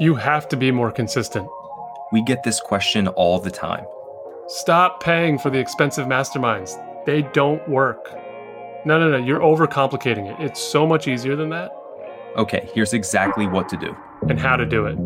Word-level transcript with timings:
You 0.00 0.16
have 0.16 0.48
to 0.48 0.56
be 0.56 0.72
more 0.72 0.90
consistent. 0.90 1.48
We 2.10 2.20
get 2.24 2.42
this 2.42 2.58
question 2.58 3.06
all 3.06 3.38
the 3.38 3.50
time. 3.50 3.84
Stop 4.48 5.00
paying 5.00 5.38
for 5.38 5.50
the 5.50 5.60
expensive 5.60 6.08
masterminds. 6.08 6.74
They 7.06 7.22
don't 7.22 7.66
work. 7.68 8.12
No, 8.84 8.98
no, 8.98 9.08
no. 9.08 9.18
You're 9.18 9.38
overcomplicating 9.38 10.28
it. 10.28 10.44
It's 10.44 10.60
so 10.60 10.84
much 10.84 11.06
easier 11.06 11.36
than 11.36 11.50
that. 11.50 11.70
Okay, 12.36 12.68
here's 12.74 12.92
exactly 12.92 13.46
what 13.46 13.68
to 13.68 13.76
do 13.76 13.96
and 14.28 14.40
how 14.40 14.56
to 14.56 14.66
do 14.66 14.86
it. 14.86 14.98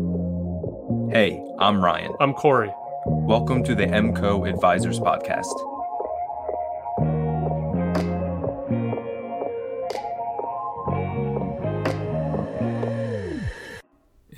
Hey, 1.13 1.39
I'm 1.59 1.85
Ryan. 1.85 2.13
I'm 2.19 2.33
Corey. 2.33 2.73
Welcome 3.05 3.63
to 3.65 3.75
the 3.75 3.85
MCO 3.85 4.49
Advisors 4.49 4.99
Podcast. 4.99 5.53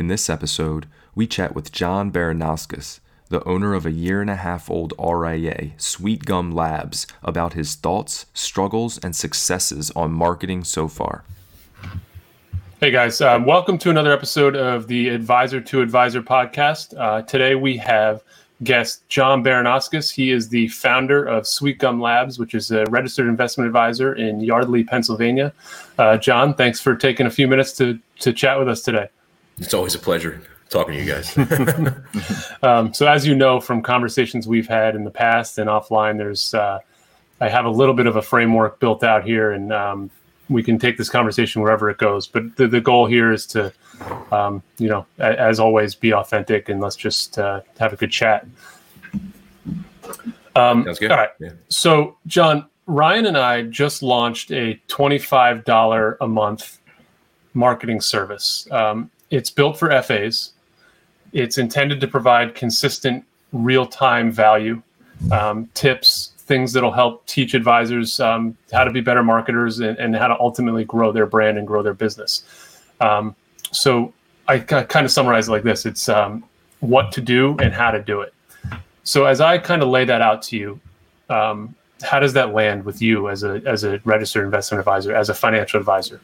In 0.01 0.07
this 0.07 0.31
episode, 0.31 0.87
we 1.13 1.27
chat 1.27 1.53
with 1.53 1.71
John 1.71 2.11
Baranauskas, 2.11 3.01
the 3.29 3.43
owner 3.47 3.75
of 3.75 3.85
a 3.85 3.91
year 3.91 4.19
and 4.19 4.31
a 4.31 4.35
half 4.35 4.67
old 4.67 4.95
RIA, 4.97 5.73
Sweet 5.77 6.25
Gum 6.25 6.51
Labs, 6.51 7.05
about 7.21 7.53
his 7.53 7.75
thoughts, 7.75 8.25
struggles, 8.33 8.97
and 8.97 9.15
successes 9.15 9.91
on 9.91 10.11
marketing 10.11 10.63
so 10.63 10.87
far. 10.87 11.23
Hey 12.79 12.89
guys, 12.89 13.21
um, 13.21 13.45
welcome 13.45 13.77
to 13.77 13.91
another 13.91 14.11
episode 14.11 14.55
of 14.55 14.87
the 14.87 15.09
Advisor 15.09 15.61
to 15.61 15.83
Advisor 15.83 16.23
podcast. 16.23 16.99
Uh, 16.99 17.21
today 17.21 17.53
we 17.53 17.77
have 17.77 18.23
guest 18.63 19.07
John 19.07 19.43
Baranauskas. 19.43 20.11
He 20.11 20.31
is 20.31 20.49
the 20.49 20.67
founder 20.69 21.23
of 21.23 21.45
Sweet 21.45 21.77
Gum 21.77 22.01
Labs, 22.01 22.39
which 22.39 22.55
is 22.55 22.71
a 22.71 22.85
registered 22.85 23.27
investment 23.27 23.67
advisor 23.67 24.15
in 24.15 24.41
Yardley, 24.41 24.83
Pennsylvania. 24.83 25.53
Uh, 25.99 26.17
John, 26.17 26.55
thanks 26.55 26.79
for 26.79 26.95
taking 26.95 27.27
a 27.27 27.29
few 27.29 27.47
minutes 27.47 27.73
to 27.73 27.99
to 28.21 28.33
chat 28.33 28.57
with 28.57 28.67
us 28.67 28.81
today. 28.81 29.07
It's 29.57 29.73
always 29.73 29.95
a 29.95 29.99
pleasure 29.99 30.41
talking 30.69 30.93
to 30.93 31.03
you 31.03 31.11
guys. 31.11 31.37
um, 32.63 32.93
so, 32.93 33.07
as 33.07 33.27
you 33.27 33.35
know 33.35 33.59
from 33.59 33.81
conversations 33.81 34.47
we've 34.47 34.67
had 34.67 34.95
in 34.95 35.03
the 35.03 35.11
past 35.11 35.57
and 35.57 35.69
offline, 35.69 36.17
there's 36.17 36.53
uh, 36.53 36.79
I 37.39 37.49
have 37.49 37.65
a 37.65 37.69
little 37.69 37.93
bit 37.93 38.07
of 38.07 38.15
a 38.15 38.21
framework 38.21 38.79
built 38.79 39.03
out 39.03 39.23
here, 39.23 39.51
and 39.51 39.73
um, 39.73 40.09
we 40.49 40.61
can 40.63 40.77
take 40.77 40.97
this 40.97 41.09
conversation 41.09 41.61
wherever 41.61 41.89
it 41.89 41.97
goes. 41.97 42.27
But 42.27 42.55
the, 42.55 42.67
the 42.67 42.81
goal 42.81 43.05
here 43.05 43.31
is 43.31 43.45
to, 43.47 43.73
um, 44.31 44.61
you 44.77 44.89
know, 44.89 45.05
a, 45.19 45.39
as 45.39 45.59
always, 45.59 45.95
be 45.95 46.13
authentic 46.13 46.69
and 46.69 46.79
let's 46.81 46.95
just 46.95 47.39
uh, 47.39 47.61
have 47.79 47.93
a 47.93 47.95
good 47.95 48.11
chat. 48.11 48.45
Um, 50.55 50.83
Sounds 50.83 50.99
good. 50.99 51.11
All 51.11 51.17
right. 51.17 51.29
Yeah. 51.39 51.51
So, 51.69 52.17
John, 52.27 52.67
Ryan 52.85 53.25
and 53.25 53.37
I 53.37 53.63
just 53.63 54.03
launched 54.03 54.51
a 54.51 54.79
twenty-five 54.87 55.65
dollar 55.65 56.17
a 56.19 56.27
month 56.27 56.79
marketing 57.53 58.01
service. 58.01 58.67
Um, 58.69 59.09
it's 59.31 59.49
built 59.49 59.79
for 59.79 59.89
FAs. 60.03 60.51
It's 61.33 61.57
intended 61.57 62.01
to 62.01 62.07
provide 62.07 62.53
consistent, 62.53 63.25
real-time 63.53 64.31
value, 64.31 64.81
um, 65.31 65.69
tips, 65.73 66.33
things 66.37 66.73
that'll 66.73 66.91
help 66.91 67.25
teach 67.25 67.53
advisors 67.53 68.19
um, 68.19 68.57
how 68.73 68.83
to 68.83 68.91
be 68.91 68.99
better 68.99 69.23
marketers 69.23 69.79
and, 69.79 69.97
and, 69.97 70.15
how 70.15 70.27
to 70.27 70.37
ultimately 70.39 70.83
grow 70.83 71.11
their 71.11 71.25
brand 71.25 71.57
and 71.57 71.65
grow 71.65 71.81
their 71.81 71.93
business. 71.93 72.43
Um, 72.99 73.35
so 73.71 74.13
I 74.47 74.59
kind 74.59 75.05
of 75.05 75.11
summarize 75.11 75.47
it 75.47 75.51
like 75.51 75.63
this: 75.63 75.85
it's 75.85 76.09
um, 76.09 76.43
what 76.81 77.11
to 77.13 77.21
do 77.21 77.55
and 77.59 77.73
how 77.73 77.91
to 77.91 78.01
do 78.01 78.21
it. 78.21 78.33
So 79.03 79.25
as 79.25 79.39
I 79.39 79.57
kind 79.57 79.81
of 79.81 79.87
lay 79.87 80.03
that 80.05 80.21
out 80.21 80.41
to 80.43 80.57
you, 80.57 80.79
um, 81.29 81.73
how 82.03 82.19
does 82.19 82.33
that 82.33 82.53
land 82.53 82.83
with 82.83 83.01
you 83.01 83.29
as 83.29 83.43
a 83.43 83.61
as 83.65 83.85
a 83.85 84.01
registered 84.03 84.43
investment 84.43 84.79
advisor, 84.79 85.15
as 85.15 85.29
a 85.29 85.33
financial 85.33 85.79
advisor? 85.79 86.19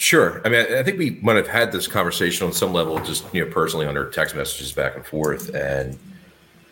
Sure. 0.00 0.40
I 0.46 0.48
mean, 0.48 0.64
I 0.72 0.82
think 0.82 0.98
we 0.98 1.18
might 1.20 1.36
have 1.36 1.46
had 1.46 1.72
this 1.72 1.86
conversation 1.86 2.46
on 2.46 2.54
some 2.54 2.72
level, 2.72 2.98
just 3.04 3.22
you 3.34 3.44
know, 3.44 3.52
personally 3.52 3.86
under 3.86 4.08
text 4.08 4.34
messages 4.34 4.72
back 4.72 4.96
and 4.96 5.04
forth, 5.04 5.54
and 5.54 5.98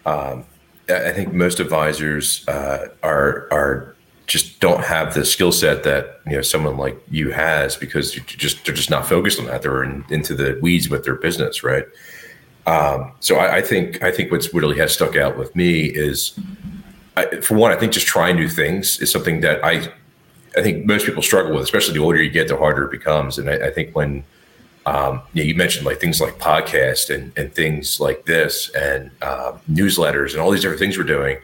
um, 0.06 0.46
I 0.88 1.12
think 1.12 1.34
most 1.34 1.60
advisors 1.60 2.48
uh, 2.48 2.88
are 3.02 3.46
are 3.50 3.94
just 4.26 4.60
don't 4.60 4.82
have 4.82 5.12
the 5.12 5.26
skill 5.26 5.52
set 5.52 5.82
that 5.82 6.22
you 6.26 6.36
know 6.36 6.40
someone 6.40 6.78
like 6.78 6.98
you 7.10 7.30
has 7.30 7.76
because 7.76 8.16
you 8.16 8.22
just 8.22 8.64
they're 8.64 8.74
just 8.74 8.88
not 8.88 9.06
focused 9.06 9.38
on 9.38 9.44
that. 9.44 9.60
They're 9.60 9.84
in, 9.84 10.06
into 10.08 10.34
the 10.34 10.58
weeds 10.62 10.88
with 10.88 11.04
their 11.04 11.16
business, 11.16 11.62
right? 11.62 11.84
Um, 12.66 13.12
so 13.20 13.36
I, 13.36 13.56
I, 13.56 13.60
think 13.60 14.02
I 14.02 14.10
think 14.10 14.32
what's 14.32 14.54
really 14.54 14.78
has 14.78 14.94
stuck 14.94 15.16
out 15.16 15.36
with 15.36 15.54
me 15.54 15.82
is, 15.84 16.38
I, 17.14 17.26
for 17.42 17.58
one, 17.58 17.72
I 17.72 17.76
think 17.76 17.92
just 17.92 18.06
trying 18.06 18.36
new 18.36 18.48
things 18.48 18.98
is 19.00 19.10
something 19.10 19.42
that 19.42 19.62
I 19.62 19.92
I 20.58 20.62
think 20.62 20.86
most 20.86 21.06
people 21.06 21.22
struggle 21.22 21.54
with, 21.54 21.62
especially 21.62 21.94
the 21.94 22.00
older 22.00 22.20
you 22.22 22.30
get, 22.30 22.48
the 22.48 22.56
harder 22.56 22.84
it 22.84 22.90
becomes. 22.90 23.38
And 23.38 23.48
I, 23.48 23.68
I 23.68 23.70
think 23.70 23.94
when 23.94 24.24
um, 24.86 25.22
you, 25.34 25.54
mentioned 25.54 25.86
like 25.86 26.00
things 26.00 26.20
like 26.20 26.38
podcast 26.38 27.14
and, 27.14 27.32
and 27.36 27.54
things 27.54 28.00
like 28.00 28.24
this 28.24 28.70
and 28.70 29.10
uh, 29.22 29.52
newsletters 29.70 30.32
and 30.32 30.40
all 30.40 30.50
these 30.50 30.62
different 30.62 30.80
things 30.80 30.96
we're 30.96 31.04
doing. 31.04 31.38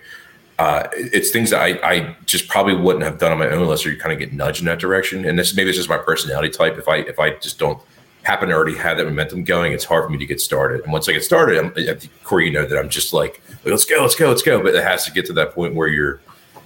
Uh, 0.58 0.88
it's 0.92 1.30
things 1.30 1.50
that 1.50 1.60
I, 1.60 1.78
I, 1.82 2.16
just 2.26 2.48
probably 2.48 2.76
wouldn't 2.76 3.04
have 3.04 3.19
done 3.19 3.32
on 3.32 3.38
my 3.38 3.48
own 3.48 3.62
unless 3.62 3.84
you 3.84 3.97
kind 3.97 4.12
of 4.12 4.19
get 4.19 4.32
nudged 4.32 4.60
in 4.60 4.66
that 4.66 4.78
direction. 4.78 5.24
And 5.24 5.38
this 5.38 5.54
maybe 5.54 5.69
it's 5.69 5.76
just 5.76 5.88
my 5.88 5.98
personality 5.98 6.48
type. 6.48 6.78
If 6.78 6.88
I 6.88 6.98
if 6.98 7.19
I 7.19 7.30
just 7.38 7.58
don't 7.58 7.82
happen 8.22 8.48
to 8.48 8.54
already 8.54 8.76
have 8.76 8.97
that 8.98 9.04
momentum 9.04 9.42
going, 9.42 9.72
it's 9.72 9.84
hard 9.84 10.04
for 10.04 10.10
me 10.10 10.19
to 10.19 10.26
get 10.26 10.41
started. 10.41 10.82
And 10.84 10.92
once 10.92 11.08
I 11.08 11.12
get 11.12 11.24
started, 11.24 11.58
I'm, 11.58 11.98
Corey, 12.22 12.47
you 12.47 12.53
know 12.53 12.66
that 12.66 12.78
I'm 12.78 12.88
just 12.88 13.12
like, 13.12 13.42
let's 13.64 13.84
go, 13.84 14.00
let's 14.00 14.14
go, 14.14 14.28
let's 14.28 14.42
go. 14.42 14.62
But 14.62 14.76
it 14.76 14.84
has 14.84 15.04
to 15.06 15.12
get 15.12 15.26
to 15.26 15.32
that 15.34 15.54
point 15.54 15.74
where 15.74 15.88
you're 15.88 16.20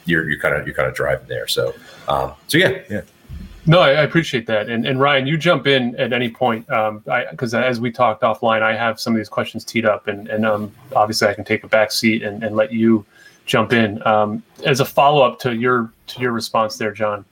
you're 0.09 0.29
you're 0.29 0.41
kind 0.41 0.55
of 0.55 0.67
you're 0.67 0.75
kind 0.75 0.89
of 0.89 0.95
driving 0.95 1.29
there. 1.29 1.47
So 1.47 1.75
um, 2.09 2.33
so 2.47 2.59
yeah, 2.59 2.81
yeah. 2.91 3.03
No, 3.67 3.81
I, 3.81 3.91
I, 3.91 4.03
appreciate 4.03 4.47
that. 4.47 4.71
And, 4.71 4.87
and 4.87 4.99
Ryan, 4.99 5.27
you 5.27 5.37
jump 5.37 5.67
in 5.67 5.95
at 5.97 6.15
any 6.15 6.31
point 6.31 6.67
because 6.67 7.53
um, 7.53 7.63
as 7.63 7.81
we 7.81 7.91
talked 7.91 8.23
offline, 8.23 8.63
I 8.63 8.75
have 8.75 8.99
some 8.99 9.13
of 9.13 9.19
these 9.19 9.29
questions 9.29 9.63
teed 9.63 9.85
up, 9.85 10.09
and, 10.09 10.27
and 10.29 10.47
um, 10.47 10.73
obviously 10.97 11.29
I 11.29 11.35
can 11.35 11.45
take 11.45 11.65
a 11.65 11.69
back 11.69 11.93
seat 11.93 12.23
and, 12.23 12.43
and 12.43 12.57
let 12.57 12.73
you 12.73 13.05
jump 13.45 13.75
in 13.75 14.05
um, 14.07 14.43
as 14.65 14.81
a 14.81 14.87
follow 14.87 15.23
up 15.23 15.39
to 15.41 15.55
your 15.55 15.93
to 16.07 16.21
your 16.21 16.33
response 16.33 16.79
there, 16.79 16.93
John. 16.93 17.27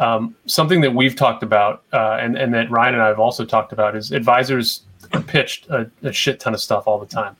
Um, 0.00 0.36
something 0.44 0.82
that 0.82 0.94
we've 0.94 1.16
talked 1.16 1.42
about 1.42 1.84
uh, 1.94 2.18
and 2.20 2.36
and 2.36 2.52
that 2.52 2.70
Ryan 2.70 2.94
and 2.94 3.02
I 3.02 3.08
have 3.08 3.20
also 3.20 3.46
talked 3.46 3.72
about 3.72 3.96
is 3.96 4.12
advisors 4.12 4.82
pitched 5.26 5.66
a, 5.70 5.90
a 6.02 6.12
shit 6.12 6.40
ton 6.40 6.52
of 6.52 6.60
stuff 6.60 6.86
all 6.86 6.98
the 6.98 7.06
time. 7.06 7.36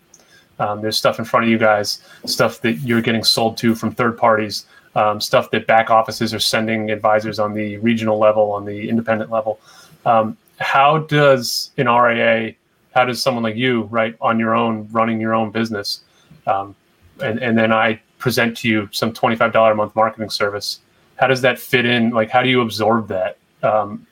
Um, 0.59 0.83
there's 0.83 0.97
stuff 0.97 1.19
in 1.19 1.25
front 1.25 1.45
of 1.45 1.51
you 1.51 1.59
guys, 1.59 2.01
stuff 2.27 2.61
that 2.61 2.75
you're 2.79 3.03
getting 3.03 3.25
sold 3.25 3.57
to 3.59 3.75
from 3.75 3.93
third 3.93 4.17
parties 4.17 4.67
um, 4.97 5.21
stuff 5.21 5.51
that 5.51 5.67
back 5.67 5.91
offices 5.91 6.33
are 6.33 6.41
sending 6.41 6.91
advisors 6.91 7.39
on 7.39 7.53
the 7.53 7.77
regional 7.79 8.19
level, 8.19 8.53
on 8.53 8.65
the 8.65 8.89
independent 8.89 9.31
level. 9.31 9.61
Um, 10.07 10.37
how 10.59 10.99
does 10.99 11.71
an 11.77 11.89
RIA, 11.89 12.55
how 12.95 13.05
does 13.05 13.21
someone 13.21 13.43
like 13.43 13.57
you, 13.57 13.83
right, 13.85 14.15
on 14.21 14.39
your 14.39 14.55
own, 14.55 14.89
running 14.93 15.21
your 15.21 15.35
own 15.35 15.51
business, 15.51 16.03
um, 16.47 16.75
and, 17.23 17.41
and 17.41 17.59
then 17.59 17.73
I 17.73 18.01
present 18.19 18.57
to 18.59 18.69
you 18.69 18.89
some 18.93 19.13
$25 19.13 19.73
a 19.73 19.75
month 19.75 19.97
marketing 19.97 20.31
service, 20.31 20.81
how 21.17 21.27
does 21.27 21.41
that 21.43 21.59
fit 21.59 21.85
in? 21.85 22.11
Like, 22.11 22.31
how 22.31 22.43
do 22.43 22.49
you 22.49 22.61
absorb 22.61 23.09
that? 23.09 23.39
Um, 23.63 24.07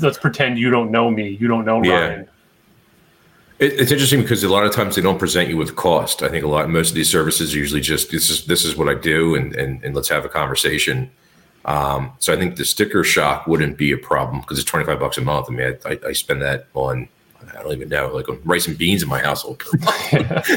let's 0.00 0.18
pretend 0.18 0.58
you 0.58 0.70
don't 0.70 0.90
know 0.90 1.10
me, 1.10 1.30
you 1.40 1.48
don't 1.48 1.64
know 1.64 1.82
yeah. 1.82 2.24
It, 3.58 3.80
it's 3.80 3.92
interesting 3.92 4.22
because 4.22 4.42
a 4.42 4.48
lot 4.48 4.64
of 4.64 4.72
times 4.72 4.96
they 4.96 5.02
don't 5.02 5.18
present 5.18 5.48
you 5.48 5.56
with 5.56 5.76
cost. 5.76 6.22
I 6.22 6.28
think 6.28 6.44
a 6.44 6.48
lot, 6.48 6.68
most 6.68 6.90
of 6.90 6.94
these 6.94 7.10
services 7.10 7.54
are 7.54 7.58
usually 7.58 7.80
just 7.80 8.10
this 8.10 8.30
is 8.30 8.46
this 8.46 8.64
is 8.64 8.76
what 8.76 8.88
I 8.88 8.94
do, 8.94 9.34
and 9.34 9.54
and, 9.54 9.82
and 9.84 9.94
let's 9.94 10.08
have 10.08 10.24
a 10.24 10.28
conversation. 10.28 11.10
Um, 11.64 12.12
so 12.18 12.32
I 12.32 12.36
think 12.36 12.56
the 12.56 12.64
sticker 12.64 13.04
shock 13.04 13.46
wouldn't 13.46 13.78
be 13.78 13.92
a 13.92 13.96
problem 13.96 14.40
because 14.40 14.58
it's 14.58 14.68
twenty 14.68 14.84
five 14.84 15.00
bucks 15.00 15.18
a 15.18 15.22
month. 15.22 15.46
I 15.48 15.52
mean, 15.52 15.76
I, 15.86 15.98
I, 16.06 16.12
spend 16.12 16.42
that 16.42 16.66
on 16.74 17.08
I 17.56 17.62
don't 17.62 17.72
even 17.72 17.88
know 17.88 18.08
like 18.08 18.28
on 18.28 18.40
rice 18.44 18.66
and 18.66 18.76
beans 18.76 19.02
in 19.02 19.08
my 19.08 19.20
household. 19.20 19.62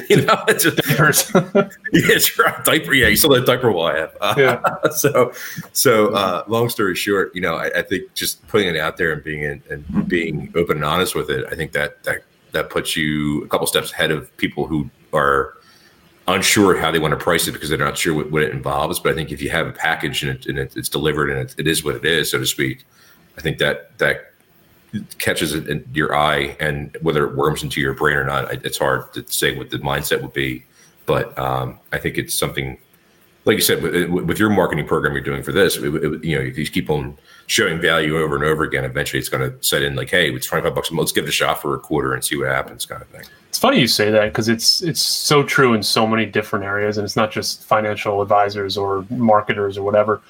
you 0.10 0.26
know, 0.26 0.44
it's 0.48 0.64
just 0.64 0.78
diapers. 0.78 1.32
yeah, 1.34 1.72
it's 1.94 2.38
right. 2.38 2.64
Diaper. 2.66 2.94
Yeah, 2.94 3.08
you 3.08 3.16
saw 3.16 3.30
that 3.30 3.46
diaper 3.46 3.72
while 3.72 3.88
I 3.88 4.00
have. 4.00 4.18
Uh, 4.20 4.36
yeah. 4.38 4.90
so, 4.92 5.32
so 5.74 6.08
uh, 6.14 6.44
long 6.48 6.70
story 6.70 6.96
short, 6.96 7.34
you 7.36 7.42
know, 7.42 7.56
I, 7.56 7.80
I, 7.80 7.82
think 7.84 8.14
just 8.14 8.46
putting 8.48 8.68
it 8.68 8.78
out 8.78 8.98
there 8.98 9.12
and 9.12 9.24
being 9.24 9.44
in, 9.44 9.62
and 9.70 10.08
being 10.08 10.52
open 10.56 10.78
and 10.78 10.86
honest 10.86 11.16
with 11.16 11.30
it, 11.30 11.46
I 11.52 11.56
think 11.56 11.72
that 11.74 12.04
that 12.04 12.24
that 12.52 12.70
puts 12.70 12.96
you 12.96 13.44
a 13.44 13.48
couple 13.48 13.68
steps 13.68 13.92
ahead 13.92 14.12
of 14.12 14.36
people 14.38 14.68
who 14.68 14.90
are 15.14 15.58
unsure 16.28 16.78
how 16.78 16.92
they 16.92 17.00
want 17.00 17.14
to 17.14 17.18
price 17.18 17.48
it 17.48 17.54
because 17.54 17.70
they're 17.70 17.78
not 17.78 17.98
sure 17.98 18.14
what, 18.14 18.32
what 18.32 18.44
it 18.44 18.52
involves. 18.52 19.00
But 19.00 19.14
I 19.14 19.16
think 19.16 19.32
if 19.32 19.42
you 19.42 19.50
have 19.50 19.68
a 19.68 19.72
package 19.72 20.24
and, 20.24 20.38
it, 20.38 20.46
and 20.46 20.60
it, 20.60 20.76
it's 20.76 20.90
delivered 20.90 21.30
and 21.30 21.40
it, 21.40 21.56
it 21.58 21.68
is 21.68 21.84
what 21.84 21.96
it 21.96 22.06
is, 22.06 22.32
so 22.32 22.40
to 22.40 22.46
speak, 22.46 22.86
I 23.38 23.42
think 23.42 23.60
that 23.60 23.98
that 24.00 24.34
catches 25.20 25.56
your 25.94 26.16
eye 26.16 26.56
and 26.60 26.98
whether 27.02 27.26
it 27.28 27.36
worms 27.36 27.64
into 27.64 27.82
your 27.82 27.94
brain 27.94 28.18
or 28.18 28.24
not, 28.24 28.52
it's 28.66 28.78
hard 28.78 29.14
to 29.14 29.26
say 29.28 29.56
what 29.58 29.70
the 29.70 29.78
mindset 29.80 30.22
would 30.22 30.34
be. 30.34 30.66
But 31.06 31.38
um, 31.38 31.80
I 31.94 31.98
think 31.98 32.18
it's 32.18 32.34
something, 32.34 32.78
like 33.48 33.56
you 33.56 33.62
said, 33.62 33.82
with, 33.82 34.10
with, 34.10 34.38
your 34.38 34.50
marketing 34.50 34.86
program 34.86 35.14
you're 35.14 35.24
doing 35.24 35.42
for 35.42 35.54
this, 35.54 35.78
it, 35.78 36.24
you 36.24 36.38
know, 36.38 36.44
you 36.44 36.68
keep 36.68 36.90
on 36.90 37.18
showing 37.48 37.80
value 37.80 38.18
over 38.18 38.36
and 38.36 38.44
over 38.44 38.64
again, 38.64 38.84
eventually 38.84 39.20
it's 39.20 39.30
going 39.30 39.50
to 39.50 39.64
set 39.64 39.82
in 39.82 39.96
like, 39.96 40.10
hey, 40.10 40.30
it's 40.30 40.46
25 40.46 40.76
bucks 40.76 40.92
a 40.92 40.94
month. 40.94 41.06
Let's 41.06 41.12
give 41.14 41.24
it 41.24 41.30
a 41.30 41.32
shot 41.32 41.62
for 41.62 41.74
a 41.74 41.80
quarter 41.80 42.14
and 42.14 42.24
see 42.24 42.38
what 42.38 42.50
happens, 42.50 42.86
kind 42.86 43.02
of 43.02 43.08
thing. 43.08 43.24
It's 43.48 43.58
funny 43.58 43.80
you 43.80 43.88
say 43.88 44.12
that 44.12 44.26
because 44.26 44.50
it's 44.50 44.84
it's 44.84 45.02
so 45.02 45.42
true 45.42 45.74
in 45.74 45.82
so 45.82 46.06
many 46.06 46.26
different 46.26 46.66
areas, 46.66 46.98
and 46.98 47.06
it's 47.06 47.16
not 47.16 47.32
just 47.32 47.64
financial 47.64 48.22
advisors 48.22 48.78
or 48.78 49.06
marketers 49.10 49.78
or 49.78 49.84
whatever. 49.84 50.22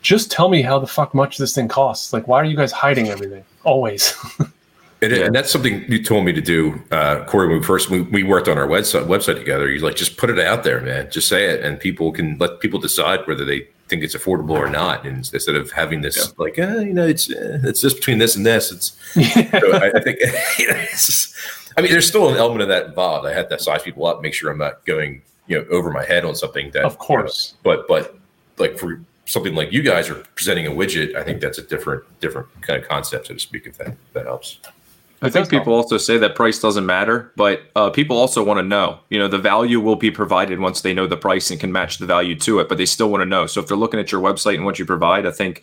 Just 0.00 0.30
tell 0.32 0.48
me 0.48 0.62
how 0.62 0.78
the 0.78 0.86
fuck 0.86 1.14
much 1.14 1.36
this 1.36 1.54
thing 1.54 1.68
costs. 1.68 2.12
Like, 2.12 2.26
why 2.26 2.40
are 2.40 2.44
you 2.44 2.56
guys 2.56 2.72
hiding 2.72 3.08
everything 3.08 3.44
always? 3.64 4.16
And, 5.02 5.10
yeah. 5.10 5.24
and, 5.24 5.34
that's 5.34 5.50
something 5.50 5.84
you 5.90 6.02
told 6.02 6.24
me 6.24 6.32
to 6.32 6.40
do, 6.40 6.80
uh, 6.92 7.24
Corey. 7.24 7.48
When 7.48 7.58
we 7.58 7.64
first 7.64 7.90
we, 7.90 8.02
we 8.02 8.22
worked 8.22 8.46
on 8.46 8.56
our 8.56 8.68
website 8.68 9.06
website 9.06 9.36
together, 9.36 9.68
you 9.68 9.80
like 9.80 9.96
just 9.96 10.16
put 10.16 10.30
it 10.30 10.38
out 10.38 10.62
there, 10.62 10.80
man. 10.80 11.10
Just 11.10 11.28
say 11.28 11.46
it, 11.46 11.64
and 11.64 11.78
people 11.78 12.12
can 12.12 12.38
let 12.38 12.60
people 12.60 12.78
decide 12.78 13.26
whether 13.26 13.44
they 13.44 13.66
think 13.88 14.04
it's 14.04 14.14
affordable 14.14 14.56
or 14.56 14.70
not. 14.70 15.04
And 15.04 15.28
instead 15.32 15.56
of 15.56 15.72
having 15.72 16.02
this 16.02 16.16
yeah. 16.16 16.32
like, 16.38 16.56
eh, 16.56 16.80
you 16.82 16.94
know, 16.94 17.06
it's 17.06 17.28
eh, 17.30 17.58
it's 17.64 17.80
just 17.80 17.96
between 17.96 18.18
this 18.18 18.36
and 18.36 18.46
this. 18.46 18.70
It's 18.70 18.96
so 19.60 19.72
I, 19.72 19.90
I, 19.92 20.00
think 20.00 20.20
you 20.58 20.68
know, 20.68 20.84
just, 20.92 21.34
I 21.76 21.80
mean, 21.80 21.90
there's 21.90 22.06
still 22.06 22.28
an 22.28 22.36
element 22.36 22.62
of 22.62 22.68
that 22.68 22.86
involved. 22.86 23.26
I 23.26 23.34
had 23.34 23.50
to 23.50 23.58
size 23.58 23.82
people 23.82 24.06
up, 24.06 24.22
make 24.22 24.34
sure 24.34 24.52
I'm 24.52 24.58
not 24.58 24.86
going 24.86 25.22
you 25.48 25.58
know 25.58 25.66
over 25.70 25.90
my 25.90 26.04
head 26.04 26.24
on 26.24 26.36
something 26.36 26.70
that 26.70 26.84
of 26.84 26.98
course. 26.98 27.54
You 27.64 27.70
know, 27.70 27.76
but 27.76 27.88
but 27.88 28.18
like 28.58 28.78
for 28.78 29.00
something 29.24 29.54
like 29.54 29.72
you 29.72 29.82
guys 29.82 30.08
are 30.08 30.22
presenting 30.36 30.66
a 30.66 30.70
widget, 30.70 31.16
I 31.16 31.24
think 31.24 31.40
that's 31.40 31.58
a 31.58 31.62
different 31.62 32.04
different 32.20 32.48
kind 32.62 32.80
of 32.80 32.88
concept, 32.88 33.26
so 33.26 33.34
to 33.34 33.40
speak. 33.40 33.66
If 33.66 33.78
that 33.78 33.96
that 34.12 34.26
helps. 34.26 34.58
I 35.22 35.30
think 35.30 35.48
people 35.48 35.72
also 35.72 35.98
say 35.98 36.18
that 36.18 36.34
price 36.34 36.58
doesn't 36.58 36.84
matter, 36.84 37.30
but 37.36 37.62
uh, 37.76 37.90
people 37.90 38.18
also 38.18 38.42
want 38.42 38.58
to 38.58 38.62
know. 38.62 38.98
You 39.08 39.20
know, 39.20 39.28
the 39.28 39.38
value 39.38 39.80
will 39.80 39.94
be 39.94 40.10
provided 40.10 40.58
once 40.58 40.80
they 40.80 40.92
know 40.92 41.06
the 41.06 41.16
price 41.16 41.50
and 41.50 41.60
can 41.60 41.70
match 41.70 41.98
the 41.98 42.06
value 42.06 42.34
to 42.40 42.58
it, 42.58 42.68
but 42.68 42.76
they 42.76 42.86
still 42.86 43.08
want 43.08 43.22
to 43.22 43.26
know. 43.26 43.46
So 43.46 43.60
if 43.60 43.68
they're 43.68 43.76
looking 43.76 44.00
at 44.00 44.10
your 44.10 44.20
website 44.20 44.56
and 44.56 44.64
what 44.64 44.80
you 44.80 44.84
provide, 44.84 45.24
I 45.24 45.30
think 45.30 45.62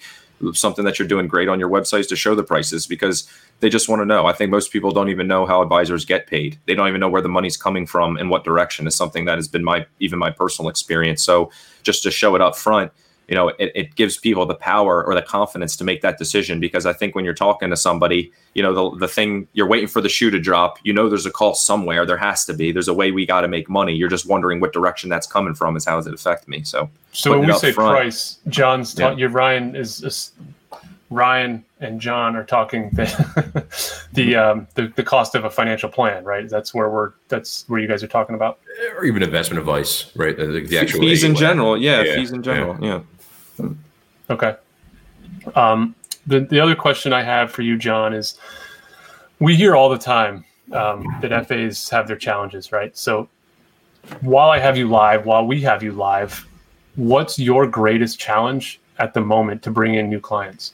something 0.53 0.85
that 0.85 0.97
you're 0.97 1.07
doing 1.07 1.27
great 1.27 1.49
on 1.49 1.59
your 1.59 1.69
website 1.69 1.99
is 1.99 2.07
to 2.07 2.15
show 2.15 2.35
the 2.35 2.43
prices 2.43 2.87
because 2.87 3.29
they 3.59 3.69
just 3.69 3.89
want 3.89 4.01
to 4.01 4.05
know. 4.05 4.25
I 4.25 4.31
think 4.31 4.49
most 4.49 4.71
people 4.71 4.91
don't 4.91 5.09
even 5.09 5.27
know 5.27 5.45
how 5.45 5.61
advisors 5.61 6.05
get 6.05 6.27
paid. 6.27 6.57
They 6.65 6.75
don't 6.75 6.87
even 6.87 7.01
know 7.01 7.09
where 7.09 7.21
the 7.21 7.27
money's 7.27 7.57
coming 7.57 7.85
from 7.85 8.15
and 8.15 8.29
what 8.29 8.45
direction 8.45 8.87
is 8.87 8.95
something 8.95 9.25
that 9.25 9.37
has 9.37 9.49
been 9.49 9.65
my 9.65 9.85
even 9.99 10.17
my 10.17 10.31
personal 10.31 10.69
experience. 10.69 11.21
So 11.21 11.51
just 11.83 12.01
to 12.03 12.11
show 12.11 12.35
it 12.35 12.41
up 12.41 12.55
front 12.55 12.93
you 13.29 13.35
know, 13.35 13.49
it, 13.59 13.71
it 13.75 13.95
gives 13.95 14.17
people 14.17 14.45
the 14.45 14.55
power 14.55 15.05
or 15.05 15.13
the 15.13 15.21
confidence 15.21 15.77
to 15.77 15.83
make 15.83 16.01
that 16.01 16.17
decision. 16.17 16.59
Because 16.59 16.87
I 16.87 16.93
think 16.93 17.13
when 17.13 17.23
you're 17.23 17.35
talking 17.35 17.69
to 17.69 17.77
somebody, 17.77 18.31
you 18.55 18.63
know, 18.63 18.73
the, 18.73 18.97
the 18.97 19.07
thing 19.07 19.47
you're 19.53 19.67
waiting 19.67 19.87
for 19.87 20.01
the 20.01 20.09
shoe 20.09 20.31
to 20.31 20.39
drop, 20.39 20.79
you 20.83 20.91
know, 20.91 21.07
there's 21.07 21.27
a 21.27 21.31
call 21.31 21.53
somewhere. 21.53 22.05
There 22.05 22.17
has 22.17 22.43
to 22.45 22.53
be. 22.53 22.71
There's 22.71 22.87
a 22.87 22.93
way 22.93 23.11
we 23.11 23.27
got 23.27 23.41
to 23.41 23.47
make 23.47 23.69
money. 23.69 23.93
You're 23.93 24.09
just 24.09 24.25
wondering 24.25 24.59
what 24.59 24.73
direction 24.73 25.09
that's 25.09 25.27
coming 25.27 25.53
from. 25.53 25.77
Is 25.77 25.85
how 25.85 25.97
does 25.97 26.07
it 26.07 26.13
affect 26.13 26.47
me? 26.47 26.63
So, 26.63 26.89
so 27.11 27.37
when 27.37 27.47
we 27.47 27.53
say 27.53 27.71
front, 27.71 27.91
price, 27.91 28.39
John's 28.47 28.97
yeah. 28.97 29.15
your 29.15 29.29
Ryan 29.29 29.75
is, 29.75 30.03
is 30.03 30.31
Ryan 31.11 31.63
and 31.79 31.99
John 31.99 32.35
are 32.35 32.43
talking 32.43 32.89
the 32.91 33.65
the, 34.13 34.35
um, 34.35 34.67
the 34.75 34.87
the 34.95 35.03
cost 35.03 35.35
of 35.35 35.45
a 35.45 35.49
financial 35.49 35.89
plan, 35.89 36.23
right? 36.23 36.47
That's 36.49 36.73
where 36.73 36.89
we're 36.89 37.11
that's 37.27 37.65
where 37.67 37.79
you 37.79 37.87
guys 37.87 38.03
are 38.03 38.07
talking 38.07 38.35
about, 38.35 38.59
or 38.95 39.05
even 39.05 39.23
investment 39.23 39.59
advice, 39.59 40.11
right? 40.15 40.37
The, 40.37 40.65
the 40.67 40.77
actual 40.77 40.99
fees 41.01 41.23
in 41.23 41.35
general, 41.35 41.77
yeah, 41.77 42.01
yeah, 42.01 42.15
fees 42.15 42.31
in 42.31 42.43
general, 42.43 42.77
yeah. 42.83 42.95
yeah. 42.95 43.01
Okay. 44.29 44.55
Um, 45.55 45.95
the 46.27 46.41
the 46.41 46.59
other 46.59 46.75
question 46.75 47.13
I 47.13 47.23
have 47.23 47.51
for 47.51 47.61
you, 47.61 47.77
John, 47.77 48.13
is 48.13 48.37
we 49.39 49.55
hear 49.55 49.75
all 49.75 49.89
the 49.89 49.97
time 49.97 50.45
um, 50.71 51.05
that 51.21 51.47
FAs 51.47 51.89
have 51.89 52.07
their 52.07 52.17
challenges, 52.17 52.71
right? 52.71 52.95
So 52.97 53.29
while 54.21 54.49
I 54.49 54.59
have 54.59 54.77
you 54.77 54.87
live, 54.87 55.25
while 55.25 55.45
we 55.45 55.61
have 55.61 55.83
you 55.83 55.91
live, 55.91 56.45
what's 56.95 57.39
your 57.39 57.67
greatest 57.67 58.19
challenge 58.19 58.79
at 58.97 59.13
the 59.13 59.21
moment 59.21 59.63
to 59.63 59.71
bring 59.71 59.95
in 59.95 60.09
new 60.09 60.19
clients? 60.19 60.73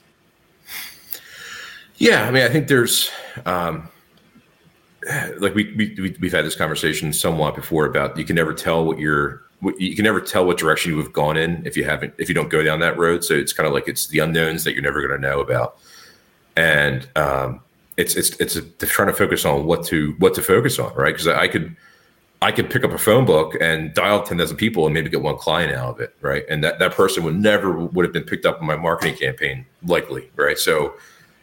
Yeah, 1.96 2.26
I 2.26 2.30
mean, 2.30 2.42
I 2.42 2.48
think 2.48 2.68
there's 2.68 3.10
um, 3.46 3.88
like 5.38 5.54
we, 5.54 5.74
we 5.76 6.16
we've 6.20 6.32
had 6.32 6.44
this 6.44 6.56
conversation 6.56 7.12
somewhat 7.12 7.54
before 7.54 7.86
about 7.86 8.18
you 8.18 8.24
can 8.24 8.36
never 8.36 8.52
tell 8.52 8.84
what 8.84 8.98
you're 8.98 9.42
you 9.78 9.94
can 9.96 10.04
never 10.04 10.20
tell 10.20 10.46
what 10.46 10.58
direction 10.58 10.92
you 10.92 10.98
have 10.98 11.12
gone 11.12 11.36
in 11.36 11.66
if 11.66 11.76
you 11.76 11.84
haven't 11.84 12.14
if 12.18 12.28
you 12.28 12.34
don't 12.34 12.50
go 12.50 12.62
down 12.62 12.80
that 12.80 12.98
road. 12.98 13.24
So 13.24 13.34
it's 13.34 13.52
kind 13.52 13.66
of 13.66 13.72
like 13.72 13.88
it's 13.88 14.08
the 14.08 14.18
unknowns 14.18 14.64
that 14.64 14.74
you're 14.74 14.82
never 14.82 15.06
going 15.06 15.20
to 15.20 15.28
know 15.28 15.40
about, 15.40 15.78
and 16.56 17.08
um, 17.16 17.60
it's 17.96 18.14
it's 18.16 18.30
it's 18.40 18.58
trying 18.90 19.08
to 19.08 19.14
focus 19.14 19.44
on 19.44 19.64
what 19.64 19.84
to 19.86 20.14
what 20.18 20.34
to 20.34 20.42
focus 20.42 20.78
on, 20.78 20.94
right? 20.94 21.14
Because 21.14 21.26
I 21.26 21.48
could 21.48 21.74
I 22.42 22.52
could 22.52 22.68
pick 22.68 22.84
up 22.84 22.92
a 22.92 22.98
phone 22.98 23.24
book 23.24 23.56
and 23.60 23.94
dial 23.94 24.22
ten 24.22 24.36
thousand 24.36 24.58
people 24.58 24.84
and 24.84 24.92
maybe 24.92 25.08
get 25.08 25.22
one 25.22 25.38
client 25.38 25.74
out 25.74 25.94
of 25.94 26.00
it, 26.00 26.14
right? 26.20 26.44
And 26.48 26.62
that 26.62 26.78
that 26.78 26.92
person 26.92 27.24
would 27.24 27.36
never 27.36 27.72
would 27.72 28.04
have 28.04 28.12
been 28.12 28.24
picked 28.24 28.44
up 28.44 28.60
in 28.60 28.66
my 28.66 28.76
marketing 28.76 29.16
campaign, 29.16 29.64
likely, 29.84 30.30
right? 30.36 30.58
So 30.58 30.94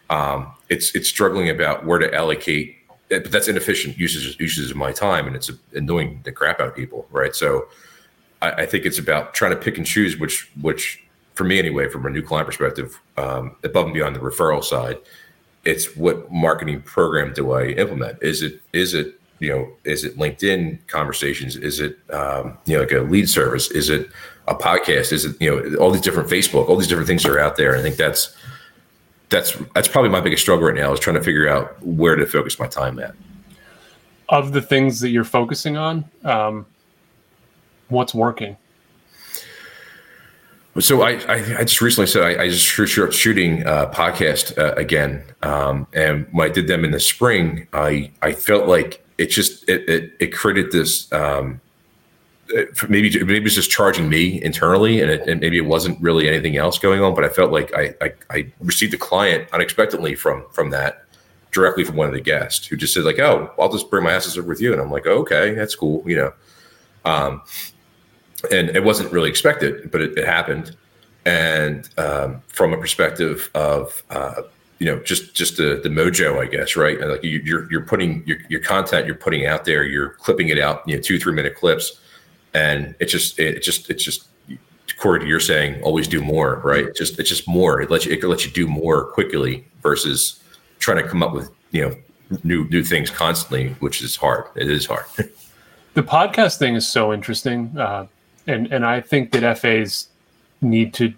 um, 0.09 0.51
it's 0.69 0.93
it's 0.95 1.09
struggling 1.09 1.49
about 1.49 1.85
where 1.85 1.99
to 1.99 2.13
allocate. 2.13 2.77
But 3.09 3.31
that's 3.31 3.47
inefficient 3.47 3.97
uses 3.97 4.39
uses 4.39 4.71
of 4.71 4.77
my 4.77 4.91
time, 4.91 5.27
and 5.27 5.35
it's 5.35 5.51
annoying 5.73 6.21
the 6.23 6.31
crap 6.31 6.59
out 6.59 6.67
of 6.67 6.75
people, 6.75 7.07
right? 7.11 7.35
So 7.35 7.67
I, 8.43 8.51
I, 8.63 8.65
think 8.65 8.85
it's 8.85 8.99
about 8.99 9.33
trying 9.33 9.51
to 9.51 9.57
pick 9.57 9.77
and 9.77 9.85
choose 9.85 10.17
which 10.17 10.51
which 10.61 11.03
for 11.35 11.43
me 11.43 11.57
anyway, 11.57 11.89
from 11.89 12.05
a 12.05 12.09
new 12.09 12.21
client 12.21 12.45
perspective, 12.45 12.99
um, 13.17 13.55
above 13.63 13.85
and 13.85 13.93
beyond 13.93 14.15
the 14.15 14.19
referral 14.19 14.63
side, 14.63 14.97
it's 15.65 15.95
what 15.95 16.31
marketing 16.31 16.81
program 16.81 17.33
do 17.33 17.53
I 17.53 17.67
implement? 17.69 18.21
Is 18.21 18.41
it 18.41 18.61
is 18.73 18.93
it 18.93 19.19
you 19.39 19.49
know 19.49 19.71
is 19.83 20.03
it 20.03 20.17
LinkedIn 20.17 20.87
conversations? 20.87 21.55
Is 21.55 21.79
it 21.79 21.97
um, 22.11 22.57
you 22.65 22.75
know 22.75 22.81
like 22.81 22.91
a 22.91 22.99
lead 22.99 23.29
service? 23.29 23.71
Is 23.71 23.89
it 23.89 24.09
a 24.47 24.55
podcast? 24.55 25.11
Is 25.11 25.25
it 25.25 25.41
you 25.41 25.49
know 25.49 25.75
all 25.77 25.91
these 25.91 26.01
different 26.01 26.29
Facebook? 26.29 26.69
All 26.69 26.77
these 26.77 26.87
different 26.87 27.07
things 27.07 27.25
are 27.25 27.39
out 27.39 27.55
there. 27.55 27.75
I 27.75 27.81
think 27.81 27.95
that's 27.95 28.35
that's 29.29 29.57
that's 29.73 29.87
probably 29.87 30.11
my 30.11 30.21
biggest 30.21 30.43
struggle 30.43 30.67
right 30.67 30.75
now 30.75 30.93
is 30.93 30.99
trying 30.99 31.15
to 31.15 31.23
figure 31.23 31.47
out 31.47 31.81
where 31.81 32.15
to 32.15 32.25
focus 32.25 32.59
my 32.59 32.67
time 32.67 32.99
at. 32.99 33.15
Of 34.29 34.53
the 34.53 34.61
things 34.61 34.99
that 35.01 35.09
you're 35.09 35.23
focusing 35.23 35.77
on, 35.77 36.05
um, 36.23 36.65
what's 37.93 38.13
working? 38.13 38.57
So 40.79 41.03
I, 41.03 41.11
I, 41.27 41.35
I, 41.59 41.63
just 41.63 41.81
recently 41.81 42.07
said 42.07 42.23
I, 42.23 42.43
I 42.43 42.49
just 42.49 42.67
started 42.67 43.13
shooting 43.13 43.61
a 43.61 43.91
podcast 43.93 44.57
uh, 44.57 44.73
again, 44.73 45.23
um, 45.43 45.85
and 45.93 46.25
when 46.31 46.49
I 46.49 46.51
did 46.51 46.67
them 46.67 46.83
in 46.83 46.89
the 46.89 46.99
spring, 46.99 47.67
I 47.73 48.11
I 48.23 48.31
felt 48.33 48.67
like 48.67 49.05
it 49.19 49.27
just 49.27 49.69
it 49.69 49.87
it, 49.87 50.13
it 50.19 50.27
created 50.33 50.71
this 50.71 51.13
um, 51.13 51.61
maybe 52.89 53.23
maybe 53.23 53.45
it's 53.45 53.55
just 53.55 53.71
charging 53.71 54.09
me 54.09 54.41
internally, 54.41 55.01
and, 55.01 55.11
it, 55.11 55.27
and, 55.27 55.39
maybe 55.41 55.57
it 55.57 55.65
wasn't 55.65 55.99
really 56.01 56.27
anything 56.27 56.57
else 56.57 56.77
going 56.77 57.01
on, 57.01 57.15
but 57.15 57.23
I 57.23 57.29
felt 57.29 57.51
like 57.51 57.73
I, 57.75 57.93
I 58.01 58.13
I 58.29 58.51
received 58.59 58.93
a 58.93 58.97
client 58.97 59.47
unexpectedly 59.53 60.15
from 60.15 60.45
from 60.51 60.69
that 60.71 61.05
directly 61.51 61.83
from 61.83 61.95
one 61.95 62.07
of 62.07 62.13
the 62.13 62.21
guests 62.21 62.65
who 62.65 62.75
just 62.75 62.93
said 62.93 63.03
like, 63.03 63.19
oh, 63.19 63.51
I'll 63.59 63.71
just 63.71 63.89
bring 63.89 64.03
my 64.03 64.11
asses 64.11 64.37
over 64.37 64.47
with 64.47 64.61
you, 64.61 64.73
and 64.73 64.81
I'm 64.81 64.91
like, 64.91 65.05
oh, 65.07 65.19
okay, 65.19 65.53
that's 65.53 65.75
cool, 65.75 66.03
you 66.05 66.15
know. 66.15 66.33
Um, 67.05 67.41
and 68.51 68.69
it 68.69 68.83
wasn't 68.83 69.11
really 69.11 69.29
expected, 69.29 69.91
but 69.91 70.01
it, 70.01 70.17
it 70.17 70.25
happened. 70.25 70.75
And 71.25 71.87
um, 71.97 72.41
from 72.47 72.73
a 72.73 72.77
perspective 72.77 73.49
of 73.55 74.03
uh, 74.09 74.41
you 74.79 74.85
know 74.85 74.99
just 75.03 75.33
just 75.33 75.57
the 75.57 75.79
the 75.81 75.89
mojo, 75.89 76.41
I 76.41 76.47
guess, 76.47 76.75
right? 76.75 76.99
Like 76.99 77.23
you, 77.23 77.41
you're 77.45 77.71
you're 77.71 77.85
putting 77.85 78.25
your, 78.25 78.37
your 78.49 78.59
content, 78.59 79.05
you're 79.05 79.15
putting 79.15 79.45
out 79.45 79.63
there, 79.65 79.83
you're 79.83 80.09
clipping 80.09 80.49
it 80.49 80.59
out, 80.59 80.87
you 80.87 80.95
know, 80.95 81.01
two 81.01 81.17
three 81.17 81.33
minute 81.33 81.55
clips, 81.55 81.99
and 82.53 82.93
it 82.99 83.05
just 83.05 83.39
it 83.39 83.63
just 83.63 83.89
it's 83.89 84.03
just 84.03 84.27
Corey, 84.97 85.27
you're 85.27 85.39
saying 85.39 85.81
always 85.83 86.07
do 86.07 86.21
more, 86.21 86.61
right? 86.63 86.93
Just 86.95 87.19
it's 87.19 87.29
just 87.29 87.47
more. 87.47 87.81
It 87.81 87.89
lets 87.89 88.05
you 88.05 88.13
it 88.13 88.23
lets 88.23 88.45
you 88.45 88.51
do 88.51 88.67
more 88.67 89.05
quickly 89.05 89.65
versus 89.81 90.41
trying 90.79 91.01
to 91.01 91.07
come 91.07 91.23
up 91.23 91.33
with 91.33 91.49
you 91.71 91.81
know 91.81 91.95
new 92.43 92.67
new 92.69 92.83
things 92.83 93.09
constantly, 93.09 93.69
which 93.79 94.01
is 94.01 94.15
hard. 94.15 94.45
It 94.55 94.69
is 94.69 94.85
hard. 94.85 95.05
the 95.93 96.03
podcast 96.03 96.57
thing 96.57 96.75
is 96.75 96.87
so 96.87 97.13
interesting. 97.13 97.77
Uh, 97.77 98.07
and 98.47 98.71
and 98.71 98.85
I 98.85 99.01
think 99.01 99.31
that 99.31 99.57
FAs 99.57 100.07
need 100.61 100.93
to. 100.95 101.13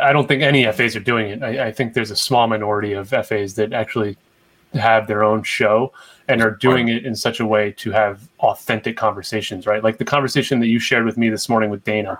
I 0.00 0.12
don't 0.12 0.28
think 0.28 0.42
any 0.42 0.70
FAs 0.70 0.94
are 0.94 1.00
doing 1.00 1.30
it. 1.30 1.42
I, 1.42 1.68
I, 1.68 1.72
think 1.72 1.94
there's 1.94 2.10
a 2.10 2.16
small 2.16 2.46
minority 2.46 2.92
of 2.92 3.08
FAs 3.08 3.54
that 3.54 3.72
actually 3.72 4.16
have 4.74 5.06
their 5.08 5.24
own 5.24 5.42
show 5.42 5.92
and 6.28 6.42
are 6.42 6.50
doing 6.50 6.88
it 6.88 7.04
in 7.04 7.16
such 7.16 7.40
a 7.40 7.46
way 7.46 7.72
to 7.72 7.90
have 7.90 8.28
authentic 8.40 8.96
conversations, 8.96 9.66
right? 9.66 9.82
Like 9.82 9.98
the 9.98 10.04
conversation 10.04 10.60
that 10.60 10.68
you 10.68 10.78
shared 10.78 11.04
with 11.04 11.16
me 11.16 11.28
this 11.28 11.48
morning 11.48 11.70
with 11.70 11.82
Dana. 11.82 12.18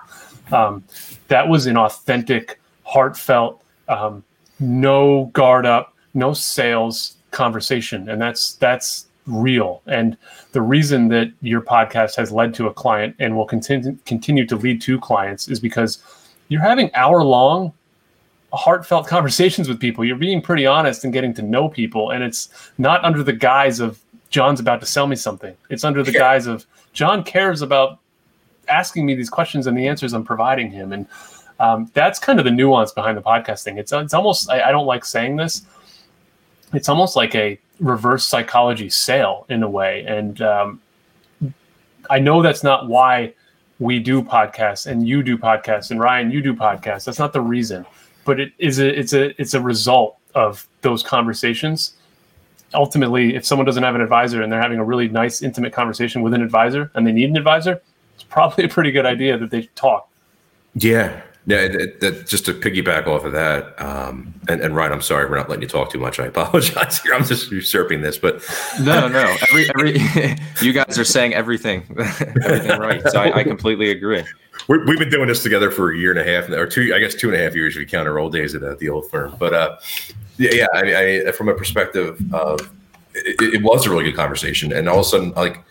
Um, 0.51 0.83
that 1.29 1.47
was 1.47 1.65
an 1.67 1.77
authentic, 1.77 2.59
heartfelt, 2.83 3.63
um, 3.87 4.23
no 4.59 5.25
guard 5.33 5.65
up, 5.65 5.93
no 6.13 6.33
sales 6.33 7.15
conversation, 7.31 8.09
and 8.09 8.21
that's 8.21 8.53
that's 8.55 9.07
real. 9.27 9.81
And 9.87 10.17
the 10.51 10.61
reason 10.61 11.07
that 11.09 11.31
your 11.41 11.61
podcast 11.61 12.15
has 12.15 12.31
led 12.31 12.53
to 12.55 12.67
a 12.67 12.73
client 12.73 13.15
and 13.19 13.35
will 13.35 13.45
continue 13.45 13.97
continue 14.05 14.45
to 14.47 14.55
lead 14.55 14.81
to 14.81 14.99
clients 14.99 15.47
is 15.47 15.59
because 15.59 16.03
you're 16.47 16.61
having 16.61 16.93
hour 16.95 17.23
long 17.23 17.73
heartfelt 18.53 19.07
conversations 19.07 19.69
with 19.69 19.79
people. 19.79 20.03
You're 20.03 20.17
being 20.17 20.41
pretty 20.41 20.65
honest 20.65 21.03
and 21.03 21.13
getting 21.13 21.33
to 21.35 21.41
know 21.41 21.69
people 21.69 22.11
and 22.11 22.23
it's 22.23 22.49
not 22.77 23.03
under 23.03 23.23
the 23.23 23.33
guise 23.33 23.79
of 23.79 23.99
John's 24.29 24.59
about 24.59 24.79
to 24.79 24.85
sell 24.85 25.07
me 25.07 25.15
something. 25.15 25.55
It's 25.69 25.83
under 25.83 26.03
the 26.03 26.11
guise 26.11 26.47
of 26.47 26.65
John 26.93 27.23
cares 27.23 27.61
about 27.61 27.99
asking 28.67 29.05
me 29.05 29.15
these 29.15 29.29
questions 29.29 29.67
and 29.67 29.77
the 29.77 29.87
answers 29.87 30.13
I'm 30.13 30.23
providing 30.23 30.71
him. 30.71 30.93
And 30.93 31.07
um, 31.59 31.91
that's 31.93 32.17
kind 32.17 32.39
of 32.39 32.45
the 32.45 32.51
nuance 32.51 32.91
behind 32.91 33.17
the 33.17 33.21
podcasting. 33.21 33.77
It's 33.77 33.91
it's 33.91 34.13
almost 34.13 34.49
I, 34.49 34.69
I 34.69 34.71
don't 34.71 34.87
like 34.87 35.05
saying 35.05 35.35
this. 35.35 35.61
It's 36.73 36.89
almost 36.89 37.15
like 37.15 37.35
a 37.35 37.59
reverse 37.81 38.23
psychology 38.23 38.89
sale 38.89 39.45
in 39.49 39.63
a 39.63 39.69
way. 39.69 40.05
And 40.07 40.41
um, 40.41 40.81
I 42.09 42.19
know 42.19 42.41
that's 42.41 42.63
not 42.63 42.87
why 42.87 43.33
we 43.79 43.99
do 43.99 44.21
podcasts 44.21 44.85
and 44.85 45.07
you 45.07 45.23
do 45.23 45.37
podcasts 45.37 45.91
and 45.91 45.99
Ryan, 45.99 46.31
you 46.31 46.41
do 46.41 46.53
podcasts. 46.53 47.05
That's 47.05 47.19
not 47.19 47.33
the 47.33 47.41
reason, 47.41 47.85
but 48.23 48.39
it 48.39 48.53
is 48.59 48.79
a, 48.79 48.87
it's 48.87 49.13
a, 49.13 49.41
it's 49.41 49.55
a 49.55 49.61
result 49.61 50.17
of 50.35 50.67
those 50.81 51.03
conversations. 51.03 51.93
ultimately, 52.73 53.35
if 53.35 53.45
someone 53.45 53.65
doesn't 53.65 53.83
have 53.83 53.95
an 53.95 54.01
advisor 54.01 54.41
and 54.41 54.51
they're 54.51 54.61
having 54.61 54.79
a 54.79 54.83
really 54.83 55.07
nice, 55.07 55.41
intimate 55.41 55.73
conversation 55.73 56.21
with 56.21 56.33
an 56.33 56.41
advisor 56.41 56.91
and 56.95 57.05
they 57.05 57.11
need 57.11 57.29
an 57.29 57.37
advisor, 57.37 57.81
it's 58.15 58.23
probably 58.23 58.65
a 58.65 58.69
pretty 58.69 58.91
good 58.91 59.05
idea 59.05 59.37
that 59.37 59.51
they 59.51 59.63
talk. 59.75 60.09
Yeah. 60.75 61.21
Yeah, 61.47 61.67
that, 61.69 61.99
that, 62.01 62.27
just 62.27 62.45
to 62.45 62.53
piggyback 62.53 63.07
off 63.07 63.25
of 63.25 63.31
that, 63.31 63.73
um, 63.81 64.31
and, 64.47 64.61
and 64.61 64.75
Ryan, 64.75 64.91
I'm 64.91 65.01
sorry 65.01 65.27
we're 65.27 65.37
not 65.37 65.49
letting 65.49 65.63
you 65.63 65.67
talk 65.67 65.91
too 65.91 65.97
much. 65.97 66.19
I 66.19 66.27
apologize 66.27 66.99
here. 67.01 67.15
I'm 67.15 67.25
just 67.25 67.51
usurping 67.51 68.01
this, 68.01 68.19
but 68.19 68.43
no, 68.79 69.07
no, 69.07 69.35
every 69.49 69.67
every 69.69 70.37
you 70.61 70.71
guys 70.71 70.99
are 70.99 71.03
saying 71.03 71.33
everything, 71.33 71.83
everything 72.43 72.79
right. 72.79 73.01
So 73.09 73.19
I, 73.19 73.39
I 73.39 73.43
completely 73.43 73.89
agree. 73.89 74.23
we 74.67 74.77
have 74.77 74.99
been 74.99 75.09
doing 75.09 75.27
this 75.27 75.41
together 75.41 75.71
for 75.71 75.91
a 75.91 75.97
year 75.97 76.11
and 76.11 76.19
a 76.19 76.23
half, 76.23 76.47
or 76.49 76.67
two, 76.67 76.93
I 76.93 76.99
guess, 76.99 77.15
two 77.15 77.31
and 77.31 77.35
a 77.39 77.43
half 77.43 77.55
years 77.55 77.75
if 77.75 77.79
you 77.79 77.87
count 77.87 78.07
our 78.07 78.19
old 78.19 78.33
days 78.33 78.53
at, 78.53 78.77
the 78.77 78.89
old 78.89 79.09
firm. 79.09 79.35
But 79.39 79.53
uh, 79.55 79.77
yeah, 80.37 80.51
yeah, 80.53 80.67
I, 80.75 81.29
I, 81.29 81.31
from 81.31 81.49
a 81.49 81.55
perspective 81.55 82.21
of 82.35 82.59
it, 83.15 83.55
it 83.55 83.63
was 83.63 83.87
a 83.87 83.89
really 83.89 84.03
good 84.03 84.15
conversation, 84.15 84.71
and 84.71 84.87
all 84.87 84.99
of 84.99 85.05
a 85.07 85.09
sudden, 85.09 85.31
like 85.31 85.63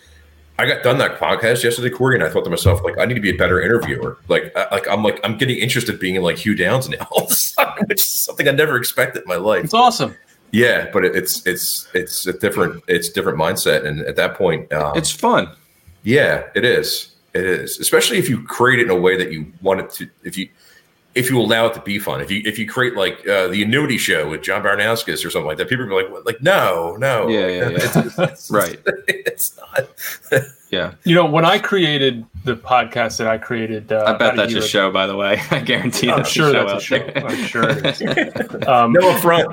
I 0.60 0.66
got 0.66 0.82
done 0.82 0.98
that 0.98 1.18
podcast 1.18 1.64
yesterday, 1.64 1.88
Corey, 1.88 2.16
and 2.16 2.22
I 2.22 2.28
thought 2.28 2.44
to 2.44 2.50
myself, 2.50 2.84
like, 2.84 2.98
I 2.98 3.06
need 3.06 3.14
to 3.14 3.20
be 3.20 3.30
a 3.30 3.34
better 3.34 3.62
interviewer. 3.62 4.18
Like, 4.28 4.52
I, 4.54 4.68
like 4.70 4.86
I'm 4.88 5.02
like 5.02 5.18
I'm 5.24 5.38
getting 5.38 5.56
interested 5.56 5.98
being 5.98 6.16
in 6.16 6.22
like 6.22 6.36
Hugh 6.36 6.54
Downs 6.54 6.86
now, 6.86 7.08
which 7.86 8.02
is 8.02 8.10
something 8.10 8.46
I 8.46 8.50
never 8.50 8.76
expected 8.76 9.22
in 9.22 9.28
my 9.28 9.36
life. 9.36 9.64
It's 9.64 9.72
awesome. 9.72 10.14
Yeah, 10.50 10.90
but 10.92 11.06
it, 11.06 11.16
it's 11.16 11.46
it's 11.46 11.88
it's 11.94 12.26
a 12.26 12.34
different 12.34 12.84
it's 12.88 13.08
different 13.08 13.38
mindset, 13.38 13.86
and 13.86 14.02
at 14.02 14.16
that 14.16 14.34
point, 14.34 14.70
um, 14.70 14.94
it's 14.98 15.10
fun. 15.10 15.50
Yeah, 16.02 16.44
it 16.54 16.66
is. 16.66 17.14
It 17.32 17.46
is, 17.46 17.78
especially 17.78 18.18
if 18.18 18.28
you 18.28 18.42
create 18.42 18.80
it 18.80 18.82
in 18.82 18.90
a 18.90 19.00
way 19.00 19.16
that 19.16 19.32
you 19.32 19.50
want 19.62 19.80
it 19.80 19.90
to. 19.92 20.10
If 20.24 20.36
you 20.36 20.50
if 21.14 21.28
you 21.28 21.40
allow 21.40 21.66
it 21.66 21.74
to 21.74 21.80
be 21.80 21.98
fun. 21.98 22.20
If 22.20 22.30
you 22.30 22.42
if 22.44 22.58
you 22.58 22.68
create 22.68 22.94
like 22.96 23.26
uh, 23.26 23.48
the 23.48 23.62
annuity 23.62 23.98
show 23.98 24.28
with 24.28 24.42
John 24.42 24.62
Baranauskas 24.62 25.24
or 25.24 25.30
something 25.30 25.46
like 25.46 25.58
that, 25.58 25.68
people 25.68 25.84
are 25.86 26.02
like, 26.02 26.24
like 26.24 26.42
no, 26.42 26.96
no, 26.96 27.28
yeah, 27.28 27.46
yeah, 27.46 27.46
yeah. 27.68 27.68
It's, 27.68 27.96
it's, 27.96 28.18
it's, 28.18 28.50
right. 28.50 28.80
It's 29.08 29.56
not. 29.56 30.42
yeah, 30.70 30.94
you 31.02 31.16
know, 31.16 31.26
when 31.26 31.44
I 31.44 31.58
created 31.58 32.24
the 32.44 32.54
podcast 32.54 33.18
that 33.18 33.26
I 33.26 33.38
created, 33.38 33.90
uh, 33.90 34.04
I 34.06 34.12
bet 34.12 34.36
that's 34.36 34.54
a 34.54 34.62
show. 34.62 34.92
By 34.92 35.08
the 35.08 35.16
way, 35.16 35.42
I 35.50 35.58
guarantee. 35.60 36.10
I'm 36.10 36.24
sure 36.24 36.52
that's 36.52 36.72
a 36.72 36.80
show. 36.80 36.98
There. 36.98 37.26
I'm 37.26 37.44
sure 37.44 37.68
it 37.68 37.86
is. 37.86 38.00
Um, 38.68 38.92
no 38.92 39.16
front. 39.18 39.48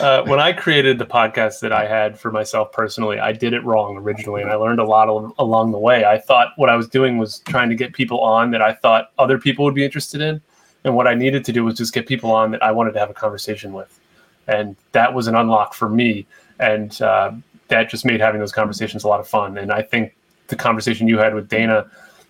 uh, 0.00 0.22
when 0.24 0.38
I 0.38 0.52
created 0.52 0.98
the 0.98 1.06
podcast 1.06 1.60
that 1.60 1.72
I 1.72 1.86
had 1.86 2.18
for 2.18 2.30
myself 2.30 2.70
personally, 2.72 3.18
I 3.18 3.32
did 3.32 3.52
it 3.52 3.64
wrong 3.64 3.96
originally, 3.96 4.42
and 4.42 4.50
I 4.50 4.54
learned 4.54 4.78
a 4.78 4.84
lot 4.84 5.08
of, 5.08 5.32
along 5.38 5.72
the 5.72 5.78
way. 5.78 6.04
I 6.04 6.18
thought 6.18 6.52
what 6.56 6.70
I 6.70 6.76
was 6.76 6.88
doing 6.88 7.18
was 7.18 7.40
trying 7.40 7.68
to 7.70 7.74
get 7.74 7.94
people 7.94 8.20
on 8.20 8.52
that 8.52 8.62
I 8.62 8.74
thought 8.74 9.10
other 9.18 9.38
people 9.38 9.64
would 9.64 9.74
be 9.74 9.84
interested 9.84 10.20
in, 10.20 10.40
and 10.84 10.94
what 10.94 11.08
I 11.08 11.14
needed 11.14 11.44
to 11.46 11.52
do 11.52 11.64
was 11.64 11.76
just 11.76 11.92
get 11.92 12.06
people 12.06 12.30
on 12.30 12.52
that 12.52 12.62
I 12.62 12.70
wanted 12.70 12.92
to 12.92 13.00
have 13.00 13.10
a 13.10 13.14
conversation 13.14 13.72
with, 13.72 13.98
and 14.46 14.76
that 14.92 15.14
was 15.14 15.26
an 15.26 15.34
unlock 15.34 15.74
for 15.74 15.88
me, 15.88 16.26
and 16.60 17.00
uh, 17.02 17.32
that 17.68 17.90
just 17.90 18.04
made 18.04 18.20
having 18.20 18.40
those 18.40 18.52
conversations 18.52 19.04
a 19.04 19.08
lot 19.08 19.20
of 19.20 19.28
fun. 19.28 19.58
And 19.58 19.72
I 19.72 19.82
think 19.82 20.14
the 20.48 20.56
conversation 20.56 21.08
you 21.08 21.18
had 21.18 21.34
with 21.34 21.48
Dana, 21.48 21.86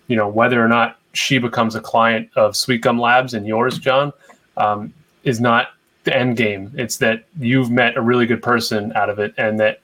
you 0.07 0.15
know, 0.15 0.27
whether 0.27 0.63
or 0.63 0.67
not 0.67 0.97
she 1.13 1.37
becomes 1.37 1.75
a 1.75 1.81
client 1.81 2.29
of 2.35 2.55
Sweet 2.55 2.81
Gum 2.81 2.99
Labs 2.99 3.33
and 3.33 3.45
yours, 3.47 3.79
John, 3.79 4.13
um, 4.57 4.93
is 5.23 5.39
not 5.39 5.69
the 6.03 6.15
end 6.15 6.37
game. 6.37 6.71
It's 6.75 6.97
that 6.97 7.25
you've 7.39 7.71
met 7.71 7.97
a 7.97 8.01
really 8.01 8.25
good 8.25 8.41
person 8.41 8.93
out 8.93 9.09
of 9.09 9.19
it, 9.19 9.33
and 9.37 9.59
that 9.59 9.81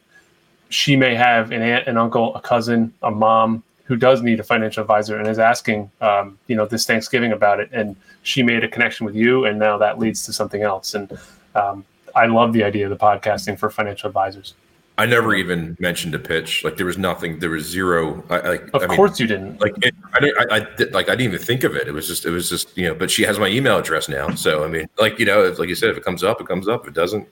she 0.70 0.96
may 0.96 1.15
have 1.15 1.51
an 1.51 1.62
aunt, 1.62 1.88
an 1.88 1.98
uncle, 1.98 2.34
a 2.36 2.41
cousin, 2.41 2.93
a 3.01 3.12
mom 3.12 3.63
who 3.86 3.98
does 3.98 4.22
need 4.22 4.39
a 4.39 4.43
financial 4.43 4.81
advisor 4.81 5.17
and 5.17 5.27
is 5.27 5.39
asking, 5.39 5.91
um, 6.00 6.38
you 6.48 6.55
know, 6.55 6.65
this 6.65 6.86
Thanksgiving 6.86 7.34
about 7.34 7.60
it. 7.60 7.70
And 7.74 7.98
she 8.24 8.41
made 8.41 8.63
a 8.63 8.67
connection 8.70 9.05
with 9.05 9.15
you, 9.15 9.46
and 9.46 9.60
now 9.60 9.77
that 9.79 10.00
leads 10.00 10.25
to 10.27 10.34
something 10.34 10.62
else. 10.62 10.93
And 10.93 11.17
um, 11.55 11.84
I 12.15 12.27
love 12.27 12.53
the 12.53 12.63
idea 12.63 12.86
of 12.86 12.89
the 12.91 13.03
podcasting 13.03 13.60
for 13.60 13.70
financial 13.70 14.08
advisors. 14.08 14.53
I 14.98 15.05
never 15.05 15.33
even 15.33 15.77
mentioned 15.79 16.13
a 16.13 16.19
pitch. 16.19 16.63
Like 16.63 16.77
there 16.77 16.86
was 16.86 16.98
nothing. 16.98 17.39
There 17.39 17.50
was 17.50 17.65
zero. 17.65 18.24
I, 18.29 18.39
like 18.50 18.69
of 18.74 18.83
I 18.83 18.95
course 18.95 19.19
you 19.19 19.27
didn't. 19.27 19.60
Like 19.60 19.74
it, 19.83 19.95
I 20.13 20.19
didn't. 20.19 20.51
I, 20.51 20.55
I 20.57 20.60
did, 20.75 20.93
like 20.93 21.07
I 21.07 21.13
didn't 21.13 21.33
even 21.33 21.39
think 21.39 21.63
of 21.63 21.75
it. 21.75 21.88
It 21.88 21.93
was 21.93 22.07
just. 22.07 22.25
It 22.25 22.29
was 22.29 22.50
just. 22.50 22.77
You 22.77 22.89
know. 22.89 22.95
But 22.95 23.10
she 23.10 23.24
has 23.24 23.39
my 23.39 23.48
email 23.48 23.77
address 23.77 24.10
now. 24.10 24.29
So 24.36 24.63
I 24.63 24.67
mean, 24.67 24.88
like 25.00 25.17
you 25.17 25.25
know, 25.25 25.43
like 25.57 25.69
you 25.69 25.75
said, 25.75 25.89
if 25.89 25.98
it 25.98 26.03
comes 26.03 26.24
up, 26.24 26.41
it 26.41 26.48
comes 26.48 26.67
up. 26.67 26.81
If 26.81 26.89
it 26.89 26.93
doesn't, 26.93 27.27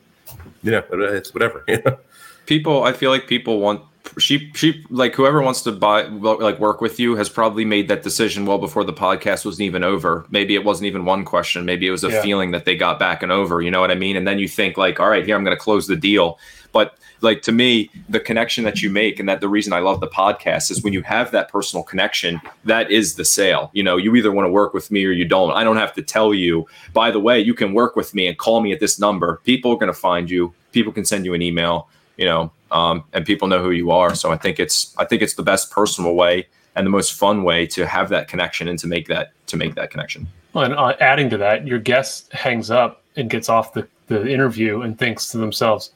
you 0.64 0.72
know, 0.72 0.84
it's 0.92 1.34
whatever. 1.34 1.64
You 1.68 1.82
know? 1.86 1.98
People. 2.46 2.84
I 2.84 2.94
feel 2.94 3.12
like 3.12 3.28
people 3.28 3.60
want. 3.60 3.84
She. 4.18 4.52
She. 4.56 4.84
Like 4.90 5.14
whoever 5.14 5.42
wants 5.42 5.62
to 5.64 5.72
buy. 5.72 6.04
Like 6.04 6.60
work 6.60 6.82
with 6.82 7.00
you 7.00 7.16
has 7.18 7.30
probably 7.30 7.66
made 7.66 7.88
that 7.90 8.02
decision 8.02 8.46
well 8.46 8.58
before 8.58 8.84
the 8.84 8.94
podcast 8.94 9.46
wasn't 9.46 9.66
even 9.66 9.84
over. 9.84 10.26
Maybe 10.32 10.56
it 10.56 10.64
wasn't 10.64 10.88
even 10.88 11.06
one 11.06 11.26
question. 11.26 11.66
Maybe 11.66 11.86
it 11.86 11.92
was 11.92 12.04
a 12.04 12.10
yeah. 12.10 12.22
feeling 12.24 12.52
that 12.52 12.66
they 12.66 12.76
got 12.76 12.98
back 12.98 13.22
and 13.22 13.32
over. 13.32 13.62
You 13.62 13.70
know 13.70 13.82
what 13.82 13.92
I 13.92 13.96
mean? 13.96 14.16
And 14.16 14.28
then 14.28 14.40
you 14.40 14.48
think 14.48 14.78
like, 14.78 15.00
all 15.00 15.10
right, 15.10 15.26
here 15.26 15.36
I'm 15.36 15.44
going 15.44 15.56
to 15.56 15.62
close 15.62 15.86
the 15.86 15.96
deal. 15.96 16.40
But 16.72 16.96
like 17.22 17.42
to 17.44 17.52
me, 17.52 17.90
the 18.08 18.20
connection 18.20 18.64
that 18.64 18.82
you 18.82 18.90
make 18.90 19.20
and 19.20 19.28
that 19.28 19.42
the 19.42 19.50
reason 19.50 19.74
I 19.74 19.80
love 19.80 20.00
the 20.00 20.08
podcast 20.08 20.72
is 20.72 20.84
when 20.84 20.94
you 20.94 21.02
have 21.04 21.32
that 21.32 21.50
personal 21.50 21.84
connection, 21.84 22.40
that 22.66 22.92
is 22.92 23.16
the 23.16 23.26
sale. 23.26 23.72
You 23.74 23.84
know, 23.84 23.98
you 23.98 24.16
either 24.16 24.32
want 24.32 24.46
to 24.46 24.52
work 24.52 24.74
with 24.74 24.92
me 24.92 25.06
or 25.06 25.12
you 25.12 25.26
don't. 25.26 25.52
I 25.52 25.64
don't 25.64 25.78
have 25.78 25.94
to 25.94 26.02
tell 26.02 26.34
you, 26.34 26.68
by 26.94 27.12
the 27.12 27.20
way, 27.20 27.40
you 27.40 27.54
can 27.54 27.74
work 27.74 27.96
with 27.96 28.14
me 28.14 28.28
and 28.28 28.38
call 28.38 28.62
me 28.62 28.72
at 28.72 28.80
this 28.80 29.00
number. 29.00 29.42
People 29.44 29.72
are 29.72 29.78
going 29.78 29.88
to 29.88 29.94
find 29.94 30.30
you. 30.30 30.54
People 30.72 30.94
can 30.94 31.06
send 31.06 31.26
you 31.26 31.34
an 31.34 31.42
email, 31.42 31.90
you 32.18 32.26
know, 32.26 32.52
um, 32.72 33.04
and 33.14 33.26
people 33.26 33.48
know 33.48 33.62
who 33.62 33.72
you 33.72 33.92
are. 33.92 34.16
So 34.16 34.32
I 34.32 34.38
think 34.38 34.60
it's 34.60 34.96
I 34.98 35.06
think 35.06 35.22
it's 35.22 35.34
the 35.34 35.44
best 35.44 35.72
personal 35.72 36.16
way 36.16 36.48
and 36.76 36.86
the 36.86 36.92
most 36.92 37.14
fun 37.14 37.44
way 37.44 37.66
to 37.68 37.86
have 37.86 38.10
that 38.10 38.28
connection 38.28 38.68
and 38.68 38.78
to 38.80 38.88
make 38.88 39.08
that 39.08 39.32
to 39.48 39.58
make 39.58 39.76
that 39.76 39.92
connection. 39.92 40.28
Well, 40.54 40.66
and 40.66 40.74
uh, 40.74 40.96
adding 41.00 41.30
to 41.32 41.38
that, 41.38 41.68
your 41.68 41.80
guest 41.80 42.32
hangs 42.34 42.72
up 42.72 43.04
and 43.16 43.30
gets 43.30 43.50
off 43.50 43.74
the, 43.74 43.88
the 44.08 44.28
interview 44.28 44.82
and 44.82 44.98
thinks 44.98 45.30
to 45.32 45.38
themselves, 45.38 45.92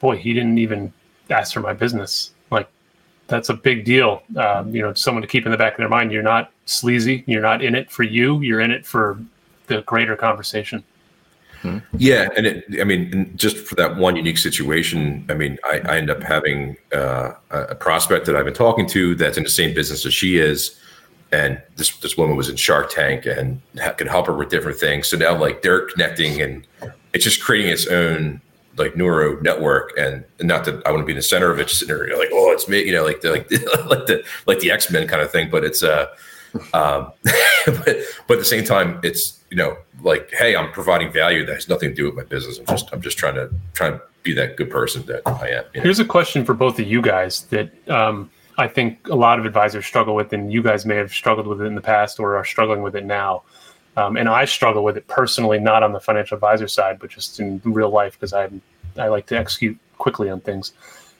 boy, 0.00 0.16
he 0.16 0.32
didn't 0.32 0.58
even 0.58 0.92
ask 1.30 1.52
for 1.52 1.60
my 1.60 1.72
business. 1.72 2.32
Like, 2.50 2.68
that's 3.28 3.48
a 3.48 3.54
big 3.54 3.84
deal. 3.84 4.22
Um, 4.36 4.74
you 4.74 4.82
know, 4.82 4.94
someone 4.94 5.22
to 5.22 5.28
keep 5.28 5.46
in 5.46 5.52
the 5.52 5.58
back 5.58 5.72
of 5.72 5.78
their 5.78 5.88
mind. 5.88 6.12
You're 6.12 6.22
not 6.22 6.52
sleazy. 6.66 7.24
You're 7.26 7.42
not 7.42 7.62
in 7.62 7.74
it 7.74 7.90
for 7.90 8.02
you. 8.02 8.40
You're 8.40 8.60
in 8.60 8.70
it 8.70 8.86
for 8.86 9.18
the 9.66 9.82
greater 9.82 10.16
conversation. 10.16 10.84
Hmm. 11.62 11.78
Yeah, 11.96 12.28
and 12.36 12.46
it, 12.46 12.64
I 12.80 12.84
mean, 12.84 13.32
just 13.34 13.56
for 13.56 13.74
that 13.76 13.96
one 13.96 14.14
unique 14.14 14.38
situation, 14.38 15.24
I 15.28 15.34
mean, 15.34 15.58
I, 15.64 15.80
I 15.80 15.96
end 15.96 16.10
up 16.10 16.22
having 16.22 16.76
uh, 16.92 17.32
a 17.50 17.74
prospect 17.74 18.26
that 18.26 18.36
I've 18.36 18.44
been 18.44 18.54
talking 18.54 18.86
to 18.88 19.14
that's 19.14 19.38
in 19.38 19.44
the 19.44 19.50
same 19.50 19.74
business 19.74 20.04
as 20.04 20.12
she 20.12 20.36
is, 20.36 20.78
and 21.32 21.60
this 21.76 21.96
this 21.96 22.16
woman 22.16 22.36
was 22.36 22.48
in 22.48 22.56
Shark 22.56 22.90
Tank 22.90 23.26
and 23.26 23.60
could 23.96 24.06
help 24.06 24.26
her 24.26 24.34
with 24.34 24.50
different 24.50 24.78
things. 24.78 25.08
So 25.08 25.16
now, 25.16 25.36
like, 25.36 25.62
they're 25.62 25.86
connecting, 25.86 26.40
and 26.42 26.66
it's 27.14 27.24
just 27.24 27.42
creating 27.42 27.72
its 27.72 27.86
own 27.86 28.40
like 28.76 28.96
neuro 28.96 29.40
network 29.40 29.92
and, 29.98 30.24
not 30.40 30.64
that 30.64 30.86
I 30.86 30.90
want 30.90 31.02
to 31.02 31.06
be 31.06 31.12
in 31.12 31.16
the 31.16 31.22
center 31.22 31.50
of 31.50 31.58
it, 31.58 31.68
just 31.68 31.80
sitting 31.80 31.96
there 31.96 32.16
like, 32.16 32.28
oh, 32.32 32.52
it's 32.52 32.68
me, 32.68 32.84
you 32.84 32.92
know, 32.92 33.04
like 33.04 33.20
the, 33.20 33.30
like 33.30 33.48
the, 33.48 33.58
like 33.88 34.06
the, 34.06 34.24
like 34.46 34.60
the 34.60 34.70
X-Men 34.70 35.08
kind 35.08 35.22
of 35.22 35.30
thing. 35.30 35.50
But 35.50 35.64
it's, 35.64 35.82
uh, 35.82 36.06
um, 36.74 37.12
but, 37.66 37.98
but 38.26 38.34
at 38.34 38.38
the 38.38 38.44
same 38.44 38.64
time, 38.64 39.00
it's, 39.02 39.42
you 39.50 39.56
know, 39.56 39.76
like, 40.02 40.30
Hey, 40.32 40.54
I'm 40.56 40.70
providing 40.72 41.10
value 41.10 41.44
that 41.46 41.54
has 41.54 41.68
nothing 41.68 41.90
to 41.90 41.94
do 41.94 42.04
with 42.04 42.14
my 42.14 42.24
business. 42.24 42.58
I'm 42.58 42.66
just, 42.66 42.92
I'm 42.92 43.00
just 43.00 43.18
trying 43.18 43.34
to 43.34 43.50
try 43.74 43.88
and 43.88 44.00
be 44.22 44.34
that 44.34 44.56
good 44.56 44.70
person 44.70 45.04
that 45.06 45.22
I 45.26 45.48
am. 45.48 45.64
You 45.72 45.80
know? 45.80 45.84
Here's 45.84 46.00
a 46.00 46.04
question 46.04 46.44
for 46.44 46.54
both 46.54 46.78
of 46.78 46.86
you 46.86 47.00
guys 47.00 47.42
that, 47.46 47.70
um, 47.88 48.30
I 48.58 48.68
think 48.68 49.06
a 49.08 49.14
lot 49.14 49.38
of 49.38 49.44
advisors 49.44 49.84
struggle 49.84 50.14
with, 50.14 50.32
and 50.32 50.52
you 50.52 50.62
guys 50.62 50.86
may 50.86 50.96
have 50.96 51.12
struggled 51.12 51.46
with 51.46 51.60
it 51.60 51.64
in 51.64 51.74
the 51.74 51.80
past 51.80 52.18
or 52.18 52.36
are 52.36 52.44
struggling 52.44 52.82
with 52.82 52.96
it 52.96 53.04
now. 53.04 53.42
Um, 53.96 54.16
and 54.16 54.28
I 54.28 54.44
struggle 54.44 54.84
with 54.84 54.96
it 54.96 55.06
personally, 55.08 55.58
not 55.58 55.82
on 55.82 55.92
the 55.92 56.00
financial 56.00 56.34
advisor 56.34 56.68
side, 56.68 56.98
but 56.98 57.10
just 57.10 57.40
in 57.40 57.60
real 57.64 57.90
life 57.90 58.12
because 58.12 58.32
I 58.32 58.50
I 58.98 59.08
like 59.08 59.26
to 59.26 59.38
execute 59.38 59.78
quickly 59.98 60.30
on 60.30 60.40
things. 60.40 60.72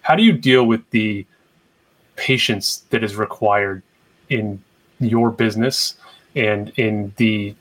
How 0.02 0.14
do 0.14 0.22
you 0.22 0.32
deal 0.32 0.66
with 0.66 0.88
the 0.90 1.26
patience 2.16 2.84
that 2.90 3.02
is 3.02 3.16
required 3.16 3.82
in 4.28 4.62
your 5.00 5.30
business 5.30 5.94
and 6.34 6.70
in 6.76 7.12
the 7.16 7.54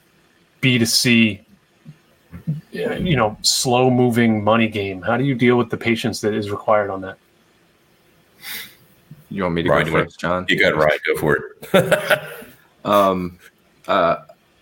B2C 0.62 1.42
you 2.72 3.16
know 3.16 3.38
slow 3.42 3.90
moving 3.90 4.44
money 4.44 4.68
game? 4.68 5.02
How 5.02 5.18
do 5.18 5.24
you 5.24 5.36
deal 5.36 5.58
with 5.58 5.70
the 5.70 5.78
patience 5.78 6.22
that 6.22 6.34
is 6.34 6.52
required 6.52 6.90
on 6.90 7.02
that? 7.02 7.18
You 9.30 9.44
want 9.44 9.56
me 9.56 9.64
to 9.64 9.70
Ryan, 9.70 9.86
go 9.88 9.92
first 10.04 10.20
john? 10.20 10.46
You 10.50 10.60
got 10.60 10.76
right 10.76 11.00
go 11.06 11.16
for 11.18 11.38
it. 11.38 12.22
Um 12.86 13.40
uh 13.88 14.18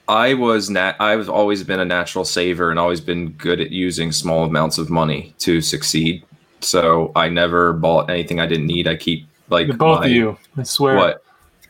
I 0.07 0.33
was 0.33 0.69
nat- 0.69 0.97
I've 0.99 1.29
always 1.29 1.63
been 1.63 1.79
a 1.79 1.85
natural 1.85 2.25
saver 2.25 2.71
and 2.71 2.79
always 2.79 3.01
been 3.01 3.31
good 3.31 3.61
at 3.61 3.71
using 3.71 4.11
small 4.11 4.43
amounts 4.43 4.77
of 4.77 4.89
money 4.89 5.33
to 5.39 5.61
succeed. 5.61 6.23
So 6.59 7.11
I 7.15 7.29
never 7.29 7.73
bought 7.73 8.09
anything 8.09 8.39
I 8.39 8.45
didn't 8.45 8.67
need. 8.67 8.87
I 8.87 8.95
keep 8.95 9.27
like 9.49 9.67
both 9.77 9.99
my, 9.99 10.05
of 10.05 10.11
you. 10.11 10.37
I 10.57 10.63
swear. 10.63 10.95
What? 10.95 11.22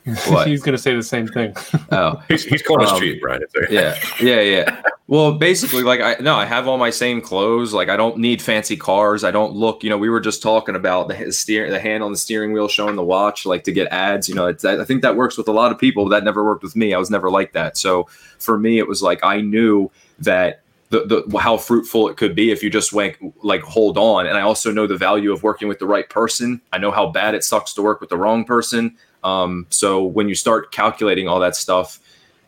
He's 0.45 0.61
going 0.61 0.75
to 0.75 0.77
say 0.77 0.95
the 0.95 1.03
same 1.03 1.27
thing. 1.27 1.55
Oh, 1.91 2.21
he's, 2.27 2.43
he's 2.43 2.61
calling 2.61 2.85
um, 2.85 2.93
us 2.93 2.99
cheap, 2.99 3.23
right? 3.23 3.41
yeah, 3.69 3.97
yeah, 4.19 4.41
yeah. 4.41 4.81
Well, 5.07 5.33
basically, 5.33 5.83
like 5.83 6.01
I 6.01 6.15
no, 6.21 6.35
I 6.35 6.45
have 6.45 6.67
all 6.67 6.77
my 6.77 6.89
same 6.89 7.21
clothes. 7.21 7.73
Like 7.73 7.87
I 7.87 7.95
don't 7.95 8.17
need 8.17 8.41
fancy 8.41 8.75
cars. 8.75 9.23
I 9.23 9.31
don't 9.31 9.53
look. 9.53 9.83
You 9.83 9.89
know, 9.89 9.97
we 9.97 10.09
were 10.09 10.19
just 10.19 10.41
talking 10.41 10.75
about 10.75 11.07
the 11.07 11.31
steer, 11.31 11.69
the 11.69 11.79
hand 11.79 12.03
on 12.03 12.11
the 12.11 12.17
steering 12.17 12.51
wheel 12.51 12.67
showing 12.67 12.95
the 12.95 13.03
watch, 13.03 13.45
like 13.45 13.63
to 13.65 13.71
get 13.71 13.87
ads. 13.91 14.27
You 14.27 14.35
know, 14.35 14.47
it's, 14.47 14.65
I 14.65 14.83
think 14.83 15.01
that 15.03 15.15
works 15.15 15.37
with 15.37 15.47
a 15.47 15.53
lot 15.53 15.71
of 15.71 15.77
people. 15.77 16.09
That 16.09 16.23
never 16.23 16.43
worked 16.43 16.63
with 16.63 16.75
me. 16.75 16.93
I 16.93 16.97
was 16.97 17.09
never 17.09 17.29
like 17.29 17.53
that. 17.53 17.77
So 17.77 18.07
for 18.39 18.57
me, 18.57 18.79
it 18.79 18.87
was 18.87 19.01
like 19.01 19.23
I 19.23 19.39
knew 19.39 19.89
that 20.19 20.63
the, 20.89 21.25
the 21.29 21.37
how 21.37 21.57
fruitful 21.57 22.07
it 22.07 22.17
could 22.17 22.35
be 22.35 22.51
if 22.51 22.61
you 22.61 22.69
just 22.69 22.93
went 22.93 23.17
like 23.43 23.61
hold 23.61 23.97
on. 23.97 24.25
And 24.25 24.37
I 24.37 24.41
also 24.41 24.71
know 24.71 24.87
the 24.87 24.97
value 24.97 25.33
of 25.33 25.43
working 25.43 25.67
with 25.67 25.79
the 25.79 25.87
right 25.87 26.09
person. 26.09 26.61
I 26.71 26.77
know 26.77 26.91
how 26.91 27.09
bad 27.09 27.35
it 27.35 27.43
sucks 27.43 27.73
to 27.73 27.81
work 27.81 27.99
with 27.99 28.09
the 28.09 28.17
wrong 28.17 28.45
person. 28.45 28.95
Um, 29.23 29.67
so 29.69 30.03
when 30.03 30.29
you 30.29 30.35
start 30.35 30.71
calculating 30.71 31.27
all 31.27 31.39
that 31.39 31.55
stuff, 31.55 31.99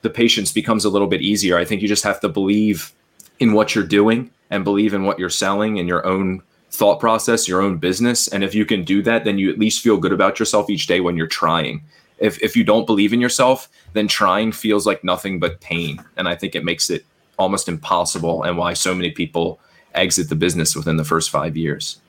the 0.02 0.10
patience 0.10 0.52
becomes 0.52 0.86
a 0.86 0.90
little 0.90 1.08
bit 1.08 1.22
easier. 1.22 1.58
I 1.58 1.66
think 1.66 1.82
you 1.82 1.88
just 1.88 2.04
have 2.04 2.20
to 2.22 2.30
believe 2.30 2.92
in 3.40 3.54
what 3.54 3.74
you're 3.74 3.84
doing 3.84 4.32
and 4.50 4.64
believe 4.64 4.94
in 4.94 5.04
what 5.04 5.20
you're 5.20 5.30
selling 5.30 5.80
and 5.80 5.88
your 5.88 6.06
own 6.06 6.42
thought 6.72 7.00
process, 7.00 7.48
your 7.48 7.62
own 7.62 7.78
business. 7.78 8.28
And 8.28 8.44
if 8.44 8.54
you 8.54 8.66
can 8.66 8.84
do 8.84 9.02
that, 9.04 9.24
then 9.24 9.40
you 9.40 9.50
at 9.50 9.58
least 9.58 9.82
feel 9.82 9.98
good 9.98 10.12
about 10.12 10.40
yourself 10.40 10.70
each 10.70 10.88
day 10.88 11.00
when 11.00 11.18
you're 11.18 11.28
trying. 11.28 11.84
If, 12.18 12.42
if 12.42 12.56
you 12.56 12.64
don't 12.64 12.86
believe 12.86 13.14
in 13.14 13.22
yourself, 13.22 13.70
then 13.94 14.08
trying 14.08 14.52
feels 14.52 14.86
like 14.86 15.04
nothing 15.04 15.40
but 15.40 15.62
pain. 15.62 16.04
And 16.18 16.28
I 16.28 16.36
think 16.36 16.56
it 16.56 16.64
makes 16.64 16.90
it 16.90 17.06
almost 17.38 17.68
impossible 17.68 18.44
and 18.44 18.58
why 18.58 18.74
so 18.74 18.94
many 18.94 19.12
people 19.12 19.60
exit 19.94 20.30
the 20.30 20.36
business 20.36 20.76
within 20.76 20.98
the 20.98 21.04
first 21.04 21.30
five 21.30 21.58
years. 21.58 22.00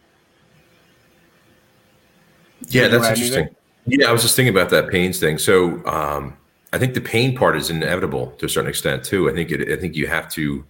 Yeah, 2.69 2.89
that's 2.89 3.09
interesting. 3.09 3.55
Yeah, 3.87 4.09
I 4.09 4.13
was 4.13 4.23
just 4.23 4.37
thinking 4.37 4.55
about 4.55 4.71
that 4.71 4.91
pains 4.91 5.21
thing. 5.21 5.39
So 5.39 5.85
um, 5.87 6.37
I 6.73 6.79
think 6.79 6.95
the 6.95 7.01
pain 7.01 7.37
part 7.37 7.57
is 7.57 7.71
inevitable 7.71 8.33
to 8.39 8.47
a 8.47 8.49
certain 8.49 8.69
extent 8.69 9.05
too. 9.05 9.31
I 9.31 9.33
think 9.33 9.51
it, 9.51 9.73
I 9.73 9.81
think 9.81 9.95
you 9.95 10.07
have 10.09 10.29
to 10.33 10.65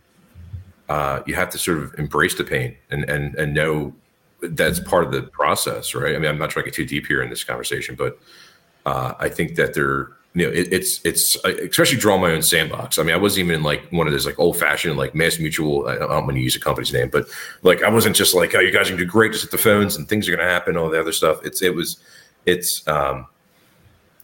uh, 0.88 1.20
you 1.26 1.34
have 1.34 1.50
to 1.50 1.58
sort 1.58 1.78
of 1.78 1.94
embrace 1.98 2.34
the 2.34 2.44
pain 2.44 2.76
and 2.90 3.08
and 3.08 3.34
and 3.36 3.54
know 3.54 3.94
that's 4.42 4.78
part 4.80 5.04
of 5.04 5.12
the 5.12 5.22
process, 5.22 5.94
right? 5.94 6.14
I 6.14 6.18
mean, 6.18 6.30
I'm 6.30 6.38
not 6.38 6.50
trying 6.50 6.64
to 6.64 6.70
get 6.70 6.76
too 6.76 6.84
deep 6.84 7.06
here 7.06 7.22
in 7.22 7.30
this 7.30 7.42
conversation, 7.42 7.94
but 7.94 8.18
uh, 8.84 9.14
I 9.18 9.28
think 9.30 9.56
that 9.56 9.74
there 9.74 10.10
you 10.34 10.46
know, 10.46 10.52
it, 10.52 10.70
it's 10.70 11.00
it's 11.02 11.34
especially 11.44 11.96
draw 11.96 12.18
my 12.18 12.30
own 12.30 12.42
sandbox. 12.42 12.98
I 12.98 13.02
mean, 13.02 13.14
I 13.14 13.18
wasn't 13.18 13.46
even 13.46 13.62
like 13.62 13.88
one 13.90 14.06
of 14.06 14.12
those 14.12 14.26
like 14.26 14.38
old 14.38 14.58
fashioned 14.58 14.98
like 14.98 15.14
Mass 15.14 15.38
Mutual. 15.38 15.88
I 15.88 15.96
don't, 15.96 16.10
want 16.10 16.34
to 16.34 16.40
use 16.40 16.54
a 16.54 16.60
company's 16.60 16.92
name, 16.92 17.08
but 17.08 17.26
like 17.62 17.82
I 17.82 17.88
wasn't 17.88 18.14
just 18.14 18.34
like, 18.34 18.54
oh, 18.54 18.60
you 18.60 18.70
guys 18.70 18.88
are 18.88 18.90
gonna 18.92 19.04
do 19.04 19.10
great, 19.10 19.32
just 19.32 19.44
hit 19.44 19.50
the 19.50 19.56
phones 19.56 19.96
and 19.96 20.06
things 20.06 20.28
are 20.28 20.36
gonna 20.36 20.48
happen, 20.48 20.76
all 20.76 20.90
the 20.90 21.00
other 21.00 21.12
stuff. 21.12 21.40
It's 21.42 21.62
it 21.62 21.74
was 21.74 21.96
it's 22.46 22.86
um 22.88 23.26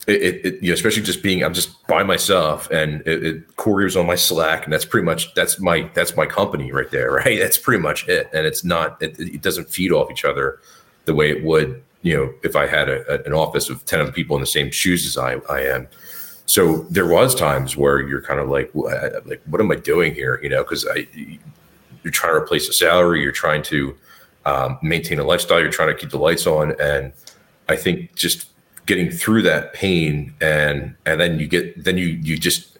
it, 0.09 0.45
it, 0.45 0.63
you 0.63 0.69
know, 0.69 0.75
especially 0.75 1.03
just 1.03 1.23
being 1.23 1.45
I'm 1.45 1.55
just 1.55 1.87
by 1.87 2.03
myself 2.03 2.69
and 2.71 3.03
it, 3.07 3.25
it 3.25 3.45
was 3.67 3.97
on 3.97 4.07
my 4.07 4.17
Slack 4.17 4.65
and 4.65 4.73
that's 4.73 4.85
pretty 4.85 5.05
much 5.05 5.33
that's 5.35 5.61
my 5.61 5.89
that's 5.95 6.17
my 6.17 6.27
company 6.27 6.73
right 6.73 6.91
there, 6.91 7.11
right? 7.25 7.39
That's 7.39 7.59
pretty 7.59 7.83
much 7.83 8.09
it, 8.09 8.29
and 8.33 8.47
it's 8.47 8.65
not 8.65 9.01
it, 9.01 9.19
it 9.19 9.43
doesn't 9.43 9.69
feed 9.71 9.93
off 9.93 10.11
each 10.11 10.25
other 10.25 10.61
the 11.05 11.15
way 11.15 11.31
it 11.31 11.45
would 11.45 11.83
you 12.03 12.17
know 12.17 12.33
if 12.43 12.57
I 12.57 12.67
had 12.67 12.89
a, 12.89 13.09
a, 13.13 13.25
an 13.25 13.33
office 13.33 13.69
of 13.69 13.85
ten 13.85 14.01
other 14.01 14.13
people 14.13 14.37
in 14.37 14.41
the 14.41 14.47
same 14.47 14.71
shoes 14.71 15.07
as 15.07 15.17
I 15.17 15.35
I 15.53 15.61
am. 15.63 15.89
So 16.47 16.79
there 16.91 17.07
was 17.07 17.35
times 17.35 17.77
where 17.77 18.01
you're 18.01 18.21
kind 18.21 18.41
of 18.41 18.49
like, 18.49 18.71
like, 18.75 19.41
what 19.47 19.61
am 19.61 19.71
I 19.71 19.77
doing 19.77 20.13
here? 20.13 20.41
You 20.43 20.49
know, 20.49 20.63
because 20.63 20.87
I, 20.87 21.07
you're 22.03 22.13
trying 22.13 22.35
to 22.35 22.43
replace 22.43 22.69
a 22.69 22.73
salary, 22.73 23.23
you're 23.23 23.33
trying 23.33 23.63
to 23.65 23.97
um, 24.45 24.79
maintain 24.83 25.19
a 25.19 25.25
lifestyle, 25.25 25.61
you're 25.61 25.71
trying 25.71 25.89
to 25.89 25.95
keep 25.95 26.11
the 26.11 26.19
lights 26.19 26.47
on, 26.47 26.75
and 26.81 27.13
I 27.69 27.77
think 27.77 28.15
just 28.15 28.49
getting 28.87 29.11
through 29.11 29.43
that 29.43 29.73
pain 29.73 30.35
and 30.41 30.95
and 31.07 31.21
then 31.21 31.39
you 31.39 31.47
get 31.47 31.85
then 31.85 31.97
you 31.97 32.07
you 32.07 32.37
just 32.37 32.73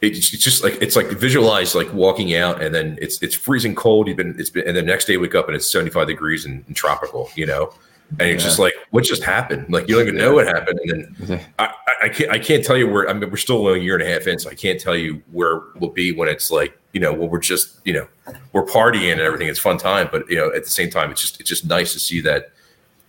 it's, 0.00 0.30
just 0.30 0.62
like 0.62 0.80
it's 0.80 0.94
like 0.94 1.08
visualize 1.08 1.74
like 1.74 1.92
walking 1.92 2.34
out 2.34 2.62
and 2.62 2.74
then 2.74 2.98
it's 3.00 3.20
it's 3.22 3.34
freezing 3.34 3.74
cold. 3.74 4.06
You've 4.06 4.16
been 4.16 4.36
it's 4.38 4.50
been 4.50 4.66
and 4.66 4.76
the 4.76 4.82
next 4.82 5.06
day 5.06 5.16
wake 5.16 5.34
up 5.34 5.46
and 5.48 5.56
it's 5.56 5.70
75 5.70 6.06
degrees 6.06 6.44
and, 6.44 6.64
and 6.66 6.76
tropical, 6.76 7.30
you 7.34 7.46
know? 7.46 7.72
And 8.20 8.22
it's 8.22 8.42
yeah. 8.42 8.48
just 8.48 8.58
like 8.58 8.74
what 8.90 9.04
just 9.04 9.24
happened? 9.24 9.72
Like 9.72 9.88
you 9.88 9.96
don't 9.96 10.06
even 10.06 10.16
know 10.16 10.34
what 10.34 10.46
happened. 10.46 10.78
And 10.84 11.16
then 11.18 11.40
I, 11.58 11.74
I 12.02 12.08
can't 12.08 12.30
i 12.30 12.38
can't 12.38 12.64
tell 12.64 12.76
you 12.76 12.88
where 12.88 13.08
i 13.10 13.12
mean 13.12 13.28
we're 13.28 13.36
still 13.36 13.66
a 13.68 13.76
year 13.76 13.94
and 13.94 14.02
a 14.04 14.08
half 14.08 14.28
in 14.28 14.38
so 14.38 14.48
i 14.48 14.54
can't 14.54 14.78
tell 14.78 14.96
you 14.96 15.20
where 15.32 15.62
we'll 15.80 15.90
be 15.90 16.12
when 16.12 16.28
it's 16.28 16.48
like 16.48 16.78
you 16.92 17.00
know 17.00 17.12
when 17.12 17.28
we're 17.28 17.40
just 17.40 17.80
you 17.84 17.92
know 17.92 18.06
we're 18.52 18.64
partying 18.64 19.10
and 19.10 19.20
everything. 19.20 19.48
It's 19.48 19.58
fun 19.58 19.78
time 19.78 20.08
but 20.12 20.30
you 20.30 20.36
know 20.36 20.52
at 20.54 20.62
the 20.62 20.70
same 20.70 20.90
time 20.90 21.10
it's 21.10 21.20
just 21.20 21.40
it's 21.40 21.48
just 21.48 21.66
nice 21.66 21.92
to 21.94 22.00
see 22.00 22.20
that 22.20 22.52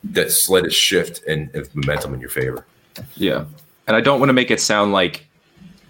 that 0.04 0.32
slightest 0.32 0.78
shift 0.78 1.24
and 1.28 1.50
momentum 1.74 2.14
in 2.14 2.20
your 2.20 2.30
favor 2.30 2.66
yeah 3.16 3.46
and 3.88 3.96
i 3.96 4.02
don't 4.02 4.20
want 4.20 4.30
to 4.30 4.34
make 4.34 4.52
it 4.52 4.60
sound 4.60 4.92
like 4.92 5.26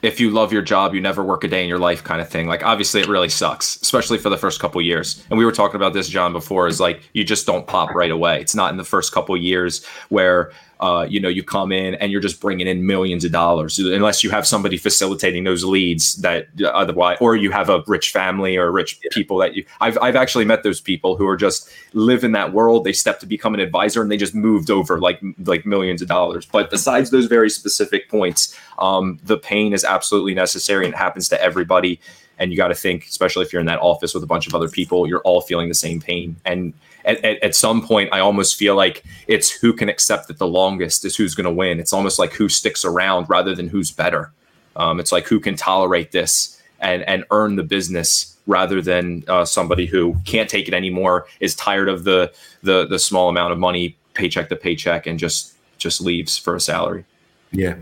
if 0.02 0.20
you 0.20 0.30
love 0.30 0.54
your 0.54 0.62
job, 0.62 0.94
you 0.94 1.02
never 1.02 1.24
work 1.24 1.44
a 1.44 1.48
day 1.48 1.62
in 1.62 1.68
your 1.68 1.80
life 1.80 2.04
kind 2.04 2.22
of 2.22 2.30
thing. 2.30 2.48
Like 2.48 2.64
obviously 2.64 3.02
it 3.02 3.08
really 3.08 3.30
sucks, 3.30 3.76
especially 3.82 4.18
for 4.18 4.30
the 4.30 4.38
first 4.38 4.60
couple 4.60 4.82
years. 4.82 5.24
And 5.30 5.38
we 5.38 5.46
were 5.46 5.52
talking 5.52 5.76
about 5.76 5.94
this, 5.94 6.08
John, 6.08 6.32
before 6.32 6.68
is 6.68 6.80
like 6.80 7.02
you 7.14 7.24
just 7.24 7.46
don't 7.46 7.68
pop 7.68 7.94
right 7.94 8.12
away. 8.12 8.40
It's 8.40 8.56
not 8.56 8.72
in 8.72 8.78
the 8.78 8.86
first 8.86 9.12
couple 9.12 9.36
years 9.36 9.86
where 10.08 10.52
uh, 10.80 11.06
you 11.10 11.20
know, 11.20 11.28
you 11.28 11.44
come 11.44 11.74
in 11.74 11.96
and 11.96 12.10
you're 12.12 12.22
just 12.22 12.40
bringing 12.40 12.66
in 12.66 12.86
millions 12.86 13.26
of 13.26 13.32
dollars, 13.32 13.78
unless 13.80 14.24
you 14.24 14.30
have 14.30 14.48
somebody 14.48 14.78
facilitating 14.78 15.44
those 15.44 15.66
leads 15.66 16.16
that 16.16 16.48
otherwise, 16.66 17.18
or 17.20 17.36
you 17.36 17.52
have 17.52 17.70
a 17.70 17.84
rich 17.86 18.12
family 18.12 18.56
or 18.56 18.72
rich 18.72 18.98
yeah. 19.04 19.10
people 19.12 19.38
that 19.38 19.56
you. 19.56 19.66
I've 19.82 19.98
I've 20.02 20.16
actually 20.16 20.46
met 20.46 20.64
those 20.64 20.80
people 20.80 21.18
who 21.18 21.28
are 21.28 21.36
just 21.36 21.70
live 21.94 22.24
in 22.24 22.32
that 22.32 22.54
world. 22.54 22.86
They 22.86 22.94
step 22.94 23.20
to 23.20 23.26
become 23.26 23.54
an 23.54 23.60
advisor 23.60 24.02
and 24.02 24.10
they 24.10 24.18
just 24.18 24.34
moved 24.34 24.72
over 24.72 25.00
like 25.00 25.20
like 25.44 25.66
millions 25.66 26.02
of 26.02 26.08
dollars. 26.08 26.46
But 26.46 26.70
besides 26.70 27.10
those 27.10 27.26
very 27.26 27.50
specific 27.50 28.10
points, 28.10 28.58
um, 28.78 29.20
the 29.24 29.38
pain 29.38 29.74
is 29.74 29.84
absolutely 29.84 30.34
necessary 30.34 30.86
and 30.86 30.94
it 30.94 30.98
happens 30.98 31.28
to 31.30 31.42
everybody. 31.42 32.00
And 32.38 32.52
you 32.52 32.58
got 32.58 32.70
to 32.70 32.76
think, 32.76 33.04
especially 33.04 33.46
if 33.46 33.52
you're 33.52 33.60
in 33.60 33.66
that 33.66 33.82
office 33.82 34.14
with 34.14 34.24
a 34.24 34.28
bunch 34.28 34.48
of 34.48 34.56
other 34.56 34.70
people, 34.70 35.08
you're 35.08 35.20
all 35.22 35.42
feeling 35.42 35.68
the 35.68 35.76
same 35.76 36.00
pain 36.00 36.38
and 36.46 36.74
at, 37.10 37.26
at, 37.26 37.44
at, 37.44 37.56
some 37.56 37.82
point, 37.86 38.10
I 38.14 38.20
almost 38.20 38.56
feel 38.56 38.76
like 38.76 39.04
it's 39.28 39.50
who 39.50 39.74
can 39.74 39.90
accept 39.90 40.30
it 40.30 40.38
the 40.38 40.48
longest 40.48 41.06
is 41.06 41.16
who's 41.16 41.36
going 41.36 41.46
to 41.46 41.52
win. 41.52 41.80
It's 41.80 41.94
almost 41.94 42.20
like 42.20 42.34
who 42.34 42.50
sticks 42.50 42.86
around 42.86 43.30
rather 43.30 43.56
than 43.56 43.68
who's 43.68 43.92
better. 43.92 44.32
Um, 44.76 45.00
it's 45.00 45.12
like 45.12 45.26
who 45.28 45.40
can 45.40 45.56
tolerate 45.56 46.12
this 46.12 46.62
and 46.80 47.04
and 47.04 47.26
earn 47.32 47.56
the 47.56 47.64
business 47.64 48.38
rather 48.48 48.82
than 48.82 49.24
uh, 49.28 49.46
somebody 49.46 49.86
who 49.86 50.16
can't 50.26 50.50
take 50.50 50.68
it 50.68 50.74
anymore, 50.74 51.28
is 51.40 51.56
tired 51.56 51.90
of 51.90 52.04
the 52.04 52.32
the 52.64 52.86
the 52.88 53.00
small 53.00 53.30
amount 53.30 53.52
of 53.52 53.60
money, 53.60 53.98
paycheck 54.14 54.50
to 54.50 54.56
paycheck, 54.56 55.08
and 55.08 55.20
just 55.20 55.54
just 55.78 56.02
leaves 56.02 56.38
for 56.38 56.56
a 56.56 56.60
salary. 56.60 57.06
Yeah. 57.52 57.76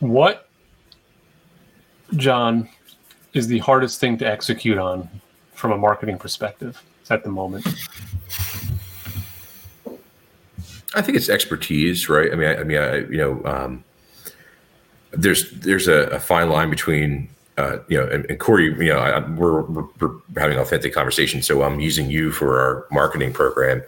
What, 0.00 0.48
John, 2.16 2.68
is 3.34 3.46
the 3.46 3.58
hardest 3.58 4.00
thing 4.00 4.18
to 4.18 4.26
execute 4.26 4.78
on 4.78 5.08
from 5.54 5.70
a 5.70 5.78
marketing 5.78 6.18
perspective? 6.18 6.82
At 7.10 7.24
the 7.24 7.30
moment? 7.30 7.66
I 10.94 11.00
think 11.00 11.16
it's 11.16 11.28
expertise, 11.28 12.08
right? 12.08 12.32
I 12.32 12.36
mean, 12.36 12.48
I, 12.48 12.56
I 12.56 12.64
mean, 12.64 12.78
I, 12.78 12.96
you 12.96 13.16
know, 13.16 13.42
um, 13.44 13.84
there's 15.12 15.50
there's 15.52 15.88
a, 15.88 16.08
a, 16.08 16.20
fine 16.20 16.50
line 16.50 16.70
between, 16.70 17.28
uh, 17.58 17.78
you 17.88 17.98
know, 17.98 18.06
and, 18.06 18.26
and 18.26 18.38
Corey, 18.38 18.64
you 18.64 18.92
know, 18.92 18.98
I, 18.98 19.26
we're, 19.30 19.62
we're, 19.62 19.84
we're 20.00 20.20
having 20.36 20.56
an 20.56 20.62
authentic 20.62 20.92
conversation, 20.92 21.42
so 21.42 21.62
I'm 21.62 21.80
using 21.80 22.10
you 22.10 22.30
for 22.30 22.60
our 22.60 22.86
marketing 22.90 23.32
program, 23.32 23.82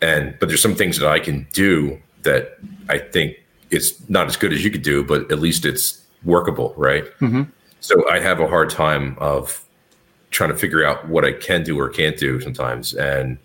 and 0.00 0.36
but 0.38 0.48
there's 0.48 0.62
some 0.62 0.74
things 0.74 0.98
that 0.98 1.08
I 1.08 1.18
can 1.18 1.46
do 1.52 2.00
that 2.22 2.58
I 2.88 2.98
think 2.98 3.36
it's 3.70 4.08
not 4.08 4.26
as 4.26 4.36
good 4.36 4.52
as 4.52 4.64
you 4.64 4.70
could 4.70 4.82
do, 4.82 5.04
but 5.04 5.30
at 5.32 5.40
least 5.40 5.64
it's 5.64 6.02
workable, 6.24 6.74
right? 6.76 7.04
Mm-hmm. 7.20 7.42
So 7.80 8.08
I 8.10 8.20
have 8.20 8.40
a 8.40 8.46
hard 8.46 8.70
time 8.70 9.16
of 9.18 9.64
trying 10.36 10.50
to 10.50 10.56
figure 10.56 10.84
out 10.84 11.08
what 11.08 11.24
I 11.24 11.32
can 11.32 11.62
do 11.62 11.80
or 11.80 11.88
can't 11.88 12.18
do 12.18 12.42
sometimes. 12.42 12.92
And 12.92 13.38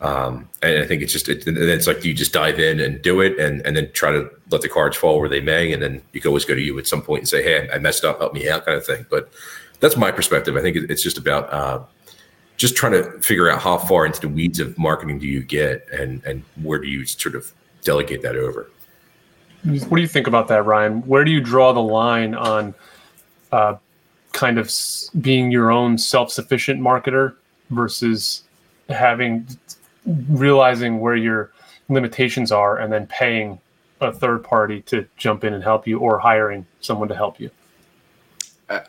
um, 0.00 0.48
and 0.62 0.82
I 0.82 0.86
think 0.86 1.00
it's 1.00 1.12
just 1.12 1.28
it, 1.28 1.44
it's 1.46 1.86
like 1.86 2.04
you 2.04 2.12
just 2.12 2.32
dive 2.32 2.58
in 2.58 2.80
and 2.80 3.00
do 3.00 3.20
it, 3.20 3.38
and 3.38 3.64
and 3.64 3.76
then 3.76 3.90
try 3.92 4.10
to 4.10 4.28
let 4.50 4.60
the 4.60 4.68
cards 4.68 4.96
fall 4.96 5.20
where 5.20 5.28
they 5.28 5.40
may, 5.40 5.72
and 5.72 5.80
then 5.80 6.02
you 6.12 6.20
can 6.20 6.28
always 6.28 6.44
go 6.44 6.54
to 6.54 6.60
you 6.60 6.76
at 6.78 6.88
some 6.88 7.00
point 7.00 7.20
and 7.20 7.28
say, 7.28 7.42
"Hey, 7.42 7.70
I 7.72 7.78
messed 7.78 8.04
up, 8.04 8.18
help 8.18 8.34
me 8.34 8.48
out," 8.48 8.66
kind 8.66 8.76
of 8.76 8.84
thing. 8.84 9.06
But 9.08 9.32
that's 9.78 9.96
my 9.96 10.10
perspective. 10.10 10.56
I 10.56 10.60
think 10.60 10.76
it's 10.76 11.02
just 11.02 11.16
about 11.16 11.50
uh, 11.52 11.80
just 12.56 12.76
trying 12.76 12.92
to 12.92 13.18
figure 13.20 13.48
out 13.48 13.62
how 13.62 13.78
far 13.78 14.04
into 14.04 14.20
the 14.20 14.28
weeds 14.28 14.58
of 14.58 14.76
marketing 14.76 15.20
do 15.20 15.28
you 15.28 15.42
get, 15.42 15.86
and 15.90 16.22
and 16.24 16.42
where 16.60 16.80
do 16.80 16.88
you 16.88 17.06
sort 17.06 17.36
of 17.36 17.52
delegate 17.82 18.22
that 18.22 18.36
over. 18.36 18.68
What 19.62 19.96
do 19.96 20.02
you 20.02 20.08
think 20.08 20.26
about 20.26 20.48
that, 20.48 20.66
Ryan? 20.66 21.00
Where 21.06 21.24
do 21.24 21.30
you 21.30 21.40
draw 21.40 21.72
the 21.72 21.80
line 21.80 22.34
on 22.34 22.74
uh, 23.52 23.76
kind 24.34 24.58
of 24.58 24.70
being 25.22 25.50
your 25.50 25.70
own 25.70 25.96
self-sufficient 25.96 26.80
marketer 26.80 27.34
versus 27.70 28.42
having 28.90 29.46
realizing 30.28 31.00
where 31.00 31.16
your 31.16 31.50
limitations 31.88 32.52
are 32.52 32.78
and 32.78 32.92
then 32.92 33.06
paying 33.06 33.58
a 34.00 34.12
third 34.12 34.44
party 34.44 34.82
to 34.82 35.06
jump 35.16 35.44
in 35.44 35.54
and 35.54 35.62
help 35.62 35.86
you 35.86 35.98
or 35.98 36.18
hiring 36.18 36.66
someone 36.80 37.08
to 37.08 37.14
help 37.14 37.40
you? 37.40 37.50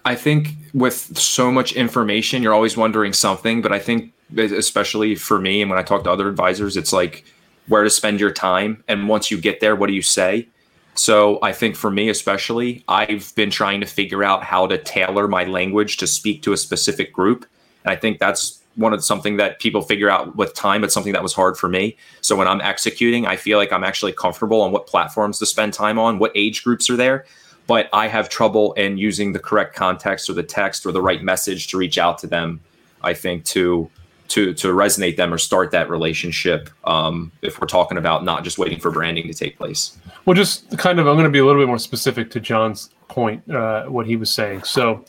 I 0.04 0.16
think 0.16 0.50
with 0.74 1.18
so 1.18 1.52
much 1.52 1.74
information 1.74 2.42
you're 2.42 2.54
always 2.54 2.76
wondering 2.76 3.14
something 3.14 3.62
but 3.62 3.72
i 3.72 3.80
think 3.80 4.14
especially 4.38 5.16
for 5.16 5.40
me 5.40 5.62
and 5.62 5.70
when 5.70 5.78
i 5.78 5.84
talk 5.84 6.04
to 6.06 6.12
other 6.12 6.28
advisors 6.30 6.76
it's 6.78 6.94
like 6.94 7.26
where 7.68 7.84
to 7.84 7.90
spend 7.90 8.20
your 8.20 8.32
time? 8.32 8.84
And 8.88 9.10
once 9.10 9.32
you 9.32 9.38
get 9.40 9.60
there 9.60 9.76
what 9.76 9.88
do 9.88 9.94
you 9.94 10.02
say 10.02 10.48
so 10.96 11.40
I 11.42 11.52
think 11.52 11.76
for 11.76 11.92
me, 11.92 12.10
especially, 12.10 12.84
I've 12.88 13.34
been 13.36 13.52
trying 13.52 13.82
to 13.82 13.86
figure 13.86 14.24
out 14.24 14.44
how 14.44 14.66
to 14.68 14.78
tailor 14.78 15.28
my 15.28 15.44
language 15.44 15.98
to 15.98 16.08
speak 16.08 16.42
to 16.44 16.54
a 16.54 16.58
specific 16.58 17.12
group. 17.12 17.46
And 17.84 17.92
I 17.92 17.98
think 17.98 18.18
that's 18.20 18.62
one 18.76 18.94
of 18.94 19.04
something 19.04 19.38
that 19.38 19.60
people 19.60 19.82
figure 19.82 20.10
out 20.10 20.36
with 20.36 20.54
time, 20.54 20.82
but 20.82 20.92
something 20.92 21.14
that 21.14 21.24
was 21.24 21.34
hard 21.34 21.58
for 21.58 21.70
me. 21.70 21.96
So 22.22 22.36
when 22.36 22.48
I'm 22.48 22.62
executing, 22.62 23.26
I 23.26 23.36
feel 23.36 23.58
like 23.58 23.72
I'm 23.72 23.84
actually 23.84 24.14
comfortable 24.14 24.62
on 24.62 24.72
what 24.72 24.88
platforms 24.88 25.40
to 25.40 25.46
spend 25.46 25.74
time 25.74 26.00
on, 26.00 26.18
what 26.18 26.32
age 26.36 26.64
groups 26.64 26.90
are 26.90 26.98
there. 26.98 27.26
but 27.68 27.90
I 27.94 28.08
have 28.08 28.30
trouble 28.30 28.74
in 28.74 28.98
using 28.98 29.34
the 29.34 29.40
correct 29.40 29.76
context 29.76 30.30
or 30.30 30.34
the 30.34 30.44
text 30.44 30.86
or 30.86 30.92
the 30.92 31.02
right 31.02 31.24
message 31.24 31.68
to 31.68 31.78
reach 31.78 31.98
out 31.98 32.18
to 32.20 32.28
them. 32.28 32.60
I 33.02 33.14
think 33.14 33.46
to 33.46 33.90
to 34.30 34.54
to 34.54 34.68
resonate 34.70 35.18
them 35.18 35.34
or 35.34 35.38
start 35.38 35.72
that 35.72 35.90
relationship. 35.90 36.70
Um, 36.86 37.32
if 37.42 37.60
we're 37.60 37.68
talking 37.68 37.98
about 37.98 38.24
not 38.24 38.44
just 38.44 38.58
waiting 38.58 38.80
for 38.80 38.92
branding 38.92 39.28
to 39.28 39.34
take 39.34 39.58
place. 39.58 39.98
Well, 40.26 40.34
just 40.34 40.78
kind 40.78 41.00
of, 41.00 41.08
I'm 41.08 41.16
going 41.16 41.26
to 41.26 41.30
be 41.30 41.40
a 41.40 41.46
little 41.46 41.62
bit 41.62 41.68
more 41.68 41.78
specific 41.78 42.32
to 42.32 42.40
John's 42.40 42.90
point, 43.10 43.48
uh, 43.50 43.86
what 43.86 44.08
he 44.08 44.16
was 44.16 44.34
saying. 44.34 44.64
So, 44.64 45.06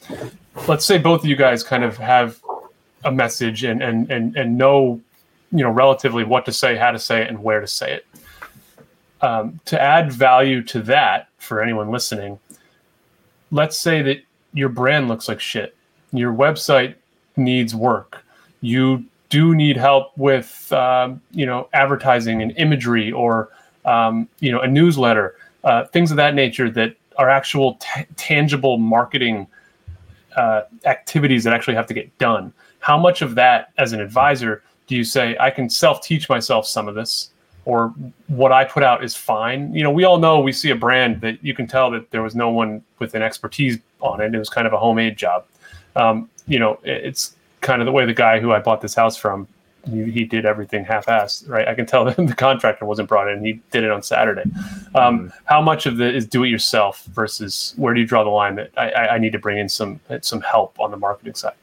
let's 0.68 0.84
say 0.84 0.98
both 0.98 1.20
of 1.20 1.26
you 1.26 1.36
guys 1.36 1.62
kind 1.62 1.84
of 1.84 1.96
have 1.96 2.40
a 3.04 3.12
message 3.12 3.64
and 3.64 3.82
and 3.82 4.10
and 4.10 4.36
and 4.36 4.58
know, 4.58 5.00
you 5.52 5.62
know, 5.62 5.70
relatively 5.70 6.24
what 6.24 6.44
to 6.46 6.52
say, 6.52 6.76
how 6.76 6.90
to 6.90 6.98
say 6.98 7.22
it, 7.22 7.28
and 7.28 7.42
where 7.42 7.60
to 7.60 7.66
say 7.66 7.94
it. 7.94 8.06
Um, 9.22 9.58
to 9.64 9.80
add 9.80 10.12
value 10.12 10.62
to 10.64 10.82
that 10.82 11.28
for 11.38 11.62
anyone 11.62 11.90
listening, 11.90 12.38
let's 13.50 13.78
say 13.78 14.02
that 14.02 14.22
your 14.52 14.68
brand 14.68 15.08
looks 15.08 15.28
like 15.28 15.40
shit. 15.40 15.74
Your 16.12 16.32
website 16.32 16.94
needs 17.36 17.74
work. 17.74 18.22
You 18.66 19.04
do 19.28 19.54
need 19.54 19.76
help 19.76 20.16
with, 20.16 20.72
um, 20.72 21.20
you 21.30 21.46
know, 21.46 21.68
advertising 21.72 22.42
and 22.42 22.52
imagery 22.56 23.12
or, 23.12 23.50
um, 23.84 24.28
you 24.40 24.50
know, 24.52 24.60
a 24.60 24.68
newsletter, 24.68 25.36
uh, 25.64 25.84
things 25.86 26.10
of 26.10 26.16
that 26.16 26.34
nature 26.34 26.70
that 26.70 26.96
are 27.16 27.28
actual 27.28 27.74
t- 27.74 28.06
tangible 28.16 28.78
marketing 28.78 29.46
uh, 30.36 30.62
activities 30.84 31.44
that 31.44 31.52
actually 31.52 31.74
have 31.74 31.86
to 31.86 31.94
get 31.94 32.16
done. 32.18 32.52
How 32.80 32.98
much 32.98 33.22
of 33.22 33.34
that, 33.36 33.72
as 33.78 33.92
an 33.92 34.00
advisor, 34.00 34.62
do 34.86 34.94
you 34.96 35.04
say 35.04 35.36
I 35.40 35.50
can 35.50 35.68
self-teach 35.70 36.28
myself 36.28 36.66
some 36.66 36.88
of 36.88 36.94
this? 36.94 37.30
or 37.66 37.92
what 38.28 38.52
I 38.52 38.64
put 38.64 38.84
out 38.84 39.04
is 39.04 39.14
fine. 39.14 39.74
You 39.74 39.82
know, 39.82 39.90
we 39.90 40.04
all 40.04 40.18
know 40.18 40.40
we 40.40 40.52
see 40.52 40.70
a 40.70 40.76
brand 40.76 41.20
that 41.20 41.44
you 41.44 41.52
can 41.52 41.66
tell 41.66 41.90
that 41.90 42.10
there 42.12 42.22
was 42.22 42.36
no 42.36 42.48
one 42.48 42.80
with 43.00 43.14
an 43.14 43.22
expertise 43.22 43.76
on 44.00 44.20
it. 44.20 44.34
It 44.34 44.38
was 44.38 44.48
kind 44.48 44.68
of 44.68 44.72
a 44.72 44.78
homemade 44.78 45.16
job. 45.16 45.44
Um, 45.96 46.30
you 46.46 46.60
know, 46.60 46.78
it's 46.84 47.34
kind 47.60 47.82
of 47.82 47.86
the 47.86 47.92
way 47.92 48.04
the 48.04 48.14
guy 48.14 48.40
who 48.40 48.52
I 48.52 48.60
bought 48.60 48.80
this 48.80 48.94
house 48.94 49.16
from, 49.16 49.48
he, 49.90 50.10
he 50.10 50.24
did 50.24 50.44
everything 50.44 50.84
half-assed, 50.84 51.48
right? 51.48 51.66
I 51.68 51.74
can 51.74 51.86
tell 51.86 52.04
the 52.10 52.34
contractor 52.36 52.84
wasn't 52.84 53.08
brought 53.08 53.28
in. 53.28 53.44
He 53.44 53.60
did 53.70 53.84
it 53.84 53.90
on 53.90 54.02
Saturday. 54.02 54.42
Um, 54.94 55.28
mm. 55.28 55.32
How 55.44 55.60
much 55.60 55.86
of 55.86 55.96
the 55.96 56.12
is 56.12 56.26
do-it-yourself 56.26 57.04
versus 57.06 57.74
where 57.76 57.94
do 57.94 58.00
you 58.00 58.06
draw 58.06 58.24
the 58.24 58.30
line 58.30 58.56
that 58.56 58.70
I, 58.76 58.90
I 58.90 59.18
need 59.18 59.32
to 59.32 59.38
bring 59.38 59.58
in 59.58 59.68
some 59.68 60.00
some 60.22 60.40
help 60.40 60.78
on 60.80 60.90
the 60.90 60.96
marketing 60.96 61.34
side? 61.34 61.54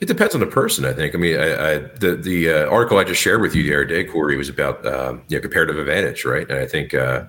It 0.00 0.06
depends 0.06 0.34
on 0.34 0.40
the 0.40 0.46
person, 0.48 0.84
I 0.84 0.92
think. 0.92 1.14
I 1.14 1.18
mean, 1.18 1.38
I, 1.38 1.74
I, 1.74 1.78
the 1.78 2.16
the 2.16 2.52
uh, 2.52 2.66
article 2.68 2.98
I 2.98 3.04
just 3.04 3.22
shared 3.22 3.40
with 3.40 3.54
you 3.54 3.62
the 3.62 3.72
other 3.72 3.84
day, 3.84 4.04
Corey, 4.04 4.36
was 4.36 4.48
about 4.48 4.84
um, 4.84 5.22
you 5.28 5.36
know 5.36 5.40
comparative 5.40 5.78
advantage, 5.78 6.24
right? 6.24 6.48
And 6.50 6.58
I 6.58 6.66
think 6.66 6.92
uh, 6.92 7.24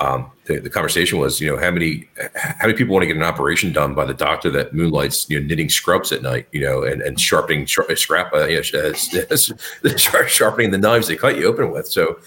um, 0.00 0.30
the, 0.44 0.60
the, 0.60 0.68
conversation 0.68 1.18
was, 1.18 1.40
you 1.40 1.50
know, 1.50 1.58
how 1.58 1.70
many 1.70 2.08
how 2.34 2.66
many 2.66 2.74
people 2.74 2.92
want 2.92 3.02
to 3.02 3.06
get 3.06 3.16
an 3.16 3.22
operation 3.22 3.72
done 3.72 3.94
by 3.94 4.04
the 4.04 4.12
doctor 4.12 4.50
that 4.50 4.74
moonlights, 4.74 5.28
you 5.30 5.40
know, 5.40 5.46
knitting 5.46 5.70
scrubs 5.70 6.12
at 6.12 6.22
night, 6.22 6.46
you 6.52 6.60
know, 6.60 6.82
and, 6.82 7.00
and 7.00 7.18
sharpening 7.18 7.66
scrap, 7.66 8.32
uh, 8.34 8.46
know, 8.46 8.92
sharpening 10.26 10.70
the 10.70 10.78
knives 10.78 11.08
they 11.08 11.16
cut 11.16 11.36
you 11.38 11.46
open 11.46 11.70
with. 11.70 11.88
So 11.88 12.18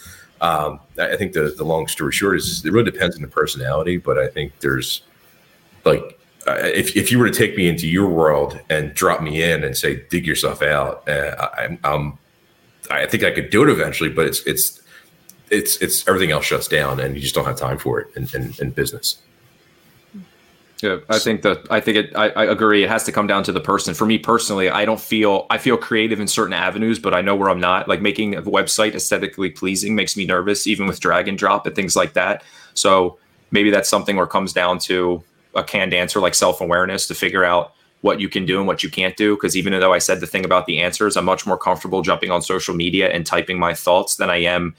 um, 0.41 0.79
I 0.97 1.15
think 1.15 1.33
the 1.33 1.53
the 1.55 1.63
long 1.63 1.87
story 1.87 2.11
short 2.11 2.37
is 2.37 2.65
it 2.65 2.71
really 2.71 2.89
depends 2.89 3.15
on 3.15 3.21
the 3.21 3.27
personality, 3.27 3.97
but 3.97 4.17
I 4.17 4.27
think 4.27 4.59
there's 4.61 5.03
like 5.85 6.19
uh, 6.47 6.57
if, 6.63 6.95
if 6.95 7.11
you 7.11 7.19
were 7.19 7.29
to 7.29 7.37
take 7.37 7.55
me 7.55 7.67
into 7.67 7.87
your 7.87 8.09
world 8.09 8.59
and 8.69 8.93
drop 8.93 9.21
me 9.21 9.43
in 9.43 9.63
and 9.63 9.77
say 9.77 10.03
dig 10.09 10.25
yourself 10.25 10.61
out, 10.61 11.07
uh, 11.07 11.49
I, 11.57 11.77
I'm, 11.83 12.17
I 12.89 13.05
think 13.05 13.23
I 13.23 13.31
could 13.31 13.49
do 13.49 13.61
it 13.63 13.69
eventually, 13.69 14.09
but 14.09 14.25
it's 14.25 14.41
it's 14.47 14.78
it's 15.51 15.77
it's 15.77 16.07
everything 16.07 16.31
else 16.31 16.45
shuts 16.45 16.67
down 16.67 16.99
and 16.99 17.15
you 17.15 17.21
just 17.21 17.35
don't 17.35 17.45
have 17.45 17.57
time 17.57 17.77
for 17.77 17.99
it 17.99 18.07
in, 18.15 18.27
in, 18.33 18.53
in 18.59 18.71
business. 18.71 19.21
Yeah, 20.81 20.99
I 21.09 21.19
think 21.19 21.41
that 21.41 21.67
I 21.69 21.81
think 21.81 21.97
it. 21.97 22.15
I, 22.15 22.29
I, 22.29 22.45
agree. 22.45 22.83
It 22.83 22.89
has 22.89 23.03
to 23.03 23.11
come 23.11 23.27
down 23.27 23.43
to 23.43 23.51
the 23.51 23.59
person. 23.59 23.93
For 23.93 24.05
me 24.05 24.17
personally, 24.17 24.69
I 24.69 24.85
don't 24.85 24.99
feel 24.99 25.45
I 25.49 25.57
feel 25.57 25.75
creative 25.75 26.21
in 26.21 26.27
certain 26.27 26.53
avenues, 26.53 26.99
but 26.99 27.13
I 27.13 27.19
know 27.19 27.35
where 27.35 27.49
I'm 27.49 27.59
not. 27.59 27.89
Like 27.89 28.01
making 28.01 28.35
a 28.35 28.41
website 28.43 28.95
aesthetically 28.95 29.49
pleasing 29.49 29.93
makes 29.93 30.15
me 30.15 30.25
nervous, 30.25 30.67
even 30.67 30.87
with 30.87 31.01
drag 31.01 31.27
and 31.27 31.37
drop 31.37 31.65
and 31.65 31.75
things 31.75 31.97
like 31.97 32.13
that. 32.13 32.43
So 32.75 33.19
maybe 33.51 33.71
that's 33.71 33.89
something 33.89 34.15
where 34.15 34.25
it 34.25 34.31
comes 34.31 34.53
down 34.53 34.79
to 34.79 35.21
a 35.53 35.63
canned 35.63 35.93
answer 35.93 36.21
like 36.21 36.35
self 36.35 36.61
awareness 36.61 37.07
to 37.07 37.15
figure 37.15 37.43
out 37.43 37.73
what 38.01 38.21
you 38.21 38.29
can 38.29 38.45
do 38.45 38.59
and 38.59 38.67
what 38.67 38.81
you 38.81 38.89
can't 38.89 39.17
do. 39.17 39.35
Because 39.35 39.57
even 39.57 39.77
though 39.77 39.93
I 39.93 39.97
said 39.97 40.21
the 40.21 40.27
thing 40.27 40.45
about 40.45 40.65
the 40.65 40.79
answers, 40.79 41.17
I'm 41.17 41.25
much 41.25 41.45
more 41.45 41.57
comfortable 41.57 42.01
jumping 42.01 42.31
on 42.31 42.41
social 42.41 42.73
media 42.73 43.09
and 43.09 43.25
typing 43.25 43.59
my 43.59 43.73
thoughts 43.73 44.15
than 44.15 44.29
I 44.29 44.37
am 44.37 44.75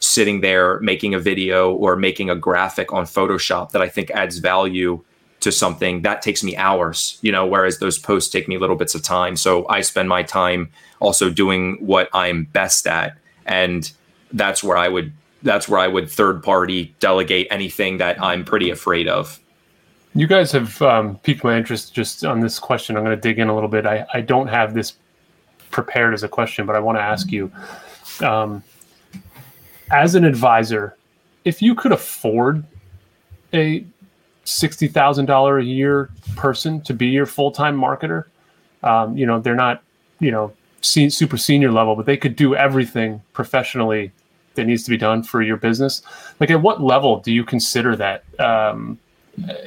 sitting 0.00 0.40
there 0.40 0.80
making 0.80 1.14
a 1.14 1.18
video 1.18 1.72
or 1.72 1.96
making 1.96 2.30
a 2.30 2.36
graphic 2.36 2.92
on 2.92 3.04
Photoshop 3.04 3.70
that 3.70 3.82
I 3.82 3.88
think 3.88 4.10
adds 4.10 4.38
value 4.38 5.02
to 5.40 5.52
something 5.52 6.02
that 6.02 6.22
takes 6.22 6.42
me 6.42 6.56
hours, 6.56 7.18
you 7.22 7.30
know, 7.30 7.46
whereas 7.46 7.78
those 7.78 7.98
posts 7.98 8.30
take 8.30 8.48
me 8.48 8.58
little 8.58 8.76
bits 8.76 8.94
of 8.94 9.02
time. 9.02 9.36
So 9.36 9.66
I 9.68 9.82
spend 9.82 10.08
my 10.08 10.22
time 10.22 10.70
also 11.00 11.30
doing 11.30 11.76
what 11.80 12.08
I'm 12.12 12.44
best 12.44 12.86
at. 12.86 13.16
And 13.46 13.90
that's 14.32 14.62
where 14.62 14.76
I 14.76 14.88
would 14.88 15.12
that's 15.42 15.68
where 15.68 15.78
I 15.78 15.86
would 15.86 16.10
third 16.10 16.42
party 16.42 16.94
delegate 16.98 17.46
anything 17.50 17.98
that 17.98 18.20
I'm 18.20 18.44
pretty 18.44 18.70
afraid 18.70 19.06
of. 19.06 19.38
You 20.14 20.26
guys 20.26 20.50
have 20.50 20.82
um, 20.82 21.16
piqued 21.18 21.44
my 21.44 21.56
interest 21.56 21.94
just 21.94 22.24
on 22.24 22.40
this 22.40 22.58
question. 22.58 22.96
I'm 22.96 23.04
going 23.04 23.16
to 23.16 23.20
dig 23.20 23.38
in 23.38 23.48
a 23.48 23.54
little 23.54 23.68
bit. 23.68 23.86
I, 23.86 24.04
I 24.12 24.20
don't 24.20 24.48
have 24.48 24.74
this 24.74 24.94
prepared 25.70 26.12
as 26.12 26.24
a 26.24 26.28
question, 26.28 26.66
but 26.66 26.74
I 26.74 26.80
want 26.80 26.98
to 26.98 27.02
ask 27.02 27.30
you 27.30 27.52
um, 28.20 28.64
as 29.90 30.14
an 30.14 30.24
advisor, 30.24 30.96
if 31.44 31.62
you 31.62 31.74
could 31.74 31.92
afford 31.92 32.64
a 33.52 33.84
$60,000 34.44 35.60
a 35.60 35.64
year 35.64 36.10
person 36.36 36.80
to 36.82 36.94
be 36.94 37.06
your 37.06 37.26
full 37.26 37.50
time 37.50 37.78
marketer, 37.78 38.24
um, 38.82 39.16
you 39.16 39.26
know, 39.26 39.40
they're 39.40 39.54
not, 39.54 39.82
you 40.20 40.30
know, 40.30 40.52
super 40.80 41.36
senior 41.36 41.70
level, 41.72 41.96
but 41.96 42.06
they 42.06 42.16
could 42.16 42.36
do 42.36 42.54
everything 42.54 43.20
professionally 43.32 44.12
that 44.54 44.64
needs 44.64 44.84
to 44.84 44.90
be 44.90 44.96
done 44.96 45.22
for 45.22 45.42
your 45.42 45.56
business. 45.56 46.02
Like, 46.40 46.50
at 46.50 46.60
what 46.62 46.82
level 46.82 47.20
do 47.20 47.32
you 47.32 47.44
consider 47.44 47.96
that? 47.96 48.24
Um, 48.40 48.98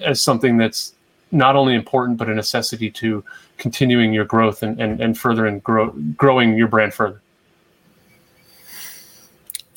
as 0.03 0.21
something 0.21 0.57
that's 0.57 0.93
not 1.31 1.55
only 1.55 1.73
important 1.73 2.17
but 2.17 2.27
a 2.27 2.35
necessity 2.35 2.89
to 2.91 3.23
continuing 3.57 4.11
your 4.11 4.25
growth 4.25 4.63
and 4.63 4.81
and, 4.81 4.99
and 4.99 5.63
grow, 5.63 5.89
growing 6.17 6.57
your 6.57 6.67
brand 6.67 6.93
further 6.93 7.21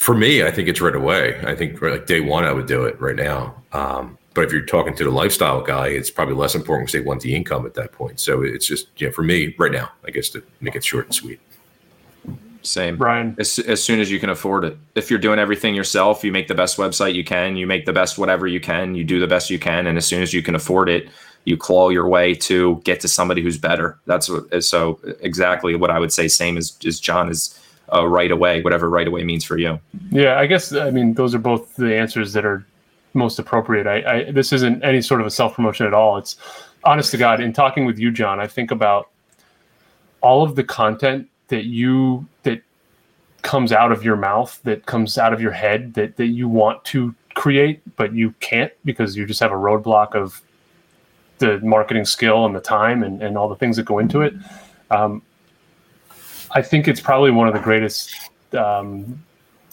for 0.05 0.15
me 0.15 0.43
i 0.43 0.51
think 0.51 0.69
it's 0.69 0.83
right 0.83 0.95
away 0.95 1.41
i 1.47 1.55
think 1.55 1.81
like 1.81 2.07
day 2.07 2.21
one 2.21 2.45
i 2.45 2.53
would 2.53 2.67
do 2.67 2.85
it 2.85 3.01
right 3.01 3.17
now 3.17 3.55
um, 3.73 4.19
but 4.35 4.45
if 4.45 4.53
you're 4.53 4.67
talking 4.67 4.95
to 4.95 5.03
the 5.03 5.11
lifestyle 5.11 5.63
guy 5.63 5.89
it's 5.89 6.11
probably 6.11 6.35
less 6.35 6.55
important 6.55 6.87
because 6.87 7.01
they 7.01 7.07
want 7.07 7.23
the 7.23 7.35
income 7.35 7.65
at 7.65 7.73
that 7.73 7.91
point 7.93 8.21
so 8.21 8.43
it's 8.43 8.67
just 8.67 8.89
yeah 8.99 9.11
for 9.11 9.23
me 9.23 9.55
right 9.59 9.73
now 9.73 9.91
i 10.07 10.11
guess 10.11 10.29
to 10.29 10.43
make 10.61 10.77
it 10.77 10.85
short 10.85 11.07
and 11.07 11.15
sweet 11.15 11.41
same. 12.61 12.97
Brian. 12.97 13.37
As, 13.39 13.59
as 13.59 13.85
soon 13.85 14.01
as 14.01 14.11
you 14.11 14.19
can 14.19 14.31
afford 14.31 14.65
it. 14.65 14.79
If 14.95 15.11
you're 15.11 15.19
doing 15.19 15.39
everything 15.39 15.75
yourself, 15.75 16.25
you 16.25 16.33
make 16.33 16.49
the 16.49 16.55
best 16.55 16.79
website 16.79 17.13
you 17.13 17.23
can, 17.23 17.59
you 17.59 17.67
make 17.67 17.85
the 17.85 17.93
best 17.93 18.17
whatever 18.17 18.47
you 18.47 18.59
can, 18.59 18.95
you 18.95 19.05
do 19.05 19.21
the 19.21 19.27
best 19.27 19.51
you 19.51 19.59
can. 19.59 19.87
And 19.87 19.99
as 19.99 20.07
soon 20.07 20.23
as 20.23 20.33
you 20.33 20.43
can 20.43 20.55
afford 20.55 20.89
it, 20.89 21.11
you 21.45 21.59
claw 21.59 21.91
your 21.91 22.09
way 22.09 22.35
to 22.35 22.81
get 22.85 23.01
to 23.01 23.09
somebody 23.09 23.43
who's 23.43 23.59
better. 23.59 23.99
That's 24.07 24.31
what, 24.31 24.65
so 24.65 24.99
exactly 25.21 25.77
what 25.77 25.91
I 25.91 25.99
would 25.99 26.11
say. 26.11 26.27
Same 26.27 26.57
as, 26.57 26.75
as 26.87 27.01
John 27.01 27.29
is 27.29 27.61
uh, 27.93 28.07
right 28.07 28.31
away, 28.31 28.63
whatever 28.63 28.89
right 28.89 29.07
away 29.07 29.25
means 29.25 29.45
for 29.45 29.59
you. 29.59 29.79
Yeah, 30.11 30.39
I 30.39 30.47
guess, 30.47 30.73
I 30.73 30.91
mean, 30.91 31.15
those 31.15 31.35
are 31.35 31.39
both 31.39 31.77
the 31.77 31.97
answers 31.97 32.33
that 32.33 32.45
are 32.45 32.65
most 33.15 33.39
appropriate. 33.39 33.87
I, 33.87 34.27
I 34.27 34.31
this 34.33 34.53
isn't 34.53 34.83
any 34.83 35.01
sort 35.01 35.21
of 35.21 35.27
a 35.27 35.31
self 35.31 35.55
promotion 35.55 35.87
at 35.87 35.95
all. 35.95 36.17
It's 36.19 36.37
honest 36.83 37.11
to 37.13 37.17
God, 37.17 37.41
in 37.41 37.53
talking 37.53 37.85
with 37.85 37.99
you, 37.99 38.11
John, 38.11 38.41
I 38.41 38.47
think 38.47 38.71
about 38.71 39.11
all 40.21 40.43
of 40.43 40.57
the 40.57 40.65
content 40.65 41.29
that 41.49 41.65
you 41.65 42.27
that 42.43 42.63
comes 43.43 43.73
out 43.73 43.93
of 43.93 44.03
your 44.03 44.17
mouth 44.17 44.59
that 44.65 44.87
comes 44.87 45.19
out 45.19 45.33
of 45.35 45.41
your 45.41 45.53
head 45.53 45.95
that 45.95 46.17
that 46.17 46.29
you 46.29 46.49
want 46.49 46.83
to 46.85 47.15
create 47.35 47.83
but 47.97 48.15
you 48.15 48.33
can't 48.41 48.73
because 48.85 49.17
you 49.17 49.27
just 49.27 49.41
have 49.41 49.53
a 49.53 49.57
roadblock 49.57 50.15
of 50.15 50.41
the 51.39 51.59
marketing 51.61 52.07
skill 52.07 52.47
and 52.47 52.57
the 52.57 52.61
time 52.61 53.03
and, 53.03 53.23
and 53.23 53.37
all 53.37 53.49
the 53.49 53.57
things 53.57 53.77
that 53.77 53.85
go 53.85 53.99
into 53.99 54.23
it 54.23 54.33
um, 54.91 55.21
i 56.53 56.63
think 56.63 56.89
it's 56.89 57.01
probably 57.01 57.31
one 57.31 57.49
of 57.49 57.55
the 57.55 57.61
greatest 57.61 58.31
um, 58.57 59.23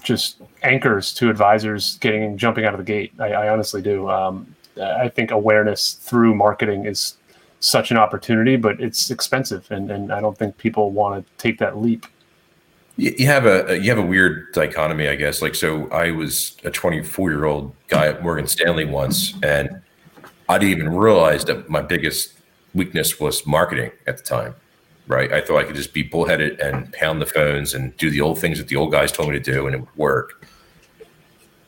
just 0.04 0.42
anchors 0.64 1.14
to 1.14 1.30
advisors 1.30 1.98
getting 2.00 2.38
jumping 2.38 2.66
out 2.66 2.74
of 2.74 2.80
the 2.80 2.84
gate 2.84 3.14
i, 3.20 3.32
I 3.34 3.50
honestly 3.50 3.82
do 3.82 4.10
um, 4.10 4.56
i 4.82 5.08
think 5.08 5.32
awareness 5.32 5.94
through 5.94 6.36
marketing 6.36 6.86
is 6.86 7.18
such 7.62 7.92
an 7.92 7.98
opportunity, 7.98 8.58
but 8.58 8.82
it's 8.82 9.10
expensive, 9.10 9.70
and, 9.72 9.90
and 9.90 10.12
I 10.12 10.20
don't 10.20 10.38
think 10.38 10.58
people 10.58 10.92
want 10.92 11.26
to 11.26 11.32
take 11.42 11.60
that 11.60 11.78
leap. 11.78 12.06
You 12.98 13.26
have 13.28 13.46
a 13.46 13.80
you 13.80 13.90
have 13.90 13.98
a 13.98 14.06
weird 14.06 14.52
dichotomy, 14.54 15.08
I 15.08 15.16
guess. 15.16 15.42
Like, 15.42 15.56
so 15.56 15.90
I 15.90 16.12
was 16.12 16.58
a 16.66 16.70
24 16.70 17.32
year 17.32 17.46
old 17.46 17.74
guy 17.88 18.08
at 18.08 18.22
Morgan 18.22 18.48
Stanley 18.48 18.86
once, 18.86 19.34
and 19.42 19.82
I 20.50 20.58
didn't 20.58 20.78
even 20.78 20.94
realize 20.94 21.46
that 21.46 21.70
my 21.70 21.82
biggest 21.82 22.34
weakness 22.74 23.20
was 23.20 23.46
marketing 23.48 23.92
at 24.08 24.18
the 24.18 24.24
time. 24.24 24.56
Right? 25.08 25.32
I 25.32 25.42
thought 25.42 25.58
I 25.58 25.64
could 25.64 25.76
just 25.76 25.94
be 25.94 26.04
bullheaded 26.04 26.60
and 26.60 26.92
pound 26.94 27.22
the 27.22 27.26
phones 27.26 27.74
and 27.74 27.96
do 27.98 28.10
the 28.10 28.22
old 28.22 28.40
things 28.40 28.58
that 28.60 28.68
the 28.68 28.76
old 28.76 28.92
guys 28.92 29.12
told 29.12 29.30
me 29.30 29.40
to 29.40 29.52
do, 29.52 29.66
and 29.66 29.76
it 29.76 29.80
would 29.80 29.96
work. 29.98 30.46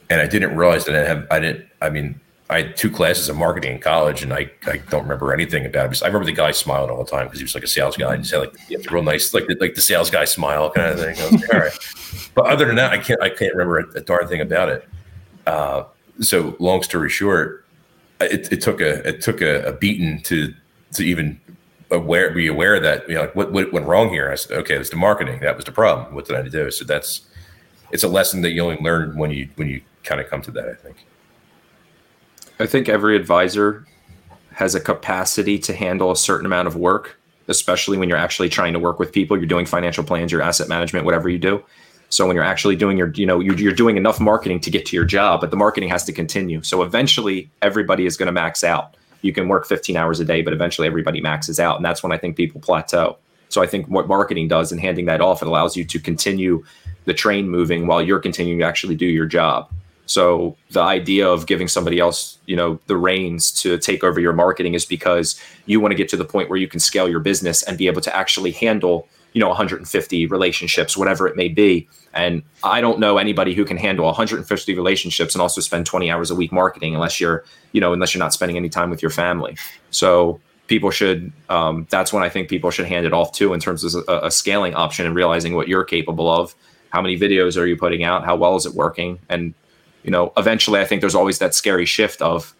And 0.10 0.22
I 0.22 0.28
didn't 0.28 0.56
realize 0.56 0.86
that 0.86 0.96
I 0.96 1.08
have 1.08 1.28
I 1.32 1.40
didn't. 1.40 1.68
I 1.82 1.90
mean, 1.90 2.20
I 2.50 2.62
had 2.62 2.78
two 2.78 2.92
classes 2.92 3.30
of 3.30 3.36
marketing 3.36 3.76
in 3.76 3.80
college, 3.80 4.22
and 4.22 4.34
I, 4.34 4.52
I 4.68 4.78
don't 4.90 5.04
remember 5.04 5.34
anything 5.34 5.66
about 5.66 5.92
it. 5.92 6.04
I 6.04 6.08
remember 6.08 6.26
the 6.26 6.34
guy 6.34 6.52
smiling 6.52 6.90
all 6.90 7.04
the 7.04 7.10
time 7.10 7.26
because 7.26 7.40
he 7.40 7.44
was 7.44 7.56
like 7.56 7.64
a 7.64 7.68
sales 7.68 7.98
guy. 7.98 8.14
And 8.14 8.24
he 8.24 8.30
said 8.30 8.40
like 8.40 8.54
the 8.68 8.88
real 8.92 9.02
nice, 9.02 9.34
like 9.34 9.48
the, 9.48 9.58
like 9.60 9.76
the 9.76 9.82
sales 9.82 10.10
guy 10.10 10.26
smile 10.26 10.70
kind 10.70 10.88
of 10.88 11.00
thing. 11.00 11.40
Like, 11.40 11.54
all 11.54 11.60
right, 11.62 11.78
but 12.36 12.46
other 12.46 12.66
than 12.66 12.76
that, 12.76 12.92
I 12.92 13.00
can't 13.00 13.22
I 13.22 13.30
can't 13.30 13.54
remember 13.56 13.80
a, 13.80 13.98
a 13.98 14.02
darn 14.02 14.28
thing 14.28 14.42
about 14.42 14.70
it. 14.70 14.88
Uh, 15.48 15.86
so 16.20 16.56
long 16.60 16.84
story 16.84 17.10
short, 17.10 17.66
it, 18.22 18.52
it 18.52 18.62
took 18.62 18.82
a 18.82 19.08
it 19.08 19.22
took 19.22 19.42
a, 19.42 19.64
a 19.66 19.74
beating 19.74 20.22
to 20.24 20.54
to 20.94 21.04
even 21.04 21.40
aware 21.92 22.32
be 22.32 22.48
aware 22.48 22.80
that 22.80 23.08
you 23.08 23.16
know 23.16 23.22
like 23.22 23.36
what, 23.36 23.52
what 23.52 23.72
went 23.72 23.86
wrong 23.86 24.10
here. 24.10 24.32
I 24.32 24.36
said, 24.36 24.58
okay, 24.60 24.76
it 24.76 24.80
was 24.80 24.90
the 24.90 24.98
marketing. 24.98 25.40
That 25.42 25.56
was 25.56 25.66
the 25.66 25.72
problem. 25.72 26.14
What 26.14 26.26
did 26.26 26.36
I 26.36 26.48
do? 26.48 26.72
So 26.72 26.86
that's 26.86 27.22
it's 27.92 28.04
a 28.04 28.08
lesson 28.08 28.42
that 28.42 28.52
you 28.52 28.64
only 28.64 28.78
learn 28.78 29.18
when 29.18 29.32
you 29.32 29.50
when 29.56 29.70
you 29.70 29.82
kind 30.04 30.20
of 30.20 30.30
come 30.30 30.42
to 30.44 30.52
that. 30.52 30.68
I 30.68 30.74
think. 30.74 31.06
I 32.60 32.66
think 32.66 32.88
every 32.88 33.16
advisor 33.16 33.86
has 34.52 34.76
a 34.76 34.80
capacity 34.80 35.58
to 35.60 35.74
handle 35.74 36.12
a 36.12 36.16
certain 36.16 36.46
amount 36.46 36.68
of 36.68 36.76
work, 36.76 37.20
especially 37.48 37.98
when 37.98 38.08
you're 38.08 38.18
actually 38.18 38.50
trying 38.50 38.74
to 38.74 38.80
work 38.80 39.00
with 39.00 39.12
people. 39.12 39.36
You're 39.36 39.48
doing 39.48 39.66
financial 39.66 40.04
plans, 40.04 40.32
your 40.32 40.42
asset 40.42 40.70
management, 40.70 41.06
whatever 41.06 41.30
you 41.30 41.40
do. 41.40 41.64
So 42.10 42.28
when 42.28 42.36
you're 42.36 42.46
actually 42.46 42.76
doing 42.76 42.96
your, 42.96 43.12
you 43.14 43.26
know, 43.26 43.40
you're, 43.40 43.56
you're 43.56 43.74
doing 43.74 43.98
enough 43.98 44.20
marketing 44.20 44.60
to 44.62 44.70
get 44.70 44.86
to 44.86 44.96
your 44.96 45.06
job, 45.06 45.42
but 45.42 45.50
the 45.50 45.58
marketing 45.58 45.90
has 45.90 46.04
to 46.06 46.14
continue. 46.14 46.62
So 46.62 46.84
eventually, 46.84 47.50
everybody 47.64 48.06
is 48.06 48.18
going 48.18 48.28
to 48.28 48.32
max 48.32 48.64
out 48.64 48.96
you 49.24 49.34
can 49.34 49.48
work 49.48 49.66
15 49.66 49.98
hours 49.98 50.20
a 50.20 50.26
day, 50.26 50.44
but 50.44 50.54
eventually 50.54 50.88
everybody 50.88 51.22
maxes 51.22 51.60
out. 51.60 51.78
And 51.78 51.84
that's 51.84 52.04
when 52.04 52.12
I 52.12 52.18
think 52.18 52.36
people 52.36 52.62
plateau. 52.62 53.18
So 53.50 53.64
I 53.64 53.68
think 53.68 53.88
what 53.88 54.08
marketing 54.08 54.48
does 54.48 54.72
and 54.72 54.80
handing 54.80 55.06
that 55.06 55.22
off, 55.22 55.42
it 55.42 55.48
allows 55.48 55.76
you 55.76 55.86
to 55.86 56.00
continue 56.00 56.64
the 57.06 57.14
train 57.14 57.50
moving 57.50 57.88
while 57.88 58.02
you're 58.02 58.20
continuing 58.20 58.60
to 58.60 58.66
actually 58.66 58.96
do 58.96 59.06
your 59.06 59.26
job. 59.26 59.70
So 60.06 60.58
the 60.72 60.82
idea 60.82 61.28
of 61.28 61.48
giving 61.48 61.68
somebody 61.68 62.00
else, 62.00 62.38
you 62.46 62.56
know, 62.56 62.80
the 62.88 62.98
reins 62.98 63.52
to 63.62 63.78
take 63.78 64.04
over 64.04 64.20
your 64.20 64.34
marketing 64.34 64.74
is 64.74 64.86
because 64.86 65.40
you 65.66 65.80
want 65.80 65.92
to 65.92 65.96
get 65.96 66.10
to 66.10 66.18
the 66.18 66.26
point 66.26 66.50
where 66.50 66.60
you 66.60 66.68
can 66.68 66.80
scale 66.80 67.08
your 67.08 67.22
business 67.22 67.64
and 67.64 67.78
be 67.78 67.88
able 67.88 68.02
to 68.02 68.16
actually 68.16 68.52
handle 68.52 69.08
you 69.34 69.40
know 69.40 69.48
150 69.48 70.28
relationships 70.28 70.96
whatever 70.96 71.28
it 71.28 71.36
may 71.36 71.48
be. 71.48 71.88
And 72.14 72.44
i 72.64 72.82
don't 72.82 73.00
know 73.00 73.18
anybody 73.18 73.54
who 73.54 73.66
can 73.66 73.78
handle 73.78 74.06
150 74.06 74.76
relationships 74.76 75.36
and 75.36 75.42
also 75.42 75.62
spend 75.62 75.86
20 75.86 76.12
hours 76.12 76.32
a 76.32 76.36
week 76.36 76.52
marketing 76.52 76.94
unless 76.94 77.20
you're 77.20 77.44
you 77.72 77.82
know 77.82 77.94
unless 77.94 78.14
you're 78.14 78.24
not 78.24 78.34
spending 78.34 78.58
any 78.58 78.70
time 78.70 78.90
with 78.90 79.02
your 79.02 79.12
family. 79.12 79.58
So 79.92 80.40
people 80.68 80.92
should 80.92 81.32
um, 81.50 81.88
that's 81.90 82.14
when 82.14 82.24
i 82.24 82.30
think 82.30 82.50
people 82.50 82.72
should 82.72 82.86
hand 82.86 83.06
it 83.06 83.14
off 83.14 83.32
to 83.34 83.54
in 83.54 83.60
terms 83.60 83.84
of 83.84 84.04
a, 84.08 84.28
a 84.28 84.32
scaling 84.32 84.74
option 84.76 85.06
and 85.06 85.16
realizing 85.16 85.56
what 85.56 85.68
you're 85.68 85.84
capable 85.84 86.30
of. 86.30 86.56
How 86.90 87.02
many 87.02 87.18
videos 87.18 87.58
are 87.60 87.66
you 87.66 87.76
putting 87.76 88.04
out? 88.04 88.24
How 88.24 88.36
well 88.36 88.56
is 88.56 88.68
it 88.68 88.76
working? 88.76 89.20
And 89.30 89.56
you 90.04 90.12
know 90.12 90.32
eventually 90.38 90.80
i 90.80 90.86
think 90.86 91.02
there's 91.02 91.16
always 91.16 91.40
that 91.40 91.56
scary 91.56 91.86
shift 91.86 92.22
of 92.22 92.56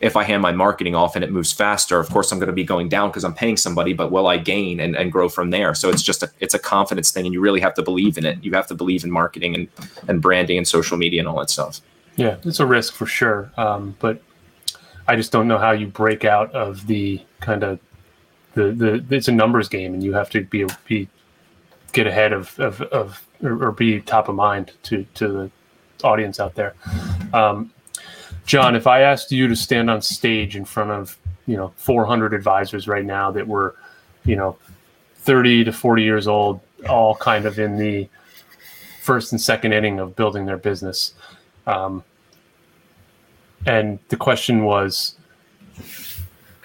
if 0.00 0.16
I 0.16 0.24
hand 0.24 0.42
my 0.42 0.52
marketing 0.52 0.94
off 0.94 1.14
and 1.14 1.24
it 1.24 1.30
moves 1.30 1.52
faster, 1.52 1.98
of 1.98 2.10
course 2.10 2.32
I'm 2.32 2.38
going 2.38 2.48
to 2.48 2.54
be 2.54 2.64
going 2.64 2.88
down 2.88 3.08
because 3.10 3.24
I'm 3.24 3.34
paying 3.34 3.56
somebody, 3.56 3.92
but 3.92 4.10
will 4.10 4.26
I 4.26 4.36
gain 4.36 4.80
and, 4.80 4.96
and 4.96 5.10
grow 5.10 5.28
from 5.28 5.50
there? 5.50 5.74
So 5.74 5.88
it's 5.88 6.02
just 6.02 6.22
a, 6.22 6.30
it's 6.40 6.54
a 6.54 6.58
confidence 6.58 7.10
thing 7.12 7.24
and 7.24 7.32
you 7.32 7.40
really 7.40 7.60
have 7.60 7.74
to 7.74 7.82
believe 7.82 8.18
in 8.18 8.26
it. 8.26 8.42
You 8.42 8.52
have 8.52 8.66
to 8.66 8.74
believe 8.74 9.04
in 9.04 9.10
marketing 9.10 9.54
and, 9.54 9.68
and 10.08 10.20
branding 10.20 10.58
and 10.58 10.66
social 10.66 10.96
media 10.96 11.20
and 11.20 11.28
all 11.28 11.38
that 11.38 11.50
stuff. 11.50 11.80
Yeah, 12.16 12.36
it's 12.44 12.60
a 12.60 12.66
risk 12.66 12.94
for 12.94 13.06
sure. 13.06 13.50
Um, 13.56 13.96
but 13.98 14.20
I 15.06 15.16
just 15.16 15.32
don't 15.32 15.48
know 15.48 15.58
how 15.58 15.70
you 15.70 15.86
break 15.86 16.24
out 16.24 16.52
of 16.54 16.86
the 16.86 17.22
kind 17.40 17.62
of 17.62 17.78
the, 18.54 18.72
the, 18.72 19.04
it's 19.14 19.28
a 19.28 19.32
numbers 19.32 19.68
game 19.68 19.94
and 19.94 20.02
you 20.02 20.12
have 20.14 20.30
to 20.30 20.44
be, 20.44 20.66
be, 20.86 21.08
get 21.92 22.06
ahead 22.06 22.32
of, 22.32 22.58
of, 22.58 22.82
of 22.82 23.26
or, 23.42 23.68
or 23.68 23.72
be 23.72 24.00
top 24.00 24.28
of 24.28 24.34
mind 24.34 24.72
to, 24.84 25.04
to 25.14 25.28
the 25.28 25.50
audience 26.02 26.40
out 26.40 26.54
there. 26.54 26.74
Um, 27.32 27.70
John, 28.46 28.76
if 28.76 28.86
I 28.86 29.00
asked 29.00 29.32
you 29.32 29.48
to 29.48 29.56
stand 29.56 29.90
on 29.90 30.02
stage 30.02 30.56
in 30.56 30.64
front 30.64 30.90
of, 30.90 31.18
you 31.46 31.56
know, 31.56 31.72
400 31.76 32.34
advisors 32.34 32.86
right 32.86 33.04
now 33.04 33.30
that 33.30 33.46
were, 33.46 33.74
you 34.24 34.36
know, 34.36 34.56
30 35.16 35.64
to 35.64 35.72
40 35.72 36.02
years 36.02 36.28
old, 36.28 36.60
all 36.88 37.14
kind 37.14 37.46
of 37.46 37.58
in 37.58 37.78
the 37.78 38.08
first 39.00 39.32
and 39.32 39.40
second 39.40 39.72
inning 39.72 39.98
of 39.98 40.14
building 40.16 40.44
their 40.44 40.58
business. 40.58 41.14
Um, 41.66 42.04
and 43.66 43.98
the 44.08 44.16
question 44.16 44.64
was, 44.64 45.16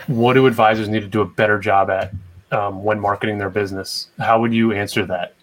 what 0.07 0.33
do 0.33 0.45
advisors 0.47 0.89
need 0.89 1.01
to 1.01 1.07
do 1.07 1.21
a 1.21 1.25
better 1.25 1.59
job 1.59 1.89
at 1.89 2.13
um, 2.51 2.83
when 2.83 2.99
marketing 2.99 3.37
their 3.37 3.49
business? 3.49 4.09
How 4.17 4.41
would 4.41 4.53
you 4.53 4.73
answer 4.73 5.05
that? 5.05 5.35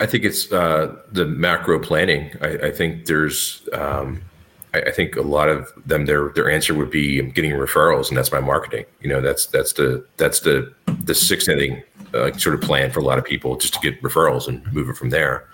I 0.00 0.06
think 0.06 0.24
it's 0.24 0.50
uh, 0.50 0.96
the 1.12 1.26
macro 1.26 1.78
planning. 1.78 2.30
I, 2.40 2.48
I 2.48 2.70
think 2.70 3.04
there's, 3.04 3.68
um, 3.74 4.22
I, 4.72 4.80
I, 4.80 4.90
think 4.92 5.14
a 5.14 5.22
lot 5.22 5.50
of 5.50 5.70
them 5.84 6.06
their 6.06 6.30
their 6.30 6.50
answer 6.50 6.72
would 6.72 6.90
be 6.90 7.18
I'm 7.18 7.30
getting 7.30 7.52
referrals, 7.52 8.08
and 8.08 8.16
that's 8.16 8.32
my 8.32 8.40
marketing. 8.40 8.86
You 9.02 9.10
know, 9.10 9.20
that's 9.20 9.46
that's 9.46 9.74
the 9.74 10.04
that's 10.16 10.40
the 10.40 10.72
the 11.04 11.14
six 11.14 11.48
inning 11.48 11.82
uh, 12.14 12.32
sort 12.32 12.54
of 12.54 12.62
plan 12.62 12.90
for 12.90 13.00
a 13.00 13.04
lot 13.04 13.18
of 13.18 13.24
people 13.24 13.56
just 13.56 13.74
to 13.74 13.80
get 13.80 14.02
referrals 14.02 14.48
and 14.48 14.72
move 14.72 14.88
it 14.88 14.96
from 14.96 15.10
there. 15.10 15.46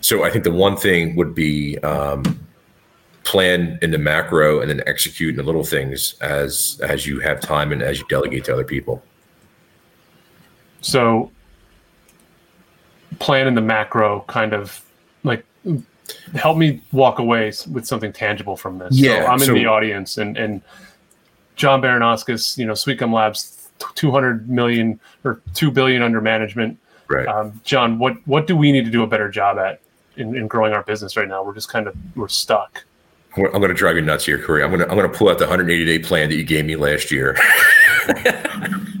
So 0.00 0.24
I 0.24 0.30
think 0.30 0.44
the 0.44 0.52
one 0.52 0.76
thing 0.76 1.14
would 1.16 1.34
be 1.34 1.78
um, 1.78 2.40
plan 3.24 3.78
in 3.82 3.90
the 3.90 3.98
macro 3.98 4.60
and 4.60 4.70
then 4.70 4.82
execute 4.86 5.30
in 5.30 5.36
the 5.36 5.42
little 5.42 5.64
things 5.64 6.14
as 6.22 6.80
as 6.82 7.06
you 7.06 7.20
have 7.20 7.40
time 7.40 7.72
and 7.72 7.82
as 7.82 7.98
you 7.98 8.06
delegate 8.08 8.44
to 8.44 8.54
other 8.54 8.64
people. 8.64 9.02
So 10.80 11.30
plan 13.18 13.46
in 13.46 13.54
the 13.54 13.60
macro 13.60 14.24
kind 14.28 14.52
of 14.52 14.84
like 15.24 15.44
help 16.34 16.56
me 16.56 16.80
walk 16.92 17.18
away 17.18 17.52
with 17.70 17.86
something 17.86 18.12
tangible 18.12 18.56
from 18.56 18.78
this. 18.78 18.98
Yeah, 18.98 19.24
so 19.24 19.30
I'm 19.30 19.40
in 19.40 19.46
so, 19.46 19.54
the 19.54 19.66
audience 19.66 20.18
and 20.18 20.36
and 20.36 20.62
John 21.56 21.82
Baranauskas, 21.82 22.58
you 22.58 22.66
know, 22.66 22.74
Sweet 22.74 22.98
Gum 22.98 23.12
Labs, 23.12 23.68
200 23.94 24.48
million 24.48 24.98
or 25.24 25.40
2 25.54 25.70
billion 25.70 26.02
under 26.02 26.20
management. 26.20 26.78
Right. 27.08 27.26
Um, 27.26 27.60
John, 27.64 27.98
what 27.98 28.16
what 28.26 28.46
do 28.46 28.56
we 28.56 28.72
need 28.72 28.84
to 28.84 28.90
do 28.90 29.02
a 29.02 29.06
better 29.06 29.30
job 29.30 29.58
at 29.58 29.80
in, 30.16 30.34
in 30.36 30.48
growing 30.48 30.72
our 30.72 30.82
business 30.82 31.16
right 31.16 31.28
now? 31.28 31.42
We're 31.42 31.54
just 31.54 31.68
kind 31.68 31.86
of 31.86 31.96
we're 32.16 32.28
stuck. 32.28 32.84
I'm 33.36 33.50
going 33.50 33.68
to 33.68 33.74
drive 33.74 33.96
you 33.96 34.02
nuts 34.02 34.26
here, 34.26 34.42
Corey. 34.42 34.62
I'm 34.62 34.70
going 34.70 34.80
to 34.80 34.88
I'm 34.90 34.96
going 34.96 35.10
to 35.10 35.16
pull 35.16 35.28
out 35.28 35.38
the 35.38 35.44
180 35.44 35.84
day 35.84 35.98
plan 35.98 36.28
that 36.28 36.36
you 36.36 36.44
gave 36.44 36.64
me 36.64 36.76
last 36.76 37.10
year. 37.10 37.36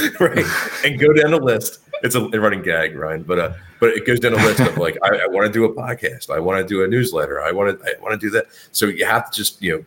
right, 0.20 0.46
and 0.84 0.98
go 0.98 1.12
down 1.12 1.30
the 1.30 1.40
list 1.40 1.80
it's 2.02 2.14
a 2.14 2.40
running 2.40 2.62
gag, 2.62 2.96
Ryan. 2.96 3.22
But 3.22 3.38
uh, 3.38 3.52
but 3.78 3.90
it 3.90 4.06
goes 4.06 4.20
down 4.20 4.34
a 4.34 4.36
list 4.36 4.60
of 4.60 4.78
like, 4.78 4.96
I, 5.02 5.24
I 5.24 5.26
want 5.26 5.46
to 5.46 5.52
do 5.52 5.64
a 5.64 5.72
podcast, 5.72 6.30
I 6.30 6.38
want 6.38 6.60
to 6.60 6.66
do 6.66 6.84
a 6.84 6.88
newsletter, 6.88 7.42
I 7.42 7.52
want 7.52 7.78
to 7.78 7.86
I 7.86 8.00
want 8.00 8.18
to 8.18 8.26
do 8.26 8.30
that. 8.30 8.46
So 8.72 8.86
you 8.86 9.04
have 9.04 9.30
to 9.30 9.36
just 9.36 9.60
you 9.62 9.76
know 9.76 9.84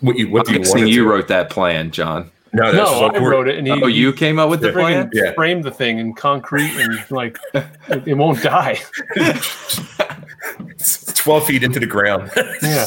what 0.00 0.16
you 0.18 0.30
what 0.30 0.48
I'm 0.48 0.54
do 0.54 0.60
you 0.60 0.68
want? 0.68 0.88
You 0.88 1.08
wrote 1.08 1.28
that 1.28 1.50
plan, 1.50 1.90
John. 1.90 2.30
No, 2.52 2.72
no, 2.72 3.06
I 3.06 3.16
wrote 3.16 3.46
it, 3.46 3.58
and 3.58 3.66
he, 3.66 3.72
oh, 3.72 3.86
you 3.86 4.12
came 4.12 4.40
up 4.40 4.50
with 4.50 4.60
the 4.60 4.72
plan. 4.72 5.08
Yeah. 5.12 5.32
framed 5.34 5.62
the 5.62 5.70
thing 5.70 5.98
in 5.98 6.14
concrete, 6.14 6.72
and 6.72 6.98
like 7.10 7.38
it, 7.54 8.08
it 8.08 8.14
won't 8.14 8.42
die. 8.42 8.80
it's 11.20 11.24
12 11.24 11.46
feet 11.46 11.62
into 11.62 11.78
the 11.78 11.86
ground. 11.86 12.30
yeah. 12.62 12.86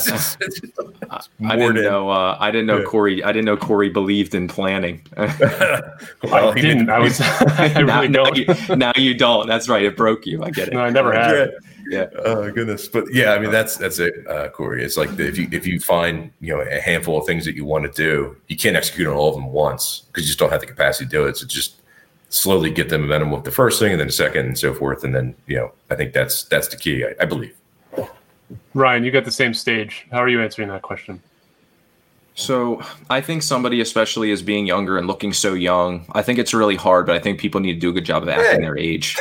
I 1.46 1.56
didn't 1.56 1.84
know. 1.84 2.10
Uh, 2.10 2.38
I 2.40 2.52
didn't 2.52 2.68
know 2.68 2.80
yeah. 2.80 2.86
Corey. 2.86 3.24
I 3.24 3.32
didn't 3.32 3.46
know 3.46 3.58
Corey 3.58 3.90
believed 3.90 4.34
in 4.34 4.48
planning. 4.48 5.06
well, 5.18 6.50
I 6.50 6.54
didn't. 6.54 6.90
I 6.90 7.00
was. 7.00 7.22
I 7.22 7.82
now, 7.82 8.02
really 8.02 8.08
now, 8.08 8.34
you, 8.34 8.76
now, 8.76 8.92
you, 8.96 9.14
don't. 9.14 9.48
That's 9.48 9.70
right. 9.70 9.84
It 9.84 9.96
broke 9.96 10.26
you. 10.26 10.44
I 10.44 10.50
get 10.50 10.70
it. 10.70 10.74
No, 10.74 10.82
I 10.82 10.90
never 10.90 11.14
had. 11.14 11.52
Yeah. 11.88 12.08
Oh 12.26 12.50
goodness. 12.52 12.88
But 12.88 13.14
yeah, 13.14 13.34
I 13.34 13.40
mean 13.40 13.52
that's 13.52 13.78
that's 13.78 14.00
it, 14.00 14.26
uh, 14.28 14.50
Corey. 14.50 14.84
It's 14.84 14.96
like 14.96 15.20
if 15.20 15.38
you 15.38 15.48
if 15.52 15.68
you 15.68 15.80
find 15.80 16.32
you 16.40 16.56
know 16.56 16.62
a 16.62 16.80
handful 16.80 17.20
of 17.20 17.26
things 17.26 17.46
that 17.46 17.56
you 17.56 17.66
want 17.66 17.84
to 17.84 17.92
do, 17.92 18.36
you 18.48 18.56
can't 18.56 18.76
execute 18.76 19.08
on 19.08 19.14
all 19.14 19.30
of 19.30 19.36
them 19.36 19.52
once 19.52 20.04
because 20.08 20.24
you 20.24 20.28
just 20.28 20.40
don't 20.40 20.50
have 20.50 20.62
the 20.62 20.66
capacity 20.66 21.06
to 21.06 21.12
do 21.12 21.26
it. 21.26 21.38
So 21.38 21.46
just 21.46 21.82
slowly 22.30 22.72
get 22.72 22.90
the 22.90 22.98
momentum 22.98 23.32
with 23.32 23.44
the 23.44 23.52
first 23.52 23.80
thing 23.80 23.92
and 23.92 24.00
then 24.00 24.08
the 24.08 24.14
second 24.14 24.46
and 24.46 24.58
so 24.58 24.74
forth. 24.74 25.04
And 25.04 25.14
then, 25.14 25.36
you 25.46 25.58
know, 25.58 25.72
I 25.92 25.96
think 25.96 26.14
that's 26.14 26.46
that's 26.46 26.70
the 26.70 26.78
key, 26.78 27.06
I, 27.06 27.14
I 27.22 27.26
believe. 27.26 27.56
Ryan, 28.74 29.04
you 29.04 29.12
got 29.12 29.26
the 29.26 29.32
same 29.32 29.54
stage. 29.54 30.08
How 30.12 30.20
are 30.20 30.30
you 30.30 30.42
answering 30.42 30.70
that 30.70 30.82
question? 30.82 31.22
So 32.36 32.82
I 33.10 33.22
think 33.22 33.44
somebody, 33.44 33.80
especially 33.82 34.32
as 34.32 34.42
being 34.42 34.66
younger 34.66 34.98
and 34.98 35.06
looking 35.06 35.34
so 35.34 35.54
young, 35.54 36.06
I 36.14 36.24
think 36.24 36.40
it's 36.40 36.54
really 36.54 36.76
hard, 36.76 37.06
but 37.06 37.16
I 37.16 37.20
think 37.20 37.40
people 37.40 37.62
need 37.62 37.74
to 37.74 37.80
do 37.80 37.90
a 37.90 37.94
good 37.94 38.06
job 38.06 38.24
of 38.24 38.30
acting 38.30 38.62
their 38.62 38.78
age. 38.78 39.16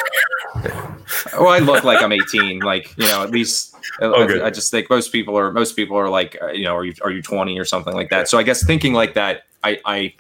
well, 1.35 1.49
I 1.49 1.59
look 1.59 1.85
like 1.85 2.03
I'm 2.03 2.13
18, 2.13 2.61
like, 2.61 2.97
you 2.97 3.07
know, 3.07 3.23
at 3.23 3.31
least 3.31 3.77
oh, 4.01 4.15
I, 4.15 4.47
I, 4.47 4.51
just 4.51 4.71
think 4.71 4.89
most 4.89 5.13
people 5.13 5.37
are, 5.37 5.53
most 5.53 5.77
people 5.77 5.97
are 5.99 6.09
like, 6.09 6.39
uh, 6.41 6.49
you 6.49 6.65
know, 6.65 6.75
are 6.75 6.85
you, 6.85 6.95
are 7.03 7.11
you 7.11 7.21
20 7.21 7.59
or 7.59 7.67
something 7.67 7.95
like 7.95 8.09
that? 8.11 8.29
So 8.29 8.39
I 8.39 8.43
guess 8.43 8.65
thinking 8.65 8.95
like 8.95 9.13
that, 9.15 9.43
I, 9.63 9.79
I 9.85 10.15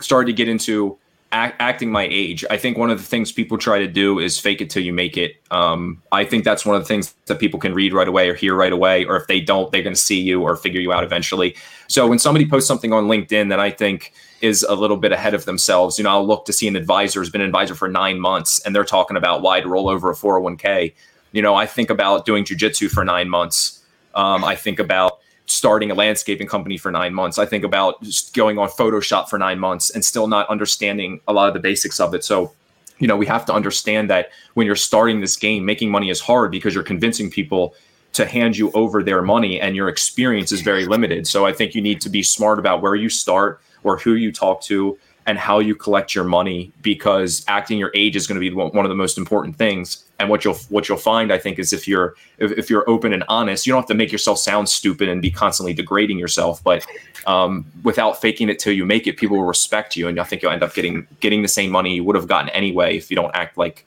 started 0.00 0.26
to 0.26 0.32
get 0.32 0.48
into 0.48 0.98
act, 1.34 1.56
acting 1.60 1.90
my 1.90 2.08
age. 2.10 2.44
I 2.48 2.56
think 2.56 2.78
one 2.78 2.90
of 2.90 2.98
the 2.98 3.04
things 3.04 3.32
people 3.32 3.58
try 3.58 3.78
to 3.80 3.88
do 3.88 4.18
is 4.20 4.38
fake 4.38 4.60
it 4.60 4.70
till 4.70 4.82
you 4.82 4.92
make 4.92 5.18
it. 5.18 5.36
Um, 5.50 6.00
I 6.12 6.24
think 6.24 6.44
that's 6.44 6.64
one 6.64 6.76
of 6.76 6.82
the 6.82 6.86
things 6.86 7.14
that 7.26 7.38
people 7.38 7.60
can 7.60 7.74
read 7.74 7.92
right 7.92 8.08
away 8.08 8.30
or 8.30 8.34
hear 8.34 8.54
right 8.54 8.72
away, 8.72 9.04
or 9.04 9.16
if 9.16 9.26
they 9.26 9.40
don't, 9.40 9.70
they're 9.70 9.82
going 9.82 9.94
to 9.94 10.00
see 10.00 10.20
you 10.20 10.40
or 10.40 10.56
figure 10.56 10.80
you 10.80 10.92
out 10.92 11.04
eventually. 11.04 11.56
So 11.88 12.06
when 12.06 12.18
somebody 12.18 12.48
posts 12.48 12.68
something 12.68 12.92
on 12.92 13.08
LinkedIn 13.08 13.50
that 13.50 13.60
I 13.60 13.70
think 13.70 14.14
is 14.40 14.62
a 14.62 14.74
little 14.74 14.96
bit 14.96 15.12
ahead 15.12 15.34
of 15.34 15.44
themselves, 15.44 15.98
you 15.98 16.04
know, 16.04 16.10
I'll 16.10 16.26
look 16.26 16.44
to 16.46 16.52
see 16.52 16.68
an 16.68 16.76
advisor 16.76 17.20
has 17.20 17.30
been 17.30 17.40
an 17.40 17.48
advisor 17.48 17.74
for 17.74 17.88
nine 17.88 18.20
months 18.20 18.60
and 18.60 18.74
they're 18.74 18.84
talking 18.84 19.16
about 19.16 19.42
why 19.42 19.60
to 19.60 19.68
roll 19.68 19.88
over 19.88 20.10
a 20.10 20.14
401k. 20.14 20.94
You 21.32 21.42
know, 21.42 21.54
I 21.54 21.66
think 21.66 21.90
about 21.90 22.24
doing 22.24 22.44
jujitsu 22.44 22.90
for 22.90 23.04
nine 23.04 23.28
months 23.28 23.82
Um, 24.14 24.44
I 24.44 24.54
think 24.54 24.78
about 24.78 25.18
starting 25.46 25.90
a 25.90 25.94
landscaping 25.94 26.46
company 26.46 26.78
for 26.78 26.90
nine 26.90 27.12
months. 27.12 27.38
I 27.38 27.46
think 27.46 27.64
about 27.64 28.02
just 28.02 28.34
going 28.34 28.58
on 28.58 28.68
Photoshop 28.68 29.28
for 29.28 29.38
nine 29.38 29.58
months 29.58 29.90
and 29.90 30.04
still 30.04 30.26
not 30.26 30.48
understanding 30.48 31.20
a 31.28 31.32
lot 31.32 31.48
of 31.48 31.54
the 31.54 31.60
basics 31.60 32.00
of 32.00 32.14
it. 32.14 32.24
So, 32.24 32.52
you 32.98 33.06
know, 33.06 33.16
we 33.16 33.26
have 33.26 33.44
to 33.46 33.52
understand 33.52 34.08
that 34.10 34.30
when 34.54 34.66
you're 34.66 34.76
starting 34.76 35.20
this 35.20 35.36
game, 35.36 35.64
making 35.64 35.90
money 35.90 36.08
is 36.08 36.20
hard 36.20 36.50
because 36.50 36.74
you're 36.74 36.82
convincing 36.82 37.30
people 37.30 37.74
to 38.14 38.24
hand 38.24 38.56
you 38.56 38.70
over 38.72 39.02
their 39.02 39.22
money 39.22 39.60
and 39.60 39.76
your 39.76 39.88
experience 39.88 40.52
is 40.52 40.60
very 40.60 40.86
limited. 40.86 41.26
So 41.26 41.44
I 41.44 41.52
think 41.52 41.74
you 41.74 41.82
need 41.82 42.00
to 42.02 42.08
be 42.08 42.22
smart 42.22 42.58
about 42.58 42.80
where 42.80 42.94
you 42.94 43.08
start 43.08 43.60
or 43.82 43.98
who 43.98 44.14
you 44.14 44.32
talk 44.32 44.62
to 44.62 44.96
and 45.26 45.36
how 45.38 45.58
you 45.58 45.74
collect 45.74 46.14
your 46.14 46.24
money 46.24 46.72
because 46.80 47.44
acting 47.48 47.78
your 47.78 47.90
age 47.94 48.14
is 48.14 48.26
going 48.26 48.40
to 48.40 48.50
be 48.50 48.54
one 48.54 48.84
of 48.84 48.88
the 48.88 48.94
most 48.94 49.18
important 49.18 49.56
things 49.56 50.03
and 50.20 50.28
what 50.28 50.44
you'll 50.44 50.54
what 50.68 50.88
you'll 50.88 50.98
find 50.98 51.32
i 51.32 51.38
think 51.38 51.58
is 51.58 51.72
if 51.72 51.88
you're 51.88 52.14
if, 52.38 52.52
if 52.52 52.70
you're 52.70 52.88
open 52.88 53.12
and 53.12 53.24
honest 53.28 53.66
you 53.66 53.72
don't 53.72 53.82
have 53.82 53.88
to 53.88 53.94
make 53.94 54.12
yourself 54.12 54.38
sound 54.38 54.68
stupid 54.68 55.08
and 55.08 55.20
be 55.20 55.30
constantly 55.30 55.74
degrading 55.74 56.18
yourself 56.18 56.62
but 56.62 56.86
um, 57.26 57.64
without 57.84 58.20
faking 58.20 58.50
it 58.50 58.58
till 58.58 58.72
you 58.72 58.84
make 58.84 59.06
it 59.06 59.16
people 59.16 59.36
will 59.36 59.44
respect 59.44 59.96
you 59.96 60.08
and 60.08 60.20
i 60.20 60.24
think 60.24 60.42
you'll 60.42 60.52
end 60.52 60.62
up 60.62 60.74
getting 60.74 61.06
getting 61.20 61.42
the 61.42 61.48
same 61.48 61.70
money 61.70 61.96
you 61.96 62.04
would 62.04 62.16
have 62.16 62.28
gotten 62.28 62.48
anyway 62.50 62.96
if 62.96 63.10
you 63.10 63.16
don't 63.16 63.34
act 63.34 63.56
like 63.56 63.86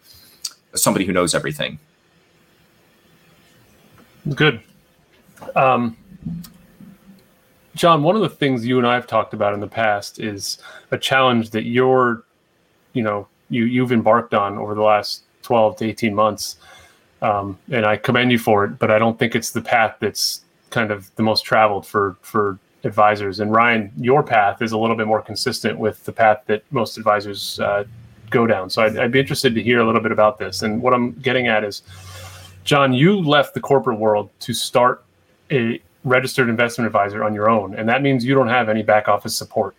somebody 0.77 1.05
who 1.05 1.11
knows 1.11 1.33
everything. 1.33 1.79
Good. 4.33 4.61
Um, 5.55 5.97
John, 7.75 8.03
one 8.03 8.15
of 8.15 8.21
the 8.21 8.29
things 8.29 8.65
you 8.65 8.77
and 8.77 8.87
I 8.87 8.95
have 8.95 9.07
talked 9.07 9.33
about 9.33 9.53
in 9.53 9.59
the 9.59 9.67
past 9.67 10.19
is 10.19 10.57
a 10.91 10.97
challenge 10.97 11.51
that 11.51 11.63
you're, 11.63 12.23
you 12.93 13.03
know, 13.03 13.27
you 13.49 13.65
you've 13.65 13.91
embarked 13.91 14.33
on 14.33 14.57
over 14.57 14.75
the 14.75 14.81
last 14.81 15.23
12 15.47 15.77
to 15.77 15.86
18 15.86 16.13
months. 16.13 16.57
Um, 17.21 17.57
and 17.71 17.86
I 17.86 17.95
commend 17.95 18.31
you 18.33 18.38
for 18.38 18.65
it, 18.65 18.77
but 18.77 18.91
I 18.91 18.99
don't 18.99 19.17
think 19.17 19.33
it's 19.33 19.51
the 19.51 19.62
path 19.62 19.95
that's 20.01 20.41
kind 20.71 20.91
of 20.91 21.10
the 21.15 21.23
most 21.23 21.45
traveled 21.45 21.88
for 21.88 22.17
for 22.21 22.60
advisors. 22.83 23.39
And 23.39 23.51
Ryan, 23.51 23.91
your 23.97 24.23
path 24.23 24.62
is 24.62 24.73
a 24.73 24.77
little 24.77 24.97
bit 24.97 25.07
more 25.07 25.21
consistent 25.21 25.79
with 25.79 26.03
the 26.03 26.12
path 26.12 26.41
that 26.47 26.63
most 26.69 26.97
advisors 26.97 27.60
uh, 27.62 27.86
go 28.29 28.45
down. 28.45 28.69
So 28.69 28.83
I'd, 28.83 28.97
I'd 28.97 29.12
be 29.12 29.19
interested 29.19 29.55
to 29.55 29.63
hear 29.63 29.79
a 29.79 29.86
little 29.86 30.01
bit 30.01 30.12
about 30.12 30.38
this. 30.38 30.63
And 30.63 30.81
what 30.81 30.93
I'm 30.93 31.13
getting 31.13 31.47
at 31.47 31.63
is, 31.63 31.81
John, 32.65 32.91
you 32.91 33.21
left 33.21 33.53
the 33.53 33.62
corporate 33.62 33.99
world 33.99 34.29
to 34.41 34.53
start 34.53 35.03
a 35.49 35.81
registered 36.03 36.49
investment 36.49 36.86
advisor 36.86 37.23
on 37.23 37.33
your 37.33 37.49
own. 37.49 37.73
And 37.73 37.88
that 37.88 38.01
means 38.01 38.25
you 38.25 38.36
don't 38.36 38.49
have 38.49 38.67
any 38.67 38.83
back 38.83 39.07
office 39.07 39.36
support. 39.36 39.75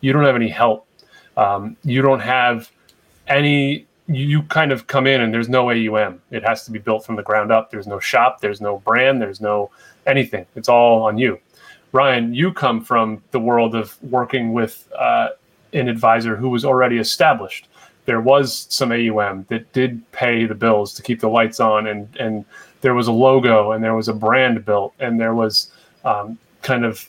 You 0.00 0.12
don't 0.12 0.24
have 0.24 0.36
any 0.36 0.48
help. 0.48 0.86
Um, 1.36 1.76
you 1.84 2.02
don't 2.02 2.20
have 2.20 2.70
any, 3.28 3.86
you, 4.06 4.42
kind 4.44 4.72
of 4.72 4.86
come 4.86 5.06
in 5.06 5.20
and 5.20 5.32
there's 5.32 5.48
no 5.48 5.70
AUM. 5.70 6.20
It 6.30 6.42
has 6.42 6.64
to 6.64 6.70
be 6.70 6.78
built 6.78 7.04
from 7.04 7.16
the 7.16 7.22
ground 7.22 7.52
up. 7.52 7.70
There's 7.70 7.86
no 7.86 8.00
shop, 8.00 8.40
there's 8.40 8.60
no 8.60 8.78
brand, 8.78 9.20
there's 9.20 9.40
no 9.40 9.70
anything. 10.06 10.46
It's 10.56 10.68
all 10.68 11.02
on 11.02 11.18
you. 11.18 11.38
Ryan, 11.92 12.34
you 12.34 12.52
come 12.52 12.82
from 12.84 13.22
the 13.30 13.40
world 13.40 13.74
of 13.74 14.02
working 14.02 14.52
with 14.52 14.88
uh, 14.98 15.28
an 15.72 15.88
advisor 15.88 16.36
who 16.36 16.48
was 16.48 16.64
already 16.64 16.98
established. 16.98 17.68
There 18.06 18.20
was 18.20 18.66
some 18.70 18.90
AUM 18.90 19.46
that 19.48 19.72
did 19.72 20.10
pay 20.12 20.46
the 20.46 20.54
bills 20.54 20.94
to 20.94 21.02
keep 21.02 21.20
the 21.20 21.28
lights 21.28 21.60
on 21.60 21.86
and, 21.86 22.08
and 22.18 22.44
there 22.80 22.94
was 22.94 23.06
a 23.06 23.12
logo 23.12 23.72
and 23.72 23.84
there 23.84 23.94
was 23.94 24.08
a 24.08 24.12
brand 24.12 24.64
built 24.64 24.94
and 24.98 25.20
there 25.20 25.34
was 25.34 25.70
um, 26.04 26.38
kind 26.62 26.84
of 26.84 27.08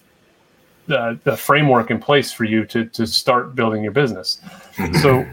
the, 0.87 1.19
the 1.23 1.35
framework 1.35 1.89
in 1.89 1.99
place 1.99 2.31
for 2.31 2.43
you 2.43 2.65
to, 2.65 2.85
to 2.85 3.07
start 3.07 3.55
building 3.55 3.83
your 3.83 3.91
business. 3.91 4.39
So 5.01 5.25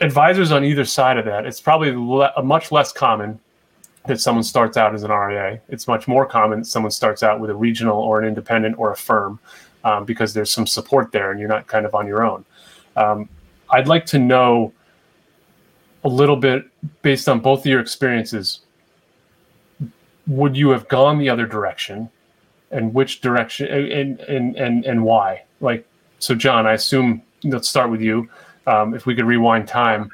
advisors 0.00 0.52
on 0.52 0.64
either 0.64 0.84
side 0.84 1.18
of 1.18 1.24
that, 1.24 1.46
it's 1.46 1.60
probably 1.60 1.92
le- 1.92 2.42
much 2.42 2.70
less 2.72 2.92
common 2.92 3.38
that 4.06 4.20
someone 4.20 4.44
starts 4.44 4.76
out 4.76 4.94
as 4.94 5.02
an 5.02 5.10
RIA. 5.10 5.60
It's 5.68 5.86
much 5.86 6.08
more 6.08 6.24
common 6.24 6.60
that 6.60 6.64
someone 6.66 6.90
starts 6.90 7.22
out 7.22 7.40
with 7.40 7.50
a 7.50 7.54
regional 7.54 7.98
or 7.98 8.20
an 8.20 8.26
independent 8.26 8.78
or 8.78 8.92
a 8.92 8.96
firm 8.96 9.38
um, 9.84 10.04
because 10.04 10.32
there's 10.34 10.50
some 10.50 10.66
support 10.66 11.12
there 11.12 11.30
and 11.30 11.38
you're 11.38 11.48
not 11.48 11.66
kind 11.66 11.84
of 11.84 11.94
on 11.94 12.06
your 12.06 12.24
own. 12.24 12.44
Um, 12.96 13.28
I'd 13.70 13.86
like 13.86 14.06
to 14.06 14.18
know 14.18 14.72
a 16.04 16.08
little 16.08 16.36
bit 16.36 16.64
based 17.02 17.28
on 17.28 17.40
both 17.40 17.60
of 17.60 17.66
your 17.66 17.80
experiences 17.80 18.60
would 20.26 20.56
you 20.56 20.70
have 20.70 20.86
gone 20.88 21.18
the 21.18 21.28
other 21.28 21.46
direction 21.46 22.08
and 22.70 22.92
which 22.92 23.20
direction 23.20 23.66
and 23.66 24.20
and 24.20 24.56
and, 24.56 24.84
and 24.84 25.02
why 25.02 25.42
like 25.60 25.86
so 26.18 26.34
john 26.34 26.66
i 26.66 26.74
assume 26.74 27.22
let's 27.44 27.68
start 27.68 27.90
with 27.90 28.00
you 28.00 28.28
um, 28.68 28.94
if 28.94 29.06
we 29.06 29.14
could 29.14 29.24
rewind 29.24 29.66
time 29.66 30.10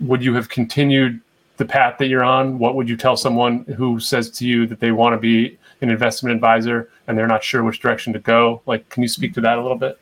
would 0.00 0.22
you 0.22 0.34
have 0.34 0.48
continued 0.48 1.20
the 1.56 1.64
path 1.64 1.96
that 1.98 2.06
you're 2.06 2.24
on? 2.24 2.58
What 2.58 2.74
would 2.74 2.88
you 2.88 2.96
tell 2.96 3.16
someone 3.16 3.64
who 3.76 4.00
says 4.00 4.30
to 4.32 4.46
you 4.46 4.66
that 4.66 4.80
they 4.80 4.90
want 4.90 5.14
to 5.14 5.18
be 5.18 5.58
an 5.80 5.90
investment 5.90 6.34
advisor 6.34 6.90
and 7.06 7.16
they're 7.16 7.28
not 7.28 7.44
sure 7.44 7.62
which 7.62 7.80
direction 7.80 8.12
to 8.14 8.18
go? 8.18 8.62
Like 8.66 8.88
can 8.88 9.02
you 9.02 9.08
speak 9.08 9.34
to 9.34 9.40
that 9.42 9.58
a 9.58 9.62
little 9.62 9.78
bit? 9.78 9.98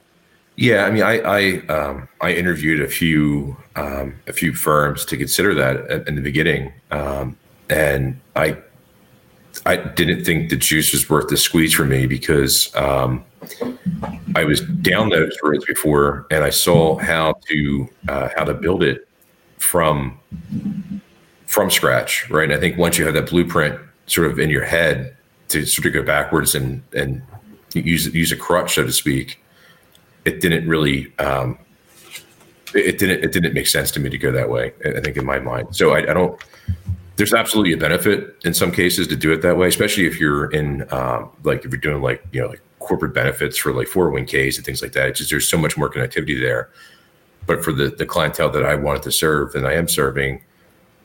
Yeah, 0.57 0.85
I 0.85 0.91
mean, 0.91 1.03
I 1.03 1.21
I, 1.21 1.67
um, 1.69 2.09
I 2.21 2.33
interviewed 2.33 2.81
a 2.81 2.89
few 2.89 3.57
um, 3.77 4.15
a 4.27 4.33
few 4.33 4.53
firms 4.53 5.05
to 5.07 5.17
consider 5.17 5.55
that 5.55 6.07
in 6.07 6.17
the 6.17 6.21
beginning, 6.21 6.73
um, 6.91 7.37
and 7.71 8.21
I 8.37 8.59
I 9.65 9.77
didn't 9.77 10.25
think 10.25 10.51
the 10.51 10.57
juice 10.57 10.93
was 10.93 11.09
worth 11.09 11.29
the 11.29 11.37
squeeze 11.37 11.73
for 11.73 11.85
me 11.85 12.07
because 12.07 12.75
um, 12.77 13.25
I 14.35 14.45
was 14.45 14.61
down 14.61 15.09
those 15.09 15.37
roads 15.43 15.65
before, 15.65 16.27
and 16.31 16.45
I 16.45 16.51
saw 16.51 16.99
how 16.99 17.35
to 17.49 17.89
uh, 18.09 18.29
how 18.37 18.45
to 18.45 18.55
build 18.55 18.83
it 18.83 19.09
from 19.59 20.19
from 21.47 21.71
scratch, 21.71 22.29
right? 22.31 22.45
And 22.45 22.53
I 22.53 22.61
think 22.61 22.79
once 22.79 22.99
you 22.99 23.05
have 23.05 23.15
that 23.15 23.29
blueprint 23.29 23.79
sort 24.07 24.31
of 24.31 24.39
in 24.39 24.51
your 24.51 24.65
head 24.65 25.17
to 25.49 25.65
sort 25.67 25.87
of 25.87 25.93
go 25.93 26.03
backwards 26.03 26.55
and 26.55 26.83
and 26.93 27.23
use 27.75 28.07
use 28.15 28.33
a 28.33 28.37
crutch, 28.37 28.75
so 28.75 28.85
to 28.85 28.93
speak 28.93 29.41
it 30.25 30.41
didn't 30.41 30.69
really 30.69 31.13
um, 31.19 31.59
it 32.75 32.99
didn't 32.99 33.25
it 33.25 33.33
didn't 33.33 33.55
make 33.55 33.67
sense 33.67 33.91
to 33.93 34.01
me 34.01 34.11
to 34.11 34.19
go 34.19 34.31
that 34.31 34.51
way. 34.51 34.73
I 34.85 35.01
think 35.01 35.17
in 35.17 35.25
my 35.25 35.39
mind. 35.39 35.75
So 35.75 35.93
I, 35.93 35.99
I 35.99 36.15
don't. 36.15 36.41
There's 37.17 37.35
absolutely 37.35 37.75
a 37.75 37.77
benefit 37.77 38.37
in 38.45 38.55
some 38.55 38.73
cases 38.73 39.07
to 39.09 39.17
do 39.17 39.31
it 39.33 39.43
that 39.43 39.57
way, 39.57 39.69
especially 39.69 40.07
if 40.07 40.19
you're 40.19 40.51
in 40.53 40.91
um, 40.93 41.31
like 41.45 41.65
if 41.65 41.73
you're 41.73 41.81
doing 41.81 42.03
like 42.03 42.25
you 42.33 42.43
know 42.43 42.49
like 42.49 42.63
corporate 42.81 43.15
benefits 43.15 43.57
for 43.57 43.73
like 43.73 43.87
401ks 43.87 44.57
and 44.57 44.67
things 44.67 44.83
like 44.83 44.93
that. 44.93 45.11
It's 45.11 45.19
just 45.19 45.31
there's 45.31 45.49
so 45.49 45.59
much 45.59 45.77
more 45.79 45.89
connectivity 45.89 46.41
there. 46.41 46.71
But 47.47 47.65
for 47.65 47.73
the 47.73 47.89
the 47.89 48.07
clientele 48.07 48.51
that 48.51 48.65
I 48.65 48.75
wanted 48.75 49.03
to 49.05 49.13
serve 49.13 49.55
and 49.55 49.67
I 49.67 49.75
am 49.75 49.89
serving, 49.89 50.43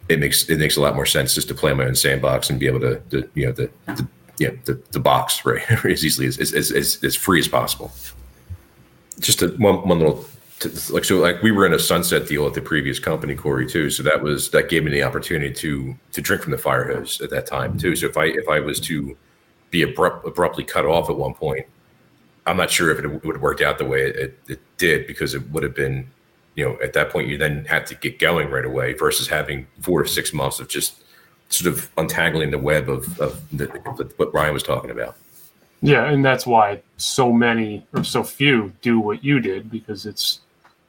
it 0.09 0.19
makes 0.19 0.49
it 0.49 0.57
makes 0.57 0.77
a 0.77 0.81
lot 0.81 0.95
more 0.95 1.05
sense 1.05 1.35
just 1.35 1.47
to 1.47 1.53
play 1.53 1.73
my 1.73 1.85
own 1.85 1.95
sandbox 1.95 2.49
and 2.49 2.59
be 2.59 2.67
able 2.67 2.81
to, 2.81 2.99
to 3.11 3.29
you 3.33 3.45
know 3.45 3.51
the, 3.51 3.69
the 3.85 4.07
you 4.37 4.47
know 4.47 4.57
the, 4.65 4.81
the 4.91 4.99
box 4.99 5.45
right 5.45 5.63
as 5.85 6.05
easily 6.05 6.27
as 6.27 6.39
as, 6.39 6.71
as 6.71 7.03
as 7.03 7.15
free 7.15 7.39
as 7.39 7.47
possible 7.47 7.91
just 9.19 9.41
a, 9.41 9.47
one, 9.57 9.87
one 9.87 9.99
little 9.99 10.25
like 10.89 11.03
so 11.03 11.17
like 11.17 11.41
we 11.41 11.51
were 11.51 11.65
in 11.65 11.73
a 11.73 11.79
sunset 11.79 12.27
deal 12.27 12.45
at 12.45 12.53
the 12.53 12.61
previous 12.61 12.99
company 12.99 13.35
corey 13.35 13.67
too 13.67 13.89
so 13.89 14.03
that 14.03 14.21
was 14.21 14.49
that 14.51 14.69
gave 14.69 14.83
me 14.83 14.91
the 14.91 15.03
opportunity 15.03 15.53
to 15.53 15.95
to 16.11 16.21
drink 16.21 16.41
from 16.41 16.51
the 16.51 16.57
fire 16.57 16.85
hose 16.85 17.19
at 17.21 17.29
that 17.29 17.45
time 17.45 17.77
too 17.77 17.95
so 17.95 18.07
if 18.07 18.17
i 18.17 18.25
if 18.25 18.47
i 18.47 18.59
was 18.59 18.79
to 18.79 19.17
be 19.75 19.81
abrupt, 19.81 20.25
abruptly 20.25 20.63
cut 20.63 20.85
off 20.85 21.09
at 21.09 21.15
one 21.15 21.33
point 21.33 21.65
i'm 22.45 22.57
not 22.57 22.71
sure 22.71 22.91
if 22.91 22.99
it 22.99 23.07
would 23.07 23.35
have 23.35 23.41
worked 23.41 23.61
out 23.61 23.77
the 23.77 23.85
way 23.85 24.07
it, 24.07 24.39
it 24.47 24.59
did 24.77 25.05
because 25.07 25.33
it 25.33 25.49
would 25.51 25.63
have 25.63 25.75
been 25.75 26.07
you 26.55 26.63
know 26.63 26.77
at 26.81 26.93
that 26.93 27.09
point 27.09 27.27
you 27.27 27.37
then 27.37 27.65
had 27.65 27.85
to 27.85 27.95
get 27.95 28.19
going 28.19 28.49
right 28.49 28.65
away 28.65 28.93
versus 28.93 29.27
having 29.27 29.67
four 29.81 30.03
to 30.03 30.09
six 30.09 30.33
months 30.33 30.59
of 30.59 30.67
just 30.67 31.03
sort 31.49 31.71
of 31.71 31.89
untangling 31.97 32.51
the 32.51 32.57
web 32.57 32.89
of, 32.89 33.19
of 33.19 33.41
the, 33.55 33.65
what 34.17 34.33
ryan 34.33 34.53
was 34.53 34.63
talking 34.63 34.91
about 34.91 35.15
yeah, 35.81 36.09
and 36.09 36.25
that's 36.25 36.47
why 36.47 36.81
so 36.97 37.31
many 37.31 37.85
or 37.93 38.03
so 38.03 38.23
few 38.23 38.73
do 38.81 38.99
what 38.99 39.23
you 39.23 39.39
did 39.39 39.69
because 39.69 40.07
it's 40.07 40.39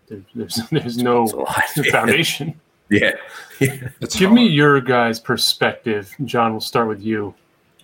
there, 0.08 0.22
there's 0.34 0.60
there's 0.70 0.96
no 0.96 1.26
foundation. 1.90 2.58
Yeah. 2.88 3.12
yeah. 3.60 3.88
Give 4.00 4.28
hard. 4.28 4.32
me 4.32 4.46
your 4.46 4.80
guys' 4.80 5.18
perspective. 5.18 6.14
John, 6.24 6.52
we'll 6.52 6.60
start 6.60 6.88
with 6.88 7.02
you 7.02 7.34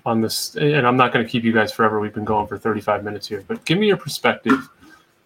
on 0.04 0.20
this. 0.20 0.54
And 0.56 0.86
I'm 0.86 0.96
not 0.96 1.12
going 1.12 1.24
to 1.24 1.30
keep 1.30 1.44
you 1.44 1.52
guys 1.52 1.72
forever. 1.72 2.00
We've 2.00 2.14
been 2.14 2.24
going 2.24 2.46
for 2.46 2.58
35 2.58 3.04
minutes 3.04 3.26
here, 3.26 3.44
but 3.46 3.64
give 3.64 3.78
me 3.78 3.86
your 3.86 3.96
perspective 3.96 4.68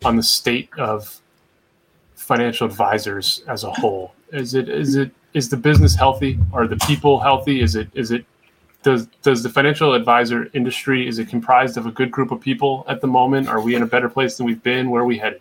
on 0.04 0.16
the 0.16 0.22
state 0.22 0.68
of 0.78 1.20
financial 2.14 2.66
advisors 2.66 3.42
as 3.48 3.64
a 3.64 3.70
whole. 3.70 4.12
Is 4.32 4.54
it 4.54 4.68
is 4.68 4.96
it 4.96 5.10
is 5.34 5.48
the 5.48 5.56
business 5.56 5.94
healthy? 5.94 6.38
Are 6.52 6.66
the 6.66 6.76
people 6.78 7.20
healthy? 7.20 7.60
Is 7.60 7.76
it 7.76 7.88
is 7.94 8.10
it 8.10 8.24
does 8.82 9.06
does 9.22 9.42
the 9.42 9.48
financial 9.48 9.94
advisor 9.94 10.50
industry 10.54 11.08
is 11.08 11.18
it 11.18 11.28
comprised 11.28 11.76
of 11.76 11.86
a 11.86 11.90
good 11.90 12.10
group 12.10 12.30
of 12.30 12.40
people 12.40 12.84
at 12.88 13.00
the 13.00 13.06
moment? 13.06 13.48
Are 13.48 13.60
we 13.60 13.74
in 13.74 13.82
a 13.82 13.86
better 13.86 14.08
place 14.08 14.36
than 14.36 14.46
we've 14.46 14.62
been? 14.62 14.90
Where 14.90 15.02
are 15.02 15.06
we 15.06 15.18
headed? 15.18 15.40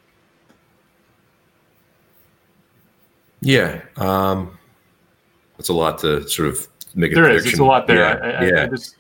Yeah, 3.42 3.82
um, 3.98 4.58
that's 5.58 5.70
a 5.70 5.74
lot 5.74 6.00
to 6.00 6.28
sort 6.28 6.48
of 6.50 6.68
make. 6.96 7.12
A 7.12 7.16
there 7.16 7.30
is. 7.30 7.46
It's 7.46 7.60
a 7.60 7.64
lot 7.64 7.86
there. 7.86 7.98
Yeah, 7.98 8.40
I, 8.40 8.46
yeah. 8.46 8.64
I, 8.64 8.68
just, 8.68 8.96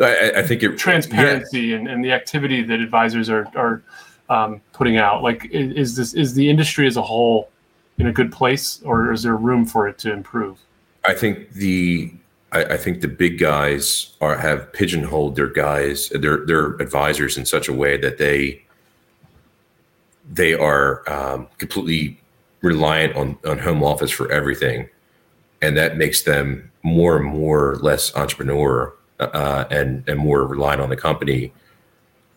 I, 0.00 0.32
I, 0.36 0.42
think 0.42 0.62
it 0.62 0.76
transparency 0.78 1.60
yeah. 1.60 1.76
and, 1.76 1.88
and 1.88 2.04
the 2.04 2.12
activity 2.12 2.62
that 2.62 2.80
advisors 2.80 3.28
are 3.28 3.48
are 3.56 3.82
um, 4.28 4.60
putting 4.72 4.96
out. 4.96 5.22
Like, 5.22 5.48
is 5.50 5.96
this 5.96 6.14
is 6.14 6.34
the 6.34 6.48
industry 6.48 6.86
as 6.86 6.96
a 6.96 7.02
whole 7.02 7.50
in 7.98 8.06
a 8.06 8.12
good 8.12 8.32
place, 8.32 8.80
or 8.84 9.12
is 9.12 9.22
there 9.22 9.36
room 9.36 9.66
for 9.66 9.88
it 9.88 9.98
to 9.98 10.12
improve? 10.12 10.58
I 11.04 11.14
think 11.14 11.52
the 11.52 12.12
I, 12.52 12.64
I, 12.64 12.76
think 12.76 13.00
the 13.00 13.08
big 13.08 13.38
guys 13.38 14.14
are 14.20 14.36
have 14.36 14.72
pigeonholed 14.72 15.36
their 15.36 15.48
guys, 15.48 16.08
their 16.10 16.46
their 16.46 16.74
advisors 16.76 17.36
in 17.36 17.44
such 17.44 17.68
a 17.68 17.72
way 17.72 17.96
that 17.98 18.18
they 18.18 18.62
they 20.30 20.54
are 20.54 21.08
um, 21.10 21.48
completely 21.58 22.20
reliant 22.62 23.16
on 23.16 23.38
on 23.44 23.58
home 23.58 23.82
office 23.82 24.10
for 24.10 24.30
everything, 24.30 24.88
and 25.60 25.76
that 25.76 25.96
makes 25.96 26.22
them 26.22 26.70
more 26.82 27.16
and 27.16 27.26
more 27.26 27.76
less 27.76 28.14
entrepreneur 28.14 28.94
uh, 29.20 29.64
and 29.70 30.08
and 30.08 30.18
more 30.18 30.46
reliant 30.46 30.80
on 30.80 30.88
the 30.88 30.96
company. 30.96 31.52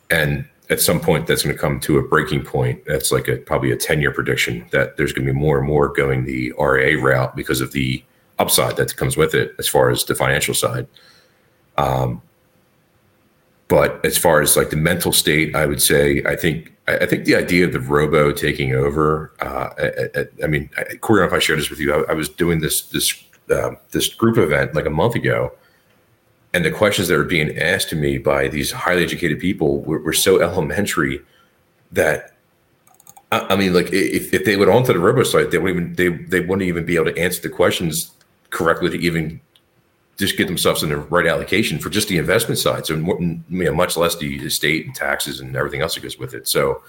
And 0.09 0.45
at 0.69 0.79
some 0.79 0.99
point, 0.99 1.27
that's 1.27 1.43
going 1.43 1.55
to 1.55 1.59
come 1.61 1.79
to 1.81 1.97
a 1.97 2.07
breaking 2.07 2.43
point. 2.43 2.83
That's 2.85 3.11
like 3.11 3.27
a 3.27 3.37
probably 3.37 3.71
a 3.71 3.77
ten 3.77 4.01
year 4.01 4.11
prediction 4.11 4.65
that 4.71 4.97
there's 4.97 5.13
going 5.13 5.27
to 5.27 5.33
be 5.33 5.39
more 5.39 5.57
and 5.57 5.67
more 5.67 5.89
going 5.89 6.25
the 6.25 6.53
RIA 6.59 6.99
route 6.99 7.35
because 7.35 7.61
of 7.61 7.71
the 7.71 8.03
upside 8.39 8.75
that 8.77 8.95
comes 8.95 9.15
with 9.15 9.35
it 9.35 9.53
as 9.59 9.67
far 9.67 9.89
as 9.89 10.03
the 10.05 10.15
financial 10.15 10.53
side. 10.53 10.87
Um, 11.77 12.21
but 13.67 14.03
as 14.05 14.17
far 14.17 14.41
as 14.41 14.57
like 14.57 14.69
the 14.69 14.75
mental 14.75 15.13
state, 15.13 15.55
I 15.55 15.65
would 15.65 15.81
say 15.81 16.21
I 16.25 16.35
think 16.35 16.73
I 16.87 17.05
think 17.05 17.25
the 17.25 17.35
idea 17.35 17.65
of 17.65 17.71
the 17.71 17.79
robo 17.79 18.33
taking 18.33 18.73
over. 18.75 19.31
Uh, 19.39 19.69
I, 19.79 20.19
I, 20.19 20.25
I 20.43 20.47
mean, 20.47 20.69
Corey, 20.99 21.25
if 21.25 21.31
I 21.31 21.39
shared 21.39 21.59
this 21.59 21.69
with 21.69 21.79
you, 21.79 21.93
I, 21.93 22.11
I 22.11 22.13
was 22.13 22.27
doing 22.27 22.59
this 22.59 22.81
this 22.81 23.23
uh, 23.49 23.71
this 23.91 24.13
group 24.13 24.37
event 24.37 24.75
like 24.75 24.85
a 24.85 24.89
month 24.89 25.15
ago, 25.15 25.53
and 26.53 26.65
the 26.65 26.71
questions 26.71 27.07
that 27.07 27.17
were 27.17 27.23
being 27.23 27.57
asked 27.57 27.89
to 27.89 27.95
me 27.95 28.17
by 28.17 28.47
these 28.47 28.71
highly 28.71 29.03
educated 29.03 29.39
people 29.39 29.81
were, 29.81 29.99
were 29.99 30.13
so 30.13 30.41
elementary 30.41 31.21
that 31.91 32.31
I, 33.31 33.55
mean, 33.55 33.73
like 33.73 33.93
if, 33.93 34.33
if 34.33 34.43
they 34.43 34.57
went 34.57 34.69
onto 34.69 34.91
the 34.91 34.99
robo 34.99 35.23
site, 35.23 35.51
they 35.51 35.57
wouldn't 35.57 35.97
even 35.99 36.17
they 36.17 36.23
they 36.25 36.39
wouldn't 36.41 36.67
even 36.67 36.85
be 36.85 36.95
able 36.95 37.05
to 37.05 37.17
answer 37.17 37.41
the 37.41 37.49
questions 37.49 38.11
correctly 38.49 38.89
to 38.89 38.99
even 38.99 39.39
just 40.17 40.37
get 40.37 40.47
themselves 40.47 40.83
in 40.83 40.89
the 40.89 40.97
right 40.97 41.25
allocation 41.25 41.79
for 41.79 41.89
just 41.89 42.09
the 42.09 42.17
investment 42.17 42.59
side. 42.59 42.85
So 42.85 42.95
you 42.95 43.43
know, 43.49 43.73
much 43.73 43.95
less 43.95 44.17
the 44.17 44.35
estate 44.35 44.85
and 44.85 44.93
taxes 44.93 45.39
and 45.39 45.55
everything 45.55 45.81
else 45.81 45.95
that 45.95 46.03
goes 46.03 46.19
with 46.19 46.33
it. 46.33 46.47
So 46.49 46.83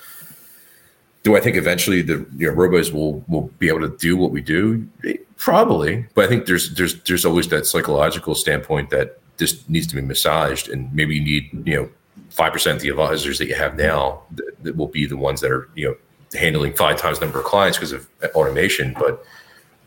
do 1.23 1.37
I 1.37 1.41
think 1.41 1.57
eventually 1.57 2.03
the 2.03 2.27
you 2.37 2.51
know, 2.51 2.57
robos 2.57 2.93
will 2.93 3.25
will 3.29 3.49
be 3.61 3.69
able 3.69 3.81
to 3.89 3.97
do 3.97 4.17
what 4.17 4.33
we 4.33 4.41
do? 4.41 4.89
Probably, 5.37 6.07
but 6.15 6.25
I 6.25 6.29
think 6.29 6.47
there's 6.47 6.75
there's 6.75 7.01
there's 7.05 7.25
always 7.25 7.47
that 7.49 7.67
psychological 7.67 8.35
standpoint 8.35 8.91
that 8.91 9.21
this 9.43 9.69
needs 9.69 9.87
to 9.89 9.97
be 9.97 10.01
massaged, 10.01 10.69
and 10.69 10.93
maybe 10.95 11.17
you 11.17 11.23
need 11.23 11.67
you 11.67 11.75
know 11.77 11.89
five 12.31 12.53
percent 12.53 12.77
of 12.77 12.83
the 12.83 12.89
advisors 12.89 13.39
that 13.39 13.47
you 13.47 13.55
have 13.55 13.77
now 13.77 14.23
that, 14.31 14.63
that, 14.63 14.77
will 14.77 14.87
be 14.87 15.05
the 15.05 15.17
ones 15.17 15.41
that 15.41 15.51
are 15.51 15.69
you 15.75 15.89
know 15.89 15.97
handling 16.39 16.73
five 16.73 16.97
times 16.97 17.19
the 17.19 17.25
number 17.27 17.41
of 17.41 17.45
clients 17.45 17.77
because 17.77 17.93
of 17.93 18.09
automation. 18.35 18.95
But 18.99 19.25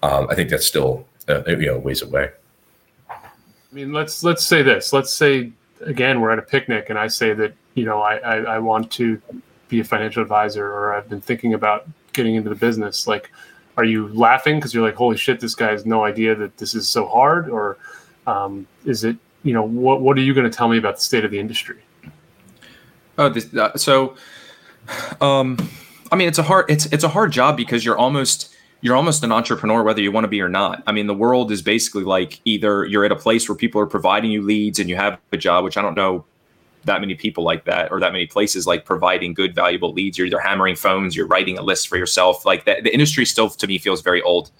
um, 0.04 0.28
I 0.30 0.36
think 0.36 0.50
that's 0.50 0.68
still 0.68 1.08
uh, 1.30 1.44
you 1.48 1.68
know 1.68 1.80
ways 1.80 2.02
away. 2.02 2.32
I 3.10 3.16
mean, 3.72 3.94
let's 3.94 4.24
let's 4.24 4.46
say 4.46 4.62
this. 4.62 4.94
Let's 4.94 5.12
say 5.12 5.52
again 5.82 6.22
we're 6.22 6.32
at 6.32 6.40
a 6.40 6.44
picnic, 6.44 6.90
and 6.90 7.00
I 7.00 7.08
say 7.08 7.34
that 7.34 7.54
you 7.76 7.86
know 7.86 8.02
I, 8.02 8.18
I, 8.18 8.36
I 8.56 8.60
want 8.60 8.92
to 8.94 9.22
be 9.70 9.80
a 9.80 9.84
financial 9.84 10.22
advisor, 10.22 10.68
or 10.68 10.94
I've 10.94 11.10
been 11.10 11.22
thinking 11.22 11.54
about 11.54 11.88
getting 12.14 12.36
into 12.36 12.50
the 12.50 12.56
business. 12.56 13.08
Like, 13.08 13.32
are 13.78 13.84
you 13.84 14.08
laughing 14.10 14.58
because 14.58 14.74
you're 14.74 14.86
like, 14.86 14.96
holy 14.96 15.18
shit, 15.18 15.40
this 15.40 15.56
guy 15.56 15.72
has 15.72 15.86
no 15.86 16.04
idea 16.04 16.36
that 16.36 16.58
this 16.58 16.76
is 16.76 16.88
so 16.88 17.08
hard, 17.08 17.50
or 17.50 17.78
um, 18.28 18.68
is 18.86 19.04
it 19.04 19.18
you 19.46 19.54
know 19.54 19.64
what 19.64 20.02
what 20.02 20.18
are 20.18 20.22
you 20.22 20.34
going 20.34 20.50
to 20.50 20.56
tell 20.56 20.68
me 20.68 20.78
about 20.78 20.96
the 20.96 21.02
state 21.02 21.24
of 21.24 21.32
the 21.32 21.40
industry? 21.40 21.78
Oh, 23.18 23.30
this, 23.30 23.54
uh, 23.54 23.78
so 23.78 24.18
um, 25.22 25.58
I 26.12 26.16
mean, 26.16 26.28
it's 26.28 26.40
a 26.40 26.44
hard 26.44 26.66
it's 26.70 26.88
it's 26.88 27.04
a 27.04 27.10
hard 27.10 27.32
job 27.32 27.56
because 27.56 27.86
you're 27.86 27.98
almost 27.98 28.54
you're 28.82 28.96
almost 28.96 29.24
an 29.24 29.32
entrepreneur 29.32 29.84
whether 29.84 30.02
you 30.02 30.12
want 30.12 30.26
to 30.26 30.30
be 30.30 30.42
or 30.42 30.50
not. 30.50 30.84
I 30.88 30.92
mean, 30.92 31.08
the 31.08 31.14
world 31.14 31.52
is 31.52 31.62
basically 31.62 32.04
like 32.04 32.42
either 32.44 32.86
you're 32.86 33.06
at 33.06 33.12
a 33.12 33.16
place 33.16 33.48
where 33.48 33.56
people 33.56 33.80
are 33.80 33.88
providing 33.88 34.32
you 34.32 34.42
leads 34.42 34.80
and 34.80 34.90
you 34.90 34.96
have 34.96 35.20
a 35.32 35.38
job, 35.38 35.64
which 35.64 35.78
I 35.78 35.82
don't 35.82 35.96
know 35.96 36.26
that 36.84 37.02
many 37.02 37.16
people 37.16 37.44
like 37.44 37.66
that 37.66 37.92
or 37.92 38.00
that 38.00 38.12
many 38.12 38.28
places 38.28 38.68
like 38.68 38.86
providing 38.86 39.34
good 39.34 39.56
valuable 39.56 39.92
leads. 39.94 40.18
You're 40.18 40.28
either 40.28 40.40
hammering 40.40 40.76
phones, 40.76 41.16
you're 41.16 41.28
writing 41.28 41.58
a 41.58 41.62
list 41.62 41.88
for 41.88 41.98
yourself. 41.98 42.46
Like 42.46 42.66
the, 42.66 42.80
the 42.84 42.94
industry 42.94 43.26
still 43.26 43.50
to 43.50 43.68
me 43.68 43.78
feels 43.78 44.02
very 44.02 44.22
old. 44.22 44.52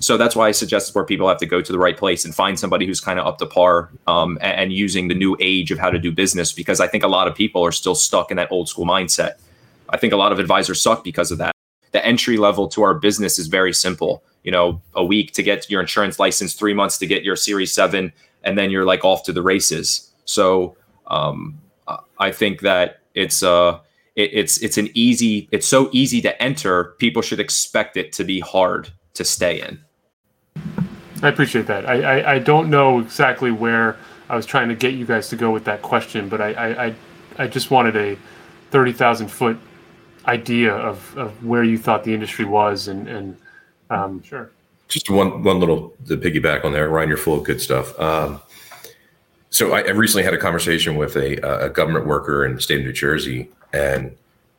So 0.00 0.16
that's 0.16 0.36
why 0.36 0.48
I 0.48 0.52
suggest 0.52 0.94
where 0.94 1.04
people 1.04 1.28
have 1.28 1.38
to 1.38 1.46
go 1.46 1.60
to 1.60 1.72
the 1.72 1.78
right 1.78 1.96
place 1.96 2.24
and 2.24 2.34
find 2.34 2.58
somebody 2.58 2.86
who's 2.86 3.00
kind 3.00 3.18
of 3.18 3.26
up 3.26 3.38
to 3.38 3.46
par 3.46 3.90
um, 4.06 4.38
and, 4.40 4.60
and 4.60 4.72
using 4.72 5.08
the 5.08 5.14
new 5.14 5.36
age 5.40 5.70
of 5.70 5.78
how 5.78 5.90
to 5.90 5.98
do 5.98 6.12
business. 6.12 6.52
Because 6.52 6.80
I 6.80 6.86
think 6.86 7.04
a 7.04 7.08
lot 7.08 7.28
of 7.28 7.34
people 7.34 7.64
are 7.64 7.72
still 7.72 7.94
stuck 7.94 8.30
in 8.30 8.36
that 8.36 8.52
old 8.52 8.68
school 8.68 8.84
mindset. 8.84 9.34
I 9.88 9.96
think 9.96 10.12
a 10.12 10.16
lot 10.16 10.32
of 10.32 10.38
advisors 10.38 10.80
suck 10.80 11.04
because 11.04 11.30
of 11.30 11.38
that 11.38 11.54
the 11.94 12.04
entry 12.04 12.36
level 12.36 12.66
to 12.66 12.82
our 12.82 12.92
business 12.92 13.38
is 13.38 13.46
very 13.46 13.72
simple. 13.72 14.24
You 14.42 14.50
know, 14.50 14.82
a 14.94 15.04
week 15.04 15.32
to 15.34 15.44
get 15.44 15.70
your 15.70 15.80
insurance 15.80 16.18
license, 16.18 16.52
three 16.52 16.74
months 16.74 16.98
to 16.98 17.06
get 17.06 17.22
your 17.22 17.36
Series 17.36 17.72
Seven, 17.72 18.12
and 18.42 18.58
then 18.58 18.72
you're 18.72 18.84
like 18.84 19.04
off 19.04 19.22
to 19.24 19.32
the 19.32 19.42
races. 19.42 20.10
So 20.24 20.76
um, 21.06 21.60
I 22.18 22.32
think 22.32 22.60
that 22.62 22.98
it's 23.14 23.44
uh 23.44 23.78
it, 24.16 24.30
it's 24.32 24.58
it's 24.58 24.76
an 24.76 24.88
easy 24.94 25.48
it's 25.52 25.68
so 25.68 25.88
easy 25.92 26.20
to 26.22 26.42
enter. 26.42 26.96
People 26.98 27.22
should 27.22 27.38
expect 27.38 27.96
it 27.96 28.12
to 28.14 28.24
be 28.24 28.40
hard 28.40 28.90
to 29.14 29.24
stay 29.24 29.60
in. 29.60 29.80
I 31.22 31.28
appreciate 31.28 31.66
that. 31.66 31.88
I, 31.88 32.20
I, 32.20 32.32
I 32.34 32.38
don't 32.38 32.68
know 32.68 32.98
exactly 32.98 33.50
where 33.50 33.96
I 34.28 34.36
was 34.36 34.46
trying 34.46 34.68
to 34.68 34.74
get 34.74 34.94
you 34.94 35.06
guys 35.06 35.28
to 35.30 35.36
go 35.36 35.50
with 35.50 35.64
that 35.64 35.82
question, 35.82 36.28
but 36.28 36.40
I 36.40 36.52
I, 36.52 36.84
I, 36.86 36.94
I 37.38 37.46
just 37.48 37.70
wanted 37.70 37.96
a 37.96 38.16
thirty 38.70 38.92
thousand 38.92 39.28
foot 39.28 39.58
idea 40.26 40.74
of, 40.74 41.16
of 41.16 41.44
where 41.44 41.62
you 41.62 41.78
thought 41.78 42.04
the 42.04 42.14
industry 42.14 42.44
was 42.44 42.88
and 42.88 43.08
and 43.08 43.36
um, 43.90 44.22
sure 44.22 44.50
just 44.88 45.10
one 45.10 45.42
one 45.42 45.60
little 45.60 45.94
the 46.06 46.16
piggyback 46.16 46.64
on 46.64 46.72
there 46.72 46.88
ryan 46.88 47.08
you're 47.08 47.18
full 47.18 47.38
of 47.38 47.44
good 47.44 47.60
stuff 47.60 47.98
um, 48.00 48.40
so 49.50 49.72
I, 49.72 49.82
I, 49.82 49.90
recently 49.90 50.24
had 50.24 50.34
a 50.34 50.38
conversation 50.38 50.96
with 50.96 51.16
a, 51.16 51.36
a, 51.64 51.68
government 51.68 52.06
worker 52.06 52.44
in 52.44 52.56
the 52.56 52.60
state 52.60 52.80
of 52.80 52.86
new 52.86 52.92
jersey 52.92 53.50
and 53.72 54.16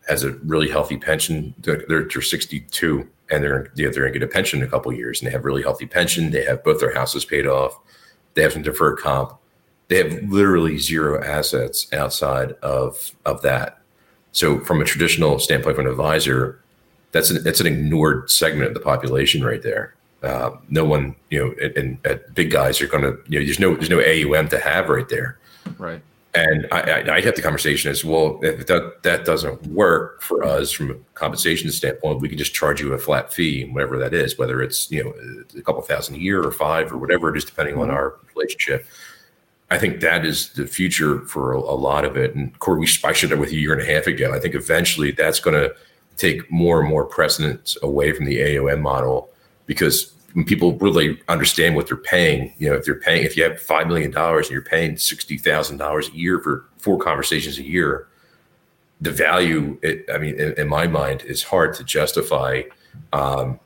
has 0.08 0.24
a 0.24 0.32
really 0.32 0.70
healthy 0.70 0.98
pension 0.98 1.54
they're, 1.60 1.84
they're 1.88 2.10
62 2.10 3.08
and 3.32 3.44
they're 3.44 3.72
they're 3.76 3.92
going 3.92 4.14
to 4.14 4.20
get 4.20 4.24
a 4.24 4.32
pension 4.32 4.60
in 4.62 4.68
a 4.68 4.70
couple 4.70 4.92
years 4.94 5.22
and 5.22 5.28
they 5.28 5.32
have 5.32 5.46
really 5.46 5.64
healthy 5.64 5.86
pension 5.86 6.32
they 6.32 6.44
have 6.44 6.64
both 6.64 6.80
their 6.80 6.94
houses 6.94 7.26
paid 7.26 7.48
off 7.48 7.80
they 8.34 8.42
have 8.42 8.54
some 8.54 8.62
deferred 8.62 8.98
comp 8.98 9.38
they 9.88 9.98
have 9.98 10.24
literally 10.30 10.78
zero 10.78 11.24
assets 11.24 11.92
outside 11.94 12.52
of 12.62 13.12
of 13.26 13.42
that 13.42 13.82
so, 14.36 14.60
from 14.60 14.82
a 14.82 14.84
traditional 14.84 15.40
standpoint, 15.40 15.78
from 15.78 15.86
an 15.86 15.92
advisor, 15.92 16.60
that's 17.14 17.30
an, 17.30 17.42
that's 17.42 17.62
an 17.62 17.68
ignored 17.68 18.30
segment 18.30 18.68
of 18.68 18.74
the 18.74 18.82
population 18.82 19.42
right 19.42 19.62
there. 19.62 19.96
Uh, 20.22 20.52
no 20.68 20.84
one, 20.84 21.16
you 21.30 21.40
know, 21.40 21.56
and, 21.64 21.98
and 22.06 22.22
big 22.34 22.52
guys 22.52 22.82
are 22.82 22.88
going 22.88 23.04
to, 23.04 23.18
you 23.30 23.40
know, 23.40 23.46
there's 23.46 23.62
no 23.62 23.76
there's 23.76 23.90
no 23.90 24.02
AUM 24.02 24.50
to 24.50 24.60
have 24.60 24.90
right 24.90 25.08
there. 25.08 25.38
Right. 25.78 26.02
And 26.36 26.68
I, 26.72 26.80
I, 26.82 27.16
I 27.16 27.22
had 27.22 27.36
the 27.36 27.42
conversation 27.42 27.90
as 27.90 28.04
well. 28.04 28.40
If 28.44 28.68
that 28.68 29.04
that 29.04 29.24
doesn't 29.24 29.66
work 29.68 30.22
for 30.22 30.44
us 30.44 30.72
from 30.72 30.92
a 30.92 30.96
compensation 31.14 31.72
standpoint, 31.72 32.20
we 32.20 32.28
can 32.28 32.38
just 32.38 32.54
charge 32.54 32.82
you 32.82 32.94
a 32.94 32.98
flat 32.98 33.32
fee, 33.32 33.66
whatever 33.72 33.98
that 34.00 34.14
is, 34.14 34.38
whether 34.38 34.62
it's 34.62 34.92
you 34.92 35.04
know 35.04 35.14
a 35.58 35.62
couple 35.62 35.82
thousand 35.82 36.16
a 36.16 36.20
year 36.20 36.44
or 36.44 36.52
five 36.52 36.92
or 36.92 36.98
whatever 36.98 37.34
it 37.34 37.38
is, 37.38 37.46
depending 37.46 37.76
mm-hmm. 37.76 37.84
on 37.84 37.92
our 37.92 38.16
relationship. 38.36 38.86
I 39.72 39.78
think 39.78 40.02
that 40.02 40.26
is 40.26 40.50
the 40.54 40.68
future 40.68 41.22
for 41.22 41.54
a, 41.54 41.60
a 41.60 41.78
lot 41.78 42.06
of 42.06 42.18
it. 42.18 42.36
And 42.36 42.58
Corey, 42.60 42.82
we, 42.82 42.88
I 43.04 43.14
shared 43.14 43.32
that 43.32 43.40
with 43.40 43.52
you 43.52 43.60
a 43.60 43.62
year 43.62 43.74
and 43.74 43.82
a 43.82 43.86
half 43.86 44.06
ago. 44.06 44.34
I 44.34 44.40
think 44.40 44.56
eventually 44.56 45.12
that's 45.12 45.40
going 45.40 45.56
to 45.56 45.74
take 46.18 46.50
more 46.52 46.82
and 46.82 46.90
more 46.90 47.06
precedence 47.06 47.78
away 47.82 48.12
from 48.12 48.26
the 48.26 48.58
AUM 48.58 48.82
model 48.82 49.30
because 49.66 50.14
when 50.36 50.44
people 50.44 50.78
really 50.80 51.18
understand 51.30 51.78
what 51.78 51.88
they're 51.88 51.96
paying, 51.96 52.54
you 52.58 52.70
know, 52.70 52.76
if 52.76 52.84
they're 52.84 53.00
paying, 53.00 53.24
if 53.24 53.38
you 53.38 53.44
have 53.44 53.54
$5 53.54 53.88
million 53.88 54.14
and 54.14 54.50
you're 54.50 54.62
paying 54.62 54.96
$60,000 54.96 56.14
a 56.14 56.16
year 56.16 56.40
for 56.40 56.66
four 56.78 57.00
conversations 57.00 57.58
a 57.58 57.64
year, 57.64 58.10
the 59.00 59.12
value, 59.12 59.80
it, 59.82 60.06
I 60.14 60.18
mean, 60.18 60.36
in, 60.36 60.52
in, 60.58 60.68
my 60.68 60.88
mind, 60.88 61.24
is 61.24 61.42
hard 61.42 61.74
to 61.76 61.86
justify 61.86 62.64
um, 63.14 63.62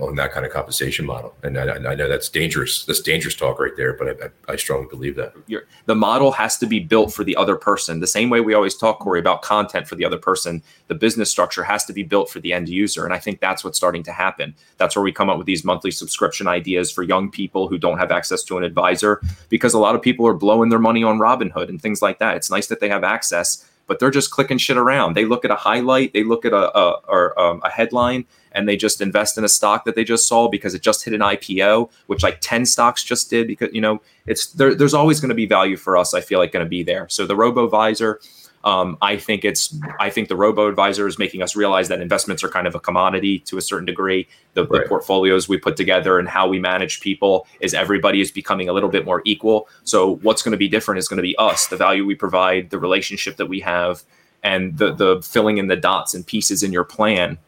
on 0.00 0.16
that 0.16 0.32
kind 0.32 0.44
of 0.44 0.52
compensation 0.52 1.06
model. 1.06 1.32
And 1.44 1.56
I, 1.56 1.74
I, 1.74 1.94
know 1.94 2.08
that's 2.08 2.28
dangerous. 2.28 2.84
That's 2.84 3.00
dangerous 3.00 3.36
talk 3.36 3.60
right 3.60 3.76
there, 3.76 3.92
but 3.92 4.22
I, 4.22 4.52
I 4.52 4.56
strongly 4.56 4.88
believe 4.88 5.14
that. 5.14 5.32
You're, 5.46 5.64
the 5.86 5.94
model 5.94 6.32
has 6.32 6.58
to 6.58 6.66
be 6.66 6.80
built 6.80 7.12
for 7.12 7.22
the 7.22 7.36
other 7.36 7.54
person. 7.54 8.00
The 8.00 8.08
same 8.08 8.30
way 8.30 8.40
we 8.40 8.54
always 8.54 8.76
talk, 8.76 8.98
Corey, 8.98 9.20
about 9.20 9.42
content 9.42 9.86
for 9.86 9.94
the 9.94 10.04
other 10.04 10.18
person, 10.18 10.60
the 10.88 10.96
business 10.96 11.30
structure 11.30 11.62
has 11.62 11.84
to 11.84 11.92
be 11.92 12.02
built 12.02 12.28
for 12.28 12.40
the 12.40 12.52
end 12.52 12.68
user. 12.68 13.04
And 13.04 13.14
I 13.14 13.18
think 13.20 13.38
that's 13.38 13.62
what's 13.62 13.78
starting 13.78 14.02
to 14.04 14.12
happen. 14.12 14.56
That's 14.76 14.96
where 14.96 15.04
we 15.04 15.12
come 15.12 15.30
up 15.30 15.38
with 15.38 15.46
these 15.46 15.64
monthly 15.64 15.92
subscription 15.92 16.48
ideas 16.48 16.90
for 16.90 17.04
young 17.04 17.30
people 17.30 17.68
who 17.68 17.78
don't 17.78 17.98
have 17.98 18.10
access 18.10 18.42
to 18.44 18.58
an 18.58 18.64
advisor, 18.64 19.20
because 19.50 19.72
a 19.72 19.78
lot 19.78 19.94
of 19.94 20.02
people 20.02 20.26
are 20.26 20.34
blowing 20.34 20.68
their 20.68 20.80
money 20.80 21.04
on 21.04 21.18
Robinhood 21.18 21.68
and 21.68 21.80
things 21.80 22.02
like 22.02 22.18
that. 22.18 22.36
It's 22.36 22.50
nice 22.50 22.66
that 22.66 22.80
they 22.80 22.88
have 22.88 23.04
access 23.04 23.64
but 23.88 23.98
they're 23.98 24.12
just 24.12 24.30
clicking 24.30 24.58
shit 24.58 24.76
around. 24.76 25.14
They 25.14 25.24
look 25.24 25.44
at 25.44 25.50
a 25.50 25.56
highlight, 25.56 26.12
they 26.12 26.22
look 26.22 26.44
at 26.44 26.52
a, 26.52 26.78
a 26.78 27.00
or 27.08 27.38
um, 27.40 27.60
a 27.64 27.70
headline, 27.70 28.26
and 28.52 28.68
they 28.68 28.76
just 28.76 29.00
invest 29.00 29.36
in 29.36 29.44
a 29.44 29.48
stock 29.48 29.84
that 29.84 29.96
they 29.96 30.04
just 30.04 30.28
saw 30.28 30.48
because 30.48 30.74
it 30.74 30.82
just 30.82 31.04
hit 31.04 31.14
an 31.14 31.20
IPO, 31.20 31.90
which 32.06 32.22
like 32.22 32.40
10 32.40 32.66
stocks 32.66 33.02
just 33.02 33.30
did 33.30 33.46
because, 33.46 33.70
you 33.72 33.80
know, 33.80 34.00
it's 34.26 34.46
there, 34.52 34.74
there's 34.74 34.94
always 34.94 35.20
going 35.20 35.30
to 35.30 35.34
be 35.34 35.46
value 35.46 35.76
for 35.76 35.96
us. 35.96 36.14
I 36.14 36.20
feel 36.20 36.38
like 36.38 36.52
going 36.52 36.64
to 36.64 36.68
be 36.68 36.82
there. 36.82 37.08
So 37.08 37.26
the 37.26 37.34
RoboVisor, 37.34 38.16
Um, 38.64 38.98
I 39.00 39.16
think 39.16 39.44
it's 39.44 39.74
I 40.00 40.10
think 40.10 40.28
the 40.28 40.36
robo 40.36 40.68
advisor 40.68 41.06
is 41.06 41.18
making 41.18 41.42
us 41.42 41.54
realize 41.54 41.88
that 41.88 42.00
investments 42.00 42.42
are 42.42 42.48
kind 42.48 42.66
of 42.66 42.74
a 42.74 42.80
commodity 42.80 43.38
to 43.40 43.56
a 43.56 43.60
certain 43.60 43.86
degree. 43.86 44.26
The, 44.54 44.66
right. 44.66 44.82
the, 44.82 44.88
portfolios 44.88 45.48
we 45.48 45.58
put 45.58 45.76
together 45.76 46.18
and 46.18 46.28
how 46.28 46.48
we 46.48 46.58
manage 46.58 47.00
people 47.00 47.46
is 47.60 47.72
everybody 47.72 48.20
is 48.20 48.32
becoming 48.32 48.68
a 48.68 48.72
little 48.72 48.88
bit 48.88 49.04
more 49.04 49.22
equal. 49.24 49.68
So 49.84 50.16
what's 50.16 50.42
going 50.42 50.52
to 50.52 50.58
be 50.58 50.68
different 50.68 50.98
is 50.98 51.06
going 51.06 51.18
to 51.18 51.22
be 51.22 51.36
us, 51.36 51.68
the 51.68 51.76
value 51.76 52.04
we 52.04 52.16
provide, 52.16 52.70
the 52.70 52.78
relationship 52.78 53.36
that 53.36 53.46
we 53.46 53.60
have, 53.60 54.02
and 54.42 54.76
the 54.76 54.92
the 54.92 55.22
filling 55.22 55.58
in 55.58 55.68
the 55.68 55.76
dots 55.76 56.14
and 56.14 56.26
pieces 56.26 56.62
in 56.62 56.72
your 56.72 56.84
plan. 56.84 57.38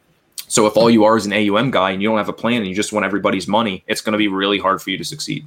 So 0.46 0.66
if 0.66 0.76
all 0.76 0.90
you 0.90 1.04
are 1.04 1.16
is 1.16 1.26
an 1.26 1.32
AUM 1.32 1.70
guy 1.70 1.90
and 1.90 2.02
you 2.02 2.08
don't 2.08 2.18
have 2.18 2.28
a 2.28 2.32
plan 2.32 2.58
and 2.58 2.66
you 2.66 2.74
just 2.74 2.92
want 2.92 3.04
everybody's 3.04 3.46
money, 3.46 3.84
it's 3.86 4.00
going 4.00 4.12
to 4.12 4.18
be 4.18 4.28
really 4.28 4.58
hard 4.58 4.80
for 4.82 4.90
you 4.90 4.98
to 4.98 5.04
succeed. 5.04 5.46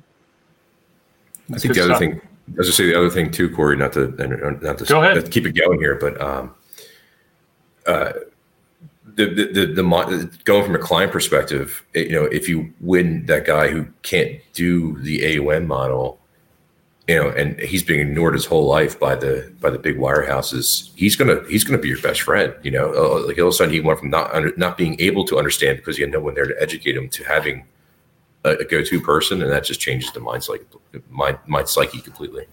I 1.54 1.58
think 1.58 1.74
the 1.74 1.84
other 1.84 1.96
thing 1.96 2.22
as 2.60 2.68
I 2.68 2.72
say, 2.72 2.86
the 2.86 2.98
other 2.98 3.10
thing 3.10 3.32
too, 3.32 3.50
Corey, 3.50 3.78
not 3.78 3.94
to 3.94 4.10
not 4.62 4.78
to, 4.78 4.86
Go 4.86 5.02
ahead. 5.04 5.32
keep 5.32 5.46
it 5.46 5.54
going 5.54 5.80
here, 5.80 5.96
but 5.96 6.20
um, 6.22 6.54
uh, 7.88 8.14
the, 9.16 9.26
the, 9.26 9.46
the 9.46 9.66
the 9.82 10.40
going 10.44 10.66
from 10.66 10.76
a 10.76 10.80
client 10.80 11.12
perspective, 11.12 11.86
you 11.94 12.12
know, 12.12 12.26
if 12.26 12.50
you 12.50 12.74
win 12.82 13.26
that 13.28 13.46
guy 13.46 13.70
who 13.70 13.86
can't 14.02 14.40
do 14.54 15.00
the 15.02 15.38
AUM 15.38 15.68
model, 15.68 16.20
you 17.08 17.16
know, 17.16 17.30
and 17.30 17.60
he's 17.60 17.84
being 17.84 18.00
ignored 18.00 18.34
his 18.34 18.46
whole 18.46 18.66
life 18.68 19.00
by 19.00 19.16
the 19.16 19.52
by 19.60 19.70
the 19.70 19.80
big 19.80 19.98
wirehouses, 19.98 20.92
he's 20.96 21.16
gonna 21.16 21.42
he's 21.48 21.64
gonna 21.64 21.78
be 21.78 21.90
your 21.90 22.02
best 22.02 22.22
friend. 22.22 22.54
You 22.64 22.72
know, 22.72 22.94
uh, 22.94 23.28
like 23.28 23.38
all 23.38 23.48
of 23.48 23.50
a 23.50 23.54
sudden 23.54 23.74
he 23.74 23.80
went 23.80 24.00
from 24.00 24.10
not 24.10 24.34
under, 24.34 24.54
not 24.58 24.78
being 24.78 25.00
able 25.00 25.26
to 25.26 25.38
understand 25.38 25.78
because 25.78 25.98
he 25.98 26.04
had 26.04 26.12
no 26.12 26.20
one 26.20 26.34
there 26.34 26.46
to 26.48 26.56
educate 26.62 26.96
him 26.98 27.10
to 27.10 27.24
having 27.24 27.66
a, 28.44 28.52
a 28.58 28.66
go-to 28.66 29.00
person, 29.02 29.42
and 29.42 29.52
that 29.52 29.64
just 29.64 29.80
changes 29.80 30.12
the 30.12 30.20
mind 30.20 30.48
like 30.50 30.66
mind, 31.10 31.38
mind 31.48 31.68
psyche 31.68 32.02
completely. 32.02 32.46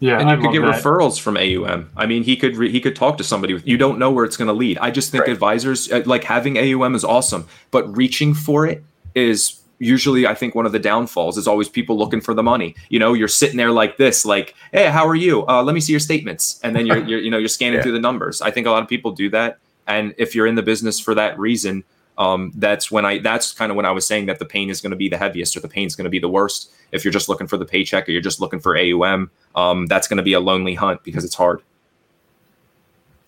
Yeah, 0.00 0.20
and 0.20 0.28
you 0.28 0.36
I 0.36 0.40
could 0.40 0.52
get 0.52 0.62
that. 0.62 0.82
referrals 0.82 1.18
from 1.18 1.36
AUM. 1.36 1.90
I 1.96 2.06
mean, 2.06 2.22
he 2.22 2.36
could 2.36 2.56
re- 2.56 2.70
he 2.70 2.80
could 2.80 2.94
talk 2.94 3.18
to 3.18 3.24
somebody. 3.24 3.54
With, 3.54 3.66
you 3.66 3.76
don't 3.76 3.98
know 3.98 4.10
where 4.10 4.24
it's 4.24 4.36
going 4.36 4.48
to 4.48 4.54
lead. 4.54 4.78
I 4.78 4.90
just 4.90 5.10
think 5.10 5.22
right. 5.22 5.32
advisors 5.32 5.90
uh, 5.90 6.02
like 6.06 6.24
having 6.24 6.56
AUM 6.56 6.94
is 6.94 7.04
awesome, 7.04 7.48
but 7.70 7.96
reaching 7.96 8.32
for 8.34 8.66
it 8.66 8.84
is 9.14 9.60
usually 9.80 10.26
I 10.26 10.34
think 10.34 10.54
one 10.54 10.66
of 10.66 10.72
the 10.72 10.78
downfalls 10.78 11.36
is 11.36 11.48
always 11.48 11.68
people 11.68 11.98
looking 11.98 12.20
for 12.20 12.32
the 12.32 12.44
money. 12.44 12.76
You 12.90 13.00
know, 13.00 13.12
you're 13.12 13.28
sitting 13.28 13.56
there 13.56 13.72
like 13.72 13.96
this, 13.96 14.24
like, 14.24 14.54
hey, 14.72 14.86
how 14.86 15.06
are 15.06 15.16
you? 15.16 15.46
Uh, 15.46 15.62
let 15.62 15.74
me 15.74 15.80
see 15.80 15.92
your 15.92 16.00
statements, 16.00 16.60
and 16.62 16.76
then 16.76 16.86
you're, 16.86 16.98
you're 17.08 17.20
you 17.20 17.30
know 17.30 17.38
you're 17.38 17.48
scanning 17.48 17.78
yeah. 17.78 17.82
through 17.82 17.92
the 17.92 18.00
numbers. 18.00 18.40
I 18.40 18.52
think 18.52 18.68
a 18.68 18.70
lot 18.70 18.82
of 18.82 18.88
people 18.88 19.10
do 19.12 19.30
that, 19.30 19.58
and 19.88 20.14
if 20.16 20.34
you're 20.34 20.46
in 20.46 20.54
the 20.54 20.62
business 20.62 21.00
for 21.00 21.14
that 21.16 21.36
reason, 21.38 21.82
um, 22.18 22.52
that's 22.56 22.90
when 22.90 23.06
I 23.06 23.18
that's 23.18 23.52
kind 23.52 23.70
of 23.70 23.76
when 23.76 23.86
I 23.86 23.92
was 23.92 24.06
saying 24.06 24.26
that 24.26 24.40
the 24.40 24.44
pain 24.44 24.68
is 24.68 24.80
going 24.80 24.90
to 24.90 24.96
be 24.96 25.08
the 25.08 25.16
heaviest 25.16 25.56
or 25.56 25.60
the 25.60 25.68
pain 25.68 25.86
is 25.86 25.94
going 25.94 26.04
to 26.04 26.10
be 26.10 26.18
the 26.18 26.28
worst. 26.28 26.72
If 26.90 27.04
you're 27.04 27.12
just 27.12 27.28
looking 27.28 27.46
for 27.46 27.56
the 27.56 27.64
paycheck 27.64 28.08
or 28.08 28.12
you're 28.12 28.20
just 28.20 28.40
looking 28.40 28.60
for 28.60 28.76
AUM, 28.76 29.30
um, 29.54 29.86
that's 29.86 30.08
going 30.08 30.16
to 30.16 30.22
be 30.22 30.32
a 30.32 30.40
lonely 30.40 30.74
hunt 30.74 31.02
because 31.04 31.24
it's 31.24 31.36
hard. 31.36 31.62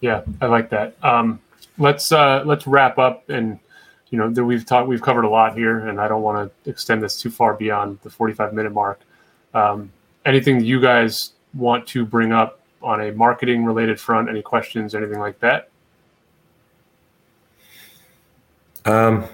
Yeah, 0.01 0.23
I 0.41 0.47
like 0.47 0.71
that. 0.71 0.97
Um, 1.05 1.41
let's 1.79 2.11
uh, 2.11 2.43
let's 2.45 2.67
wrap 2.67 2.99
up 2.99 3.29
and 3.31 3.61
you 4.11 4.19
know 4.19 4.29
that 4.29 4.45
we've 4.45 4.67
talked 4.67 4.89
we've 4.89 5.03
covered 5.03 5.25
a 5.25 5.29
lot 5.29 5.57
here 5.57 5.87
and 5.89 6.01
I 6.01 6.09
don't 6.09 6.23
want 6.23 6.53
to 6.65 6.71
extend 6.71 7.03
this 7.03 7.21
too 7.21 7.31
far 7.31 7.55
beyond 7.55 8.01
the 8.03 8.11
45 8.11 8.53
minute 8.53 8.73
mark. 8.73 9.01
Um, 9.55 9.93
anything 10.27 10.65
you 10.65 10.81
guys 10.81 11.33
want 11.55 11.87
to 11.89 12.05
bring 12.05 12.33
up 12.33 12.61
on 12.83 13.01
a 13.03 13.13
marketing 13.13 13.65
related 13.65 14.01
front? 14.01 14.29
Any 14.29 14.43
questions, 14.43 14.95
anything 14.97 15.21
like 15.21 15.39
that? 15.41 15.70
Um, 18.85 19.25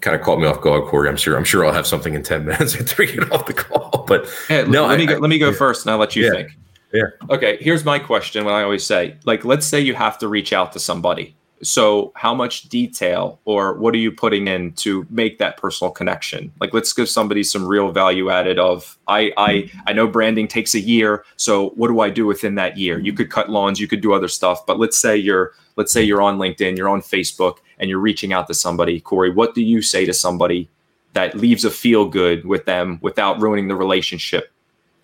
kind 0.00 0.14
of 0.14 0.22
caught 0.22 0.38
me 0.38 0.46
off 0.46 0.60
guard, 0.60 0.84
Corey. 0.84 1.08
I'm 1.08 1.16
sure. 1.16 1.36
I'm 1.36 1.44
sure 1.44 1.64
I'll 1.64 1.72
have 1.72 1.86
something 1.86 2.14
in 2.14 2.22
ten 2.22 2.44
minutes 2.46 2.74
after 2.74 3.02
we 3.02 3.12
get 3.12 3.30
off 3.32 3.46
the 3.46 3.54
call. 3.54 4.04
But 4.06 4.28
no, 4.50 4.86
let 4.86 4.94
I, 4.94 4.96
me 4.96 5.06
go, 5.06 5.14
I, 5.16 5.18
let 5.18 5.30
me 5.30 5.38
go 5.38 5.50
yeah. 5.50 5.56
first, 5.56 5.84
and 5.84 5.92
I'll 5.92 5.98
let 5.98 6.16
you 6.16 6.26
yeah. 6.26 6.30
think. 6.30 6.50
Yeah. 6.92 7.02
Okay. 7.30 7.58
Here's 7.60 7.84
my 7.84 7.98
question. 7.98 8.44
What 8.44 8.54
I 8.54 8.62
always 8.62 8.84
say, 8.84 9.16
like, 9.24 9.44
let's 9.44 9.66
say 9.66 9.80
you 9.80 9.94
have 9.94 10.18
to 10.18 10.28
reach 10.28 10.52
out 10.52 10.72
to 10.72 10.78
somebody. 10.78 11.34
So, 11.60 12.12
how 12.14 12.34
much 12.34 12.68
detail 12.68 13.40
or 13.44 13.74
what 13.74 13.92
are 13.92 13.98
you 13.98 14.12
putting 14.12 14.46
in 14.46 14.72
to 14.74 15.04
make 15.10 15.38
that 15.38 15.56
personal 15.56 15.90
connection? 15.90 16.52
Like, 16.60 16.72
let's 16.72 16.92
give 16.92 17.08
somebody 17.08 17.42
some 17.42 17.66
real 17.66 17.90
value 17.90 18.30
added. 18.30 18.58
Of 18.58 18.96
I 19.08 19.32
I 19.36 19.70
I 19.86 19.92
know 19.92 20.06
branding 20.06 20.46
takes 20.46 20.74
a 20.74 20.80
year. 20.80 21.24
So, 21.36 21.70
what 21.70 21.88
do 21.88 22.00
I 22.00 22.10
do 22.10 22.26
within 22.26 22.54
that 22.54 22.78
year? 22.78 22.98
You 23.00 23.12
could 23.12 23.30
cut 23.30 23.50
lawns, 23.50 23.80
you 23.80 23.88
could 23.88 24.00
do 24.00 24.12
other 24.12 24.28
stuff, 24.28 24.64
but 24.66 24.78
let's 24.78 24.96
say 24.96 25.16
you're 25.16 25.52
let's 25.76 25.92
say 25.92 26.02
you're 26.02 26.22
on 26.22 26.38
LinkedIn, 26.38 26.76
you're 26.76 26.88
on 26.88 27.02
Facebook, 27.02 27.56
and 27.78 27.88
you're 27.88 27.98
reaching 27.98 28.32
out 28.32 28.46
to 28.48 28.54
somebody, 28.54 29.00
Corey, 29.00 29.30
what 29.30 29.54
do 29.54 29.62
you 29.62 29.82
say 29.82 30.04
to 30.04 30.12
somebody 30.12 30.68
that 31.12 31.34
leaves 31.34 31.64
a 31.64 31.70
feel 31.70 32.06
good 32.06 32.44
with 32.44 32.64
them 32.64 32.98
without 33.02 33.40
ruining 33.40 33.68
the 33.68 33.74
relationship 33.74 34.52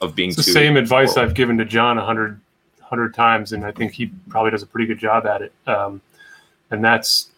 of 0.00 0.14
being 0.14 0.28
it's 0.28 0.36
the 0.36 0.42
same 0.42 0.76
advice 0.76 1.16
I've 1.16 1.34
given 1.34 1.56
to 1.58 1.64
John 1.64 1.98
a 1.98 2.04
hundred 2.04 2.40
hundred 2.82 3.14
times, 3.14 3.52
and 3.52 3.64
I 3.64 3.72
think 3.72 3.92
he 3.92 4.10
probably 4.28 4.50
does 4.50 4.62
a 4.62 4.66
pretty 4.66 4.86
good 4.86 4.98
job 4.98 5.26
at 5.26 5.42
it. 5.42 5.52
Um, 5.66 6.00
and 6.70 6.84
that's, 6.84 7.30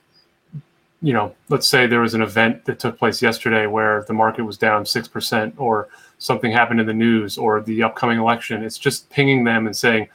you 1.01 1.13
know, 1.13 1.35
let's 1.49 1.69
say 1.69 1.87
there 1.87 2.01
was 2.01 2.15
an 2.15 2.23
event 2.23 2.65
that 2.65 2.79
took 2.79 2.99
place 2.99 3.23
yesterday 3.23 3.67
where 3.67 4.05
the 4.09 4.13
market 4.13 4.45
was 4.45 4.59
down 4.59 4.85
six 4.85 5.07
percent, 5.07 5.55
or 5.59 5.89
something 6.19 6.51
happened 6.51 6.81
in 6.81 6.87
the 6.87 6.95
news, 6.95 7.39
or 7.39 7.61
the 7.61 7.83
upcoming 7.83 8.19
election. 8.19 8.65
It's 8.65 8.79
just 8.79 9.09
pinging 9.11 9.45
them 9.45 9.67
and 9.67 9.77
saying, 9.77 10.09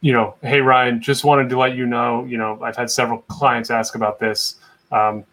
you 0.00 0.12
know, 0.12 0.34
hey 0.42 0.60
Ryan, 0.60 1.00
just 1.00 1.24
wanted 1.24 1.48
to 1.48 1.58
let 1.58 1.76
you 1.76 1.86
know, 1.86 2.24
you 2.24 2.38
know, 2.38 2.60
I've 2.62 2.76
had 2.76 2.90
several 2.90 3.18
clients 3.22 3.70
ask 3.70 3.94
about 3.94 4.18
this. 4.18 4.56
Um, 4.92 5.24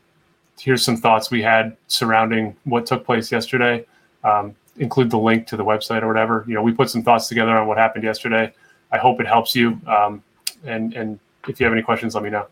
here's 0.59 0.84
some 0.84 0.97
thoughts 0.97 1.30
we 1.30 1.41
had 1.41 1.76
surrounding 1.88 2.55
what 2.63 2.86
took 2.86 3.05
place 3.05 3.32
yesterday. 3.32 3.86
Um, 4.24 4.55
include 4.78 5.09
the 5.09 5.20
link 5.20 5.47
to 5.47 5.57
the 5.57 5.63
website 5.63 6.01
or 6.01 6.07
whatever. 6.07 6.43
You 6.47 6.55
know, 6.55 6.63
we 6.63 6.74
put 6.74 6.89
some 6.89 7.03
thoughts 7.03 7.28
together 7.28 7.55
on 7.55 7.68
what 7.68 7.78
happened 7.78 8.03
yesterday. 8.03 8.53
I 8.91 8.97
hope 8.97 9.20
it 9.20 9.28
helps 9.28 9.55
you. 9.55 9.80
Um, 9.88 10.24
and 10.66 10.93
and 10.93 11.20
if 11.47 11.59
you 11.59 11.66
have 11.66 11.74
any 11.74 11.84
questions, 11.84 12.16
let 12.16 12.24
me 12.24 12.30
know. 12.30 12.47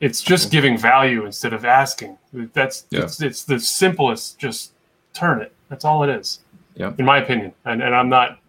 It's 0.00 0.22
just 0.22 0.50
giving 0.50 0.78
value 0.78 1.26
instead 1.26 1.52
of 1.52 1.64
asking. 1.64 2.16
That's 2.32 2.86
yeah. 2.90 3.02
it's, 3.02 3.20
it's 3.22 3.44
the 3.44 3.58
simplest. 3.58 4.38
Just 4.38 4.72
turn 5.12 5.40
it. 5.40 5.52
That's 5.68 5.84
all 5.84 6.02
it 6.02 6.10
is. 6.10 6.40
Yeah. 6.74 6.92
In 6.98 7.04
my 7.04 7.18
opinion, 7.18 7.52
and 7.64 7.82
and 7.82 7.94
I'm 7.94 8.08
not 8.08 8.39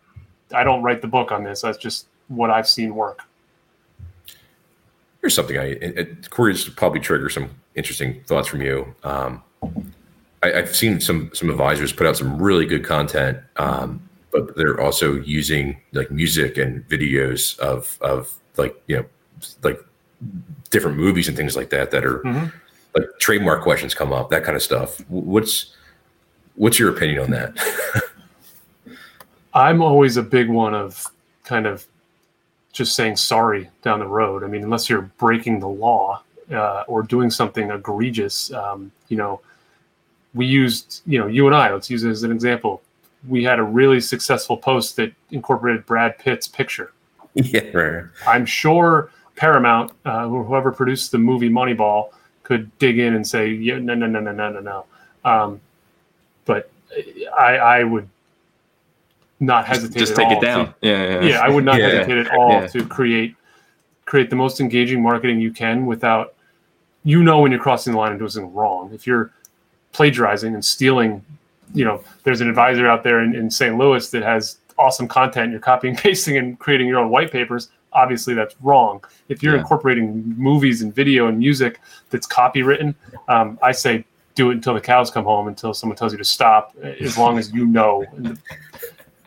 I 0.54 0.64
don't 0.64 0.84
write 0.84 1.02
the 1.02 1.08
book 1.08 1.32
on 1.32 1.43
this. 1.43 1.62
That's 1.62 1.78
just 1.78 2.08
what 2.28 2.49
I've 2.49 2.68
seen 2.68 2.95
work. 2.95 3.24
Here's 5.22 5.36
something 5.36 5.58
I 5.58 5.66
it, 5.66 5.97
it, 5.97 6.30
Corey's 6.30 6.68
probably 6.68 6.99
trigger 6.99 7.30
some 7.30 7.49
interesting 7.76 8.24
thoughts 8.24 8.47
from 8.47 8.62
you. 8.62 8.93
Um, 9.04 9.43
I, 10.43 10.49
have 10.49 10.76
seen 10.76 10.99
some 10.99 11.30
some 11.34 11.49
advisors 11.49 11.93
put 11.93 12.08
out 12.08 12.18
some 12.18 12.41
really 12.41 12.66
good 12.66 12.84
content, 12.84 13.38
um, 13.58 14.02
but 14.32 14.56
they're 14.56 14.82
also 14.82 15.16
using 15.22 15.80
like 15.93 16.10
music 16.10 16.58
and 16.58 16.88
videos 16.88 17.58
of 17.60 17.97
of 18.02 18.34
like 18.58 18.82
you 18.88 18.97
know 18.97 19.06
like 19.64 19.80
different 20.72 20.97
movies 20.97 21.28
and 21.28 21.38
things 21.38 21.56
like 21.56 21.70
that 21.70 21.91
that 21.91 22.04
are 22.04 22.20
mm-hmm. 22.20 22.47
like 22.95 23.06
trademark 23.20 23.62
questions 23.62 23.93
come 23.93 24.12
up, 24.12 24.30
that 24.32 24.43
kind 24.43 24.56
of 24.56 24.64
stuff. 24.64 24.99
What's 25.10 25.76
what's 26.56 26.80
your 26.80 26.89
opinion 26.89 27.20
on 27.20 27.30
that? 27.32 27.56
I'm 29.54 29.82
always 29.82 30.18
a 30.18 30.24
big 30.24 30.49
one 30.49 30.74
of 30.74 31.06
kind 31.43 31.66
of 31.66 31.86
just 32.72 32.95
saying 32.95 33.18
sorry 33.18 33.70
down 33.82 33.99
the 33.99 34.08
road. 34.08 34.43
I 34.43 34.47
mean, 34.47 34.64
unless 34.64 34.89
you're 34.89 35.10
breaking 35.18 35.60
the 35.60 35.68
law 35.68 36.24
uh, 36.52 36.84
or 36.88 37.04
doing 37.04 37.30
something 37.30 37.70
egregious, 37.70 38.52
um, 38.54 38.91
you 39.10 39.18
know, 39.18 39.41
we 40.34 40.45
used, 40.45 41.02
you 41.06 41.20
know, 41.20 41.28
you 41.28 41.45
and 41.47 41.56
I, 41.56 41.74
let's 41.74 41.89
use 41.89 42.04
it 42.04 42.10
as 42.10 42.24
an 42.24 42.32
example. 42.32 42.82
We 43.28 43.43
had 43.43 43.60
a 43.60 43.64
really 43.64 43.99
successful 43.99 44.56
post 44.58 44.95
that 44.95 45.12
incorporated 45.32 45.86
Brad 45.86 46.18
Pitt's 46.18 46.47
picture. 46.47 46.91
Yeah, 47.34 47.72
right. 47.72 48.04
I'm 48.28 48.45
sure 48.45 49.10
Paramount, 49.38 49.93
uh, 50.04 50.28
whoever 50.28 50.70
produced 50.70 51.14
the 51.14 51.18
movie 51.18 51.49
Moneyball, 51.49 52.10
could 52.43 52.78
dig 52.78 52.99
in 52.99 53.16
and 53.16 53.26
say, 53.26 53.47
yeah, 53.52 53.80
no, 53.80 53.95
no, 53.95 54.06
no, 54.06 54.20
no, 54.20 54.34
no, 54.34 54.49
no, 54.49 54.60
no. 54.60 54.86
Um, 55.24 55.62
but 56.43 56.70
I, 57.39 57.56
I 57.56 57.84
would 57.86 58.10
not 59.42 59.66
hesitate. 59.66 60.00
Just, 60.00 60.16
take 60.16 60.32
it 60.32 60.42
down. 60.42 60.68
To, 60.68 60.76
yeah, 60.82 61.04
yeah, 61.04 61.22
yeah. 61.24 61.39
I 61.39 61.50
would 61.50 61.66
not 61.66 61.80
yeah, 61.80 61.89
hesitate 61.89 62.18
at 62.20 62.38
all 62.38 62.52
yeah. 62.52 62.68
to 62.68 62.86
create 62.86 63.36
create 64.06 64.30
the 64.30 64.36
most 64.36 64.60
engaging 64.60 65.02
marketing 65.02 65.39
you 65.39 65.52
can 65.52 65.86
without 65.86 66.36
you 67.04 67.24
know 67.24 67.39
when 67.39 67.52
you're 67.52 67.62
crossing 67.62 67.94
the 67.94 68.00
line 68.00 68.12
and 68.12 68.20
doing 68.20 68.30
something 68.30 68.54
wrong. 68.54 68.92
If 68.94 69.08
you're 69.08 69.32
plagiarizing 69.94 70.54
and 70.54 70.64
stealing, 70.64 71.24
you 71.74 71.86
know, 71.86 72.04
there's 72.24 72.42
an 72.42 72.50
advisor 72.50 72.88
out 72.88 73.04
there 73.04 73.22
in, 73.24 73.36
in 73.36 73.50
St. 73.50 73.78
Louis 73.78 74.10
that 74.12 74.24
has 74.24 74.58
awesome 74.78 75.08
content. 75.08 75.52
You're 75.52 75.60
copying, 75.60 75.96
pasting, 76.08 76.38
and 76.38 76.60
creating 76.60 76.88
your 76.88 77.00
own 77.00 77.10
white 77.10 77.32
papers. 77.32 77.70
Obviously, 77.94 78.34
that's 78.34 78.56
wrong. 78.62 79.04
If 79.28 79.44
you're 79.44 79.56
yeah. 79.56 79.62
incorporating 79.62 80.34
movies 80.38 80.82
and 80.82 80.94
video 80.94 81.28
and 81.28 81.39
music 81.39 81.82
that's 82.10 82.28
copywritten, 82.28 82.96
um, 83.28 83.60
I 83.62 83.72
say 83.74 84.06
do 84.36 84.50
it 84.50 84.54
until 84.54 84.74
the 84.74 84.82
cows 84.82 85.12
come 85.12 85.26
home, 85.26 85.48
until 85.48 85.74
someone 85.74 85.98
tells 85.98 86.14
you 86.14 86.18
to 86.18 86.24
stop, 86.24 86.76
as 86.82 87.18
long 87.18 87.38
as 87.38 87.52
you 87.52 87.66
know. 87.66 88.06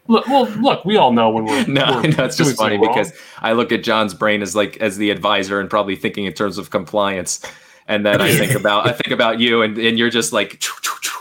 Look, 0.07 0.26
well, 0.26 0.46
look, 0.61 0.84
we 0.84 0.96
all 0.96 1.12
know 1.12 1.30
when 1.30 1.46
we're. 1.46 1.64
no, 1.68 2.00
we're 2.02 2.11
no, 2.11 2.24
it's 2.24 2.36
just 2.36 2.57
funny 2.57 2.78
because 2.78 3.12
I 3.38 3.52
look 3.52 3.72
at 3.72 3.82
John's 3.82 4.12
brain 4.14 4.42
as 4.42 4.55
like 4.55 4.76
as 4.78 4.98
the 4.98 5.11
advisor 5.11 5.61
and 5.61 5.70
probably 5.70 5.96
thinking 5.96 6.26
in 6.26 6.32
terms 6.34 6.59
of 6.59 6.70
compliance, 6.70 7.40
and 7.88 8.05
then 8.05 8.20
I 8.20 8.34
think 8.34 8.52
about 8.52 8.86
I 8.86 8.92
think 8.92 9.12
about 9.12 9.40
you 9.40 9.62
and 9.62 9.78
and 9.78 9.98
you're 9.98 10.11
just 10.11 10.32
like 10.32 10.62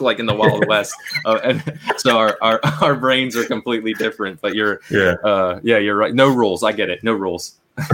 like 0.01 0.19
in 0.19 0.25
the 0.25 0.34
Wild 0.36 0.65
West. 0.67 0.93
Uh, 1.25 1.39
and 1.43 1.79
so 1.97 2.17
our, 2.17 2.38
our 2.41 2.59
our 2.81 2.95
brains 2.95 3.36
are 3.38 3.45
completely 3.45 3.93
different. 3.93 4.41
But 4.41 4.53
you're 4.55 4.81
Yeah. 4.89 5.15
uh, 5.23 5.59
yeah, 5.63 5.77
you're 5.77 5.95
right. 5.95 6.13
No 6.13 6.27
rules. 6.27 6.63
I 6.63 6.71
get 6.73 6.89
it. 6.89 7.03
No 7.03 7.13
rules. 7.13 7.55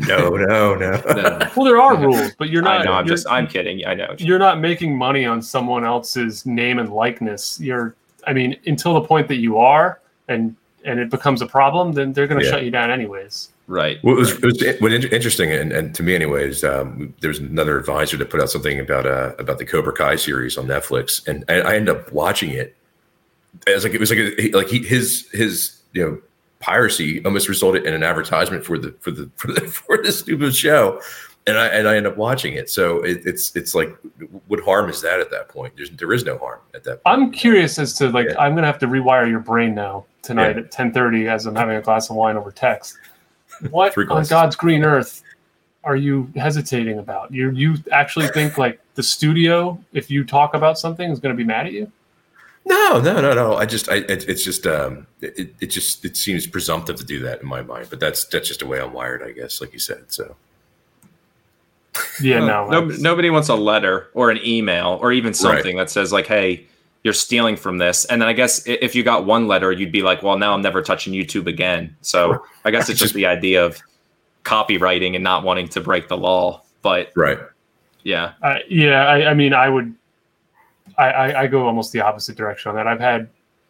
No, 0.00 0.28
no, 0.28 0.74
no. 0.74 1.00
No. 1.06 1.50
Well, 1.56 1.64
there 1.64 1.80
are 1.80 1.96
rules, 1.96 2.32
but 2.38 2.50
you're 2.50 2.62
not. 2.62 2.82
I 2.82 2.84
know. 2.84 2.92
I'm 2.92 3.06
just. 3.06 3.26
I'm 3.28 3.46
kidding. 3.46 3.86
I 3.86 3.94
know. 3.94 4.14
you're 4.18 4.38
not 4.38 4.60
making 4.60 4.96
money 4.96 5.24
on 5.24 5.40
someone 5.40 5.84
else's 5.84 6.44
name 6.44 6.78
and 6.78 6.92
likeness. 6.92 7.58
You're, 7.60 7.94
I 8.26 8.32
mean, 8.32 8.56
until 8.66 8.94
the 8.94 9.02
point 9.02 9.28
that 9.28 9.36
you 9.36 9.58
are, 9.58 10.00
and 10.28 10.56
and 10.84 11.00
it 11.00 11.10
becomes 11.10 11.40
a 11.40 11.46
problem, 11.46 11.92
then 11.92 12.12
they're 12.12 12.26
going 12.26 12.40
to 12.40 12.44
Yeah. 12.44 12.52
shut 12.52 12.64
you 12.64 12.70
down 12.70 12.90
anyways. 12.90 13.48
Right. 13.66 13.96
What 14.02 14.16
was, 14.16 14.32
it 14.32 14.44
was 14.44 14.62
what 14.80 14.92
inter- 14.92 15.08
interesting, 15.08 15.50
and, 15.50 15.72
and 15.72 15.94
to 15.94 16.02
me, 16.02 16.14
anyways, 16.14 16.62
um, 16.64 17.14
there 17.20 17.28
was 17.28 17.38
another 17.38 17.78
advisor 17.78 18.18
that 18.18 18.28
put 18.28 18.40
out 18.42 18.50
something 18.50 18.78
about 18.78 19.06
uh, 19.06 19.32
about 19.38 19.58
the 19.58 19.64
Cobra 19.64 19.94
Kai 19.94 20.16
series 20.16 20.58
on 20.58 20.66
Netflix, 20.66 21.26
and 21.26 21.44
I, 21.48 21.60
I 21.60 21.74
ended 21.76 21.96
up 21.96 22.12
watching 22.12 22.50
it. 22.50 22.76
It 23.66 23.74
was 23.74 23.84
like 23.84 23.94
it 23.94 24.00
was 24.00 24.10
like 24.10 24.18
a, 24.18 24.50
like 24.50 24.68
he, 24.68 24.80
his 24.80 25.26
his 25.32 25.80
you 25.94 26.02
know 26.04 26.18
piracy 26.60 27.24
almost 27.24 27.48
resulted 27.48 27.86
in 27.86 27.94
an 27.94 28.02
advertisement 28.02 28.64
for 28.66 28.76
the 28.78 28.92
for 29.00 29.10
the 29.10 29.30
for 29.36 29.52
the 29.52 29.62
for 29.62 30.02
this 30.02 30.18
stupid 30.18 30.54
show, 30.54 31.00
and 31.46 31.58
I 31.58 31.66
and 31.68 31.86
I 31.88 31.96
ended 31.96 32.12
up 32.12 32.18
watching 32.18 32.54
it. 32.54 32.70
So 32.70 33.02
it, 33.02 33.22
it's 33.26 33.54
it's 33.54 33.74
like 33.74 33.94
what 34.48 34.60
harm 34.60 34.88
is 34.88 35.02
that 35.02 35.20
at 35.20 35.30
that 35.30 35.48
point? 35.48 35.74
There's 35.76 35.90
there 35.90 36.12
is 36.12 36.24
no 36.24 36.38
harm 36.38 36.60
at 36.74 36.84
that. 36.84 37.02
point. 37.02 37.18
I'm 37.18 37.30
curious 37.30 37.78
as 37.78 37.92
to 37.98 38.08
like 38.10 38.28
Yeah. 38.28 38.38
I'm 38.38 38.52
going 38.52 38.62
to 38.62 38.66
have 38.66 38.78
to 38.80 38.86
rewire 38.86 39.28
your 39.28 39.40
brain 39.40 39.74
now 39.74 40.04
tonight 40.22 40.56
Yeah. 40.56 40.62
at 40.62 40.72
10:30 40.72 41.28
as 41.30 41.46
I'm 41.46 41.54
having 41.54 41.76
a 41.76 41.82
glass 41.82 42.08
of 42.10 42.16
wine 42.16 42.36
over 42.36 42.50
text. 42.50 42.96
What 43.70 43.96
on. 44.10 44.24
God's 44.24 44.56
green 44.56 44.82
earth 44.84 45.22
are 45.84 45.94
you 45.96 46.28
hesitating 46.34 46.98
about? 46.98 47.32
You 47.32 47.50
you 47.50 47.76
actually 47.92 48.26
think 48.28 48.58
like 48.58 48.80
the 48.94 49.02
studio, 49.02 49.78
if 49.92 50.10
you 50.10 50.24
talk 50.24 50.54
about 50.54 50.78
something, 50.78 51.10
is 51.10 51.20
going 51.20 51.34
to 51.34 51.36
be 51.36 51.44
mad 51.46 51.66
at 51.66 51.72
you? 51.72 51.90
No, 52.66 52.98
no, 53.00 53.20
no, 53.20 53.34
no. 53.34 53.56
I 53.56 53.66
just, 53.66 53.90
I, 53.90 53.96
it, 53.96 54.26
it's 54.26 54.42
just, 54.42 54.66
um, 54.66 55.06
it, 55.20 55.54
it 55.60 55.66
just, 55.66 56.02
it 56.04 56.16
seems 56.16 56.46
presumptive 56.46 56.96
to 56.96 57.04
do 57.04 57.20
that 57.20 57.42
in 57.42 57.46
my 57.46 57.60
mind. 57.60 57.88
But 57.90 58.00
that's 58.00 58.24
that's 58.24 58.48
just 58.48 58.60
the 58.60 58.66
way 58.66 58.80
I'm 58.80 58.94
wired, 58.94 59.22
I 59.22 59.32
guess, 59.32 59.60
like 59.60 59.72
you 59.74 59.78
said. 59.78 60.04
So 60.08 60.34
Yeah, 62.20 62.40
no. 62.40 62.68
no, 62.68 62.80
nobody 62.84 63.30
wants 63.30 63.48
a 63.48 63.54
letter 63.54 64.08
or 64.14 64.30
an 64.30 64.38
email 64.44 64.98
or 65.00 65.12
even 65.12 65.34
something 65.34 65.76
that 65.76 65.90
says 65.90 66.12
like, 66.12 66.26
"Hey, 66.26 66.66
you're 67.02 67.14
stealing 67.14 67.56
from 67.56 67.78
this." 67.78 68.04
And 68.04 68.22
then 68.22 68.28
I 68.28 68.32
guess 68.32 68.62
if 68.66 68.94
you 68.94 69.02
got 69.02 69.26
one 69.26 69.48
letter, 69.48 69.72
you'd 69.72 69.92
be 69.92 70.02
like, 70.02 70.22
"Well, 70.22 70.38
now 70.38 70.54
I'm 70.54 70.62
never 70.62 70.82
touching 70.82 71.12
YouTube 71.12 71.46
again." 71.46 71.96
So 72.02 72.44
I 72.64 72.70
guess 72.70 72.88
it's 72.88 73.00
just 73.04 73.14
the 73.14 73.26
idea 73.26 73.64
of 73.64 73.80
copywriting 74.44 75.14
and 75.14 75.24
not 75.24 75.42
wanting 75.42 75.68
to 75.68 75.80
break 75.80 76.08
the 76.08 76.16
law. 76.16 76.62
But 76.82 77.10
right, 77.16 77.38
yeah, 78.02 78.32
Uh, 78.42 78.58
yeah, 78.68 79.06
I, 79.06 79.30
I 79.30 79.34
mean, 79.34 79.54
I 79.54 79.68
would, 79.70 79.94
I, 80.98 81.10
I, 81.10 81.40
I 81.42 81.46
go 81.46 81.66
almost 81.66 81.92
the 81.92 82.02
opposite 82.02 82.36
direction 82.36 82.68
on 82.68 82.76
that. 82.76 82.86
I've 82.86 83.00
had, 83.00 83.28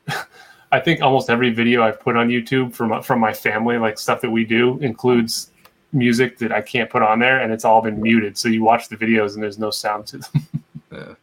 I 0.72 0.80
think 0.80 1.01
almost 1.01 1.30
every 1.30 1.51
video 1.51 1.82
I've 1.84 2.01
put 2.01 2.16
on 2.16 2.28
YouTube 2.28 2.74
from 2.74 3.01
from 3.03 3.20
my 3.20 3.32
family, 3.32 3.78
like 3.78 3.99
stuff 3.99 4.20
that 4.22 4.30
we 4.30 4.45
do, 4.45 4.78
includes 4.80 5.51
music 5.95 6.38
that 6.38 6.53
I 6.53 6.61
can't 6.61 6.90
put 6.90 7.03
on 7.03 7.18
there, 7.18 7.40
and 7.40 7.53
it's 7.53 7.64
all 7.64 7.80
been 7.80 8.01
muted. 8.03 8.36
So 8.36 8.49
you 8.49 8.62
watch 8.62 8.88
the 8.88 8.97
videos 8.97 9.34
and 9.34 9.42
there's 9.42 9.59
no 9.59 9.70
sound 9.70 10.07
to 10.09 10.18
them. 10.18 10.47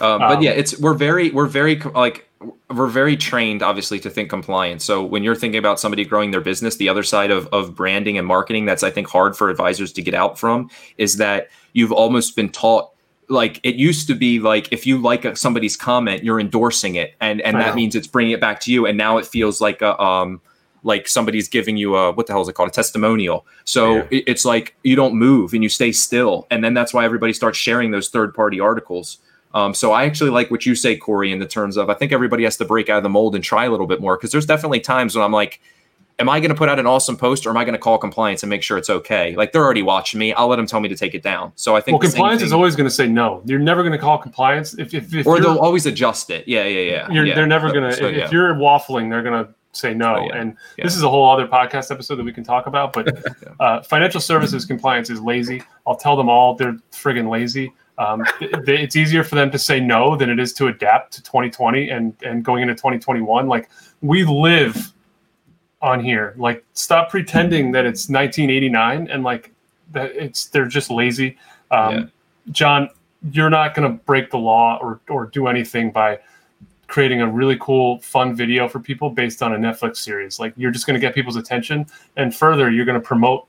Uh, 0.00 0.18
but 0.18 0.38
Um, 0.38 0.42
yeah, 0.42 0.52
it's 0.52 0.78
we're 0.78 0.94
very 0.94 1.30
we're 1.30 1.46
very 1.46 1.76
like 1.78 2.26
we're 2.70 2.86
very 2.86 3.16
trained 3.16 3.62
obviously 3.62 4.00
to 4.00 4.08
think 4.08 4.30
compliance. 4.30 4.84
So 4.84 5.04
when 5.04 5.22
you're 5.22 5.34
thinking 5.34 5.58
about 5.58 5.78
somebody 5.78 6.04
growing 6.06 6.30
their 6.30 6.40
business, 6.40 6.76
the 6.76 6.88
other 6.88 7.02
side 7.02 7.30
of 7.30 7.46
of 7.48 7.74
branding 7.74 8.16
and 8.16 8.26
marketing 8.26 8.64
that's 8.64 8.82
I 8.82 8.90
think 8.90 9.08
hard 9.08 9.36
for 9.36 9.50
advisors 9.50 9.92
to 9.94 10.02
get 10.02 10.14
out 10.14 10.38
from 10.38 10.70
is 10.96 11.18
that 11.18 11.50
you've 11.74 11.92
almost 11.92 12.34
been 12.34 12.48
taught 12.48 12.90
like 13.28 13.60
it 13.62 13.74
used 13.74 14.06
to 14.08 14.14
be 14.14 14.40
like 14.40 14.72
if 14.72 14.86
you 14.86 14.98
like 14.98 15.24
a, 15.24 15.36
somebody's 15.36 15.76
comment, 15.76 16.24
you're 16.24 16.40
endorsing 16.40 16.94
it, 16.94 17.14
and 17.20 17.40
and 17.42 17.56
that 17.56 17.74
means 17.74 17.94
it's 17.94 18.06
bringing 18.06 18.32
it 18.32 18.40
back 18.40 18.60
to 18.60 18.72
you. 18.72 18.86
And 18.86 18.96
now 18.96 19.18
it 19.18 19.26
feels 19.26 19.60
like 19.60 19.82
a 19.82 20.00
um 20.00 20.40
like 20.82 21.08
somebody's 21.08 21.48
giving 21.48 21.76
you 21.76 21.96
a 21.96 22.12
what 22.12 22.26
the 22.26 22.32
hell 22.32 22.42
is 22.42 22.48
it 22.48 22.54
called 22.54 22.68
a 22.68 22.72
testimonial. 22.72 23.46
So 23.64 23.96
Yeah. 23.96 24.02
it- 24.10 24.24
it's 24.26 24.44
like 24.44 24.74
you 24.82 24.96
don't 24.96 25.14
move 25.14 25.52
and 25.52 25.62
you 25.62 25.68
stay 25.68 25.92
still, 25.92 26.46
and 26.50 26.64
then 26.64 26.74
that's 26.74 26.94
why 26.94 27.04
everybody 27.04 27.32
starts 27.32 27.58
sharing 27.58 27.90
those 27.90 28.08
third 28.08 28.34
party 28.34 28.60
articles. 28.60 29.18
Um, 29.52 29.74
so 29.74 29.92
I 29.92 30.04
actually 30.04 30.30
like 30.30 30.50
what 30.50 30.64
you 30.64 30.74
say, 30.74 30.96
Corey, 30.96 31.32
in 31.32 31.40
the 31.40 31.46
terms 31.46 31.76
of 31.76 31.90
I 31.90 31.94
think 31.94 32.12
everybody 32.12 32.44
has 32.44 32.56
to 32.58 32.64
break 32.64 32.88
out 32.88 32.98
of 32.98 33.02
the 33.02 33.08
mold 33.08 33.34
and 33.34 33.42
try 33.42 33.64
a 33.64 33.70
little 33.70 33.86
bit 33.86 34.00
more 34.00 34.16
because 34.16 34.30
there's 34.30 34.46
definitely 34.46 34.80
times 34.80 35.16
when 35.16 35.24
I'm 35.24 35.32
like, 35.32 35.60
am 36.20 36.28
I 36.28 36.38
going 36.38 36.50
to 36.50 36.54
put 36.54 36.68
out 36.68 36.78
an 36.78 36.86
awesome 36.86 37.16
post 37.16 37.46
or 37.46 37.50
am 37.50 37.56
I 37.56 37.64
going 37.64 37.72
to 37.72 37.78
call 37.78 37.98
compliance 37.98 38.42
and 38.42 38.50
make 38.50 38.62
sure 38.62 38.78
it's 38.78 38.90
okay? 38.90 39.34
Like 39.34 39.52
they're 39.52 39.64
already 39.64 39.82
watching 39.82 40.20
me. 40.20 40.32
I'll 40.34 40.48
let 40.48 40.56
them 40.56 40.66
tell 40.66 40.78
me 40.78 40.88
to 40.88 40.94
take 40.96 41.14
it 41.14 41.22
down. 41.22 41.52
So 41.56 41.74
I 41.74 41.80
think 41.80 42.00
Well, 42.00 42.08
compliance 42.08 42.42
is 42.42 42.52
always 42.52 42.76
going 42.76 42.88
to 42.88 42.94
say 42.94 43.08
no. 43.08 43.42
You're 43.46 43.58
never 43.58 43.82
going 43.82 43.92
to 43.92 43.98
call 43.98 44.18
compliance 44.18 44.78
if 44.78 44.94
if, 44.94 45.12
if 45.14 45.26
or 45.26 45.40
they'll 45.40 45.58
always 45.58 45.86
adjust 45.86 46.30
it. 46.30 46.46
Yeah, 46.46 46.64
yeah, 46.64 46.80
yeah. 46.80 47.10
you're, 47.10 47.24
yeah. 47.26 47.34
they're 47.34 47.46
never 47.46 47.72
going 47.72 47.90
to. 47.90 47.96
So, 47.96 48.06
if, 48.06 48.16
yeah. 48.16 48.24
if 48.26 48.32
you're 48.32 48.54
waffling, 48.54 49.10
they're 49.10 49.22
going 49.22 49.44
to 49.44 49.52
say 49.72 49.94
no. 49.94 50.16
Oh, 50.16 50.24
yeah. 50.26 50.36
And 50.36 50.56
Yeah. 50.76 50.84
this 50.84 50.96
is 50.96 51.02
a 51.02 51.08
whole 51.08 51.28
other 51.30 51.46
podcast 51.46 51.90
episode 51.90 52.16
that 52.16 52.24
we 52.24 52.32
can 52.32 52.44
talk 52.44 52.66
about. 52.66 52.92
But 52.92 53.22
uh, 53.60 53.82
financial 53.82 54.20
services 54.20 54.64
compliance 54.64 55.10
is 55.10 55.20
lazy. 55.20 55.62
I'll 55.86 55.96
tell 55.96 56.16
them 56.16 56.28
all 56.28 56.54
they're 56.54 56.76
friggin' 56.92 57.28
lazy. 57.30 57.72
Um, 57.98 58.24
it's 58.40 58.96
easier 58.96 59.22
for 59.22 59.34
them 59.34 59.50
to 59.50 59.58
say 59.58 59.78
no 59.78 60.16
than 60.16 60.30
it 60.30 60.40
is 60.40 60.54
to 60.54 60.68
adapt 60.68 61.12
to 61.14 61.22
2020 61.22 61.90
and 61.90 62.14
and 62.24 62.42
going 62.42 62.62
into 62.62 62.74
2021. 62.74 63.46
Like 63.46 63.68
we 64.00 64.24
live 64.24 64.92
on 65.82 66.02
here. 66.02 66.34
Like 66.38 66.64
stop 66.72 67.10
pretending 67.10 67.72
that 67.72 67.84
it's 67.84 68.08
1989 68.08 69.08
and 69.10 69.22
like 69.22 69.52
that 69.92 70.12
it's 70.12 70.46
they're 70.46 70.66
just 70.66 70.90
lazy. 70.90 71.36
Um, 71.70 71.92
Yeah. 71.94 72.04
John, 72.52 72.88
you're 73.32 73.50
not 73.50 73.74
going 73.74 73.86
to 73.90 74.02
break 74.04 74.30
the 74.30 74.38
law 74.38 74.78
or 74.80 75.00
or 75.10 75.26
do 75.26 75.46
anything 75.46 75.90
by 75.90 76.18
creating 76.90 77.20
a 77.20 77.26
really 77.30 77.56
cool, 77.60 78.00
fun 78.00 78.34
video 78.34 78.68
for 78.68 78.80
people 78.80 79.08
based 79.10 79.42
on 79.42 79.54
a 79.54 79.56
Netflix 79.56 79.98
series. 79.98 80.40
Like 80.40 80.52
you're 80.56 80.72
just 80.72 80.86
going 80.86 80.94
to 80.94 81.00
get 81.00 81.14
people's 81.14 81.36
attention, 81.36 81.86
and 82.16 82.34
further, 82.34 82.68
you're 82.70 82.84
going 82.84 83.00
to 83.00 83.06
promote 83.06 83.46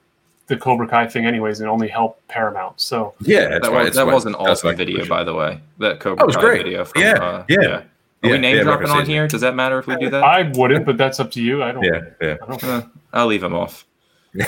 the 0.47 0.55
Cobra 0.55 0.87
Kai 0.87 1.07
thing 1.07 1.25
anyways, 1.25 1.59
and 1.59 1.67
only 1.69 1.87
help 1.87 2.19
Paramount. 2.27 2.79
So 2.79 3.13
yeah, 3.21 3.47
that's 3.49 3.63
that 3.63 3.71
why. 3.71 3.77
was, 3.79 3.85
that's 3.87 3.95
that 3.97 4.05
why- 4.07 4.13
was 4.13 4.25
an 4.25 4.35
awesome 4.35 4.69
my 4.69 4.75
video, 4.75 5.05
by 5.07 5.23
the 5.23 5.33
way. 5.33 5.59
That 5.79 5.99
Cobra 5.99 6.17
That 6.17 6.27
was 6.27 6.35
Kai 6.35 6.41
great. 6.41 6.63
video. 6.63 6.85
From, 6.85 7.01
Yeah, 7.01 7.11
uh, 7.13 7.45
yeah. 7.49 7.57
Are 7.59 7.85
Yeah, 8.23 8.31
we 8.33 8.37
name 8.37 8.57
yeah, 8.57 8.63
dropping 8.63 8.89
on 8.89 9.05
here? 9.07 9.27
Does 9.27 9.41
that 9.41 9.55
matter 9.55 9.79
if 9.79 9.87
we 9.87 9.95
do 9.95 10.11
that? 10.11 10.23
I 10.23 10.43
wouldn't, 10.55 10.85
but 10.85 10.95
that's 10.97 11.19
up 11.19 11.31
to 11.31 11.41
you. 11.41 11.63
I 11.63 11.71
don't. 11.71 11.83
Yeah, 11.83 12.01
yeah. 12.21 12.35
I 12.43 12.45
don't 12.45 12.63
Uh, 12.63 12.81
I'll 13.13 13.25
leave 13.25 13.41
him 13.43 13.55
off. 13.55 13.83
um, 14.39 14.45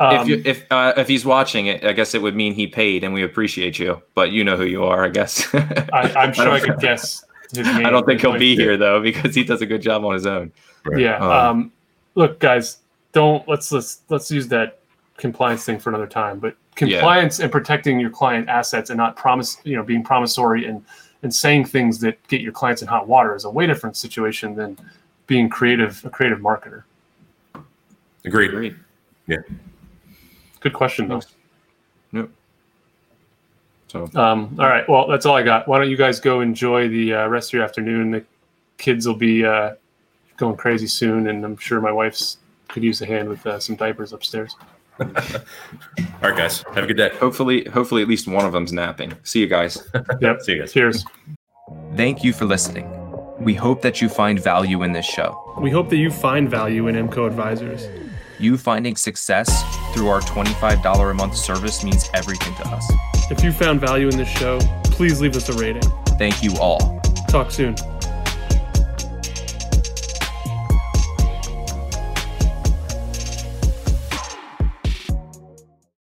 if 0.22 0.28
you, 0.28 0.42
if 0.46 0.64
uh, 0.72 0.94
if 0.96 1.06
he's 1.08 1.24
watching 1.26 1.66
it, 1.66 1.84
I 1.84 1.92
guess 1.92 2.14
it 2.14 2.22
would 2.22 2.34
mean 2.34 2.54
he 2.54 2.66
paid, 2.66 3.04
and 3.04 3.12
we 3.12 3.22
appreciate 3.24 3.78
you. 3.78 4.00
But 4.14 4.30
you 4.30 4.42
know 4.44 4.56
who 4.56 4.64
you 4.64 4.84
are, 4.84 5.04
I 5.04 5.08
guess. 5.10 5.46
I, 5.54 6.12
I'm 6.16 6.32
sure 6.32 6.48
I, 6.48 6.58
don't- 6.60 6.70
could 6.70 6.80
guess. 6.80 7.24
His 7.56 7.66
name 7.66 7.84
I 7.86 7.90
don't 7.90 8.06
think 8.06 8.20
he'll 8.20 8.30
Like, 8.30 8.40
be 8.40 8.56
here 8.56 8.76
though 8.76 9.00
because 9.02 9.34
he 9.34 9.44
does 9.44 9.60
a 9.60 9.66
good 9.66 9.82
job 9.82 10.04
on 10.04 10.14
his 10.14 10.26
own. 10.26 10.52
Right. 10.84 11.00
Yeah. 11.00 11.16
Um, 11.18 11.30
Um, 11.30 11.72
look, 12.14 12.38
guys, 12.38 12.78
don't 13.12 13.46
let's 13.46 13.70
let's 13.70 14.02
let's 14.08 14.30
use 14.30 14.48
that 14.48 14.78
compliance 15.16 15.64
thing 15.64 15.78
for 15.78 15.90
another 15.90 16.06
time. 16.06 16.38
But 16.38 16.56
compliance 16.74 17.40
and 17.40 17.52
protecting 17.52 18.00
your 18.00 18.10
client 18.10 18.48
assets 18.48 18.90
and 18.90 18.96
not 18.96 19.16
promise, 19.16 19.58
you 19.64 19.76
know, 19.76 19.82
being 19.82 20.02
promissory 20.02 20.66
and 20.66 20.84
and 21.22 21.34
saying 21.34 21.66
things 21.66 22.00
that 22.00 22.26
get 22.28 22.40
your 22.40 22.52
clients 22.52 22.82
in 22.82 22.88
hot 22.88 23.06
water 23.06 23.36
is 23.36 23.44
a 23.44 23.50
way 23.50 23.66
different 23.66 23.96
situation 23.96 24.54
than 24.54 24.76
being 25.26 25.48
creative, 25.48 26.04
a 26.04 26.10
creative 26.10 26.40
marketer. 26.40 26.82
Agreed. 28.24 28.50
Agreed. 28.50 28.76
Yeah. 29.26 29.38
Good 30.60 30.72
question 30.72 31.08
though. 31.08 31.20
Yep. 33.94 34.12
So 34.12 34.20
Um, 34.20 34.56
all 34.58 34.66
right. 34.68 34.88
Well, 34.88 35.06
that's 35.08 35.26
all 35.26 35.34
I 35.34 35.42
got. 35.42 35.68
Why 35.68 35.78
don't 35.78 35.90
you 35.90 35.96
guys 35.96 36.20
go 36.20 36.40
enjoy 36.40 36.88
the 36.88 37.14
uh, 37.14 37.26
rest 37.28 37.50
of 37.50 37.54
your 37.54 37.64
afternoon? 37.64 38.10
The 38.12 38.24
kids 38.78 39.06
will 39.06 39.14
be 39.16 39.44
uh, 39.44 39.74
going 40.36 40.56
crazy 40.56 40.86
soon, 40.86 41.28
and 41.28 41.44
I'm 41.44 41.56
sure 41.56 41.80
my 41.80 41.92
wife's 41.92 42.38
could 42.68 42.82
use 42.82 43.02
a 43.02 43.06
hand 43.06 43.28
with 43.28 43.46
uh, 43.46 43.60
some 43.60 43.76
diapers 43.76 44.12
upstairs. 44.12 44.56
All 45.00 45.08
right, 46.22 46.36
guys. 46.36 46.62
Have 46.74 46.84
a 46.84 46.86
good 46.86 46.96
day. 46.96 47.10
hopefully, 47.20 47.64
hopefully 47.68 48.02
at 48.02 48.08
least 48.08 48.26
one 48.26 48.44
of 48.46 48.52
them's 48.52 48.72
napping. 48.72 49.12
See 49.24 49.40
you 49.40 49.46
guys. 49.46 49.86
Yep. 50.20 50.42
See 50.42 50.52
you 50.52 50.58
guys. 50.60 50.72
Cheers. 50.72 51.04
Thank 51.96 52.24
you 52.24 52.32
for 52.32 52.44
listening. 52.44 52.88
We 53.38 53.54
hope 53.54 53.82
that 53.82 54.00
you 54.00 54.08
find 54.08 54.40
value 54.42 54.82
in 54.82 54.92
this 54.92 55.04
show. 55.06 55.54
We 55.60 55.70
hope 55.70 55.90
that 55.90 55.96
you 55.96 56.10
find 56.10 56.48
value 56.48 56.86
in 56.88 56.94
MCO 56.94 57.26
Advisors. 57.26 57.88
You 58.38 58.56
finding 58.56 58.96
success 58.96 59.62
through 59.94 60.08
our 60.08 60.20
$25 60.20 61.10
a 61.10 61.14
month 61.14 61.36
service 61.36 61.82
means 61.84 62.08
everything 62.14 62.54
to 62.56 62.68
us. 62.68 62.92
If 63.32 63.42
you 63.42 63.50
found 63.50 63.80
value 63.80 64.08
in 64.08 64.18
this 64.18 64.28
show, 64.28 64.58
please 64.84 65.22
leave 65.22 65.34
us 65.36 65.48
a 65.48 65.54
rating. 65.54 65.82
Thank 66.18 66.42
you 66.42 66.54
all. 66.58 67.00
Talk 67.28 67.50
soon. 67.50 67.74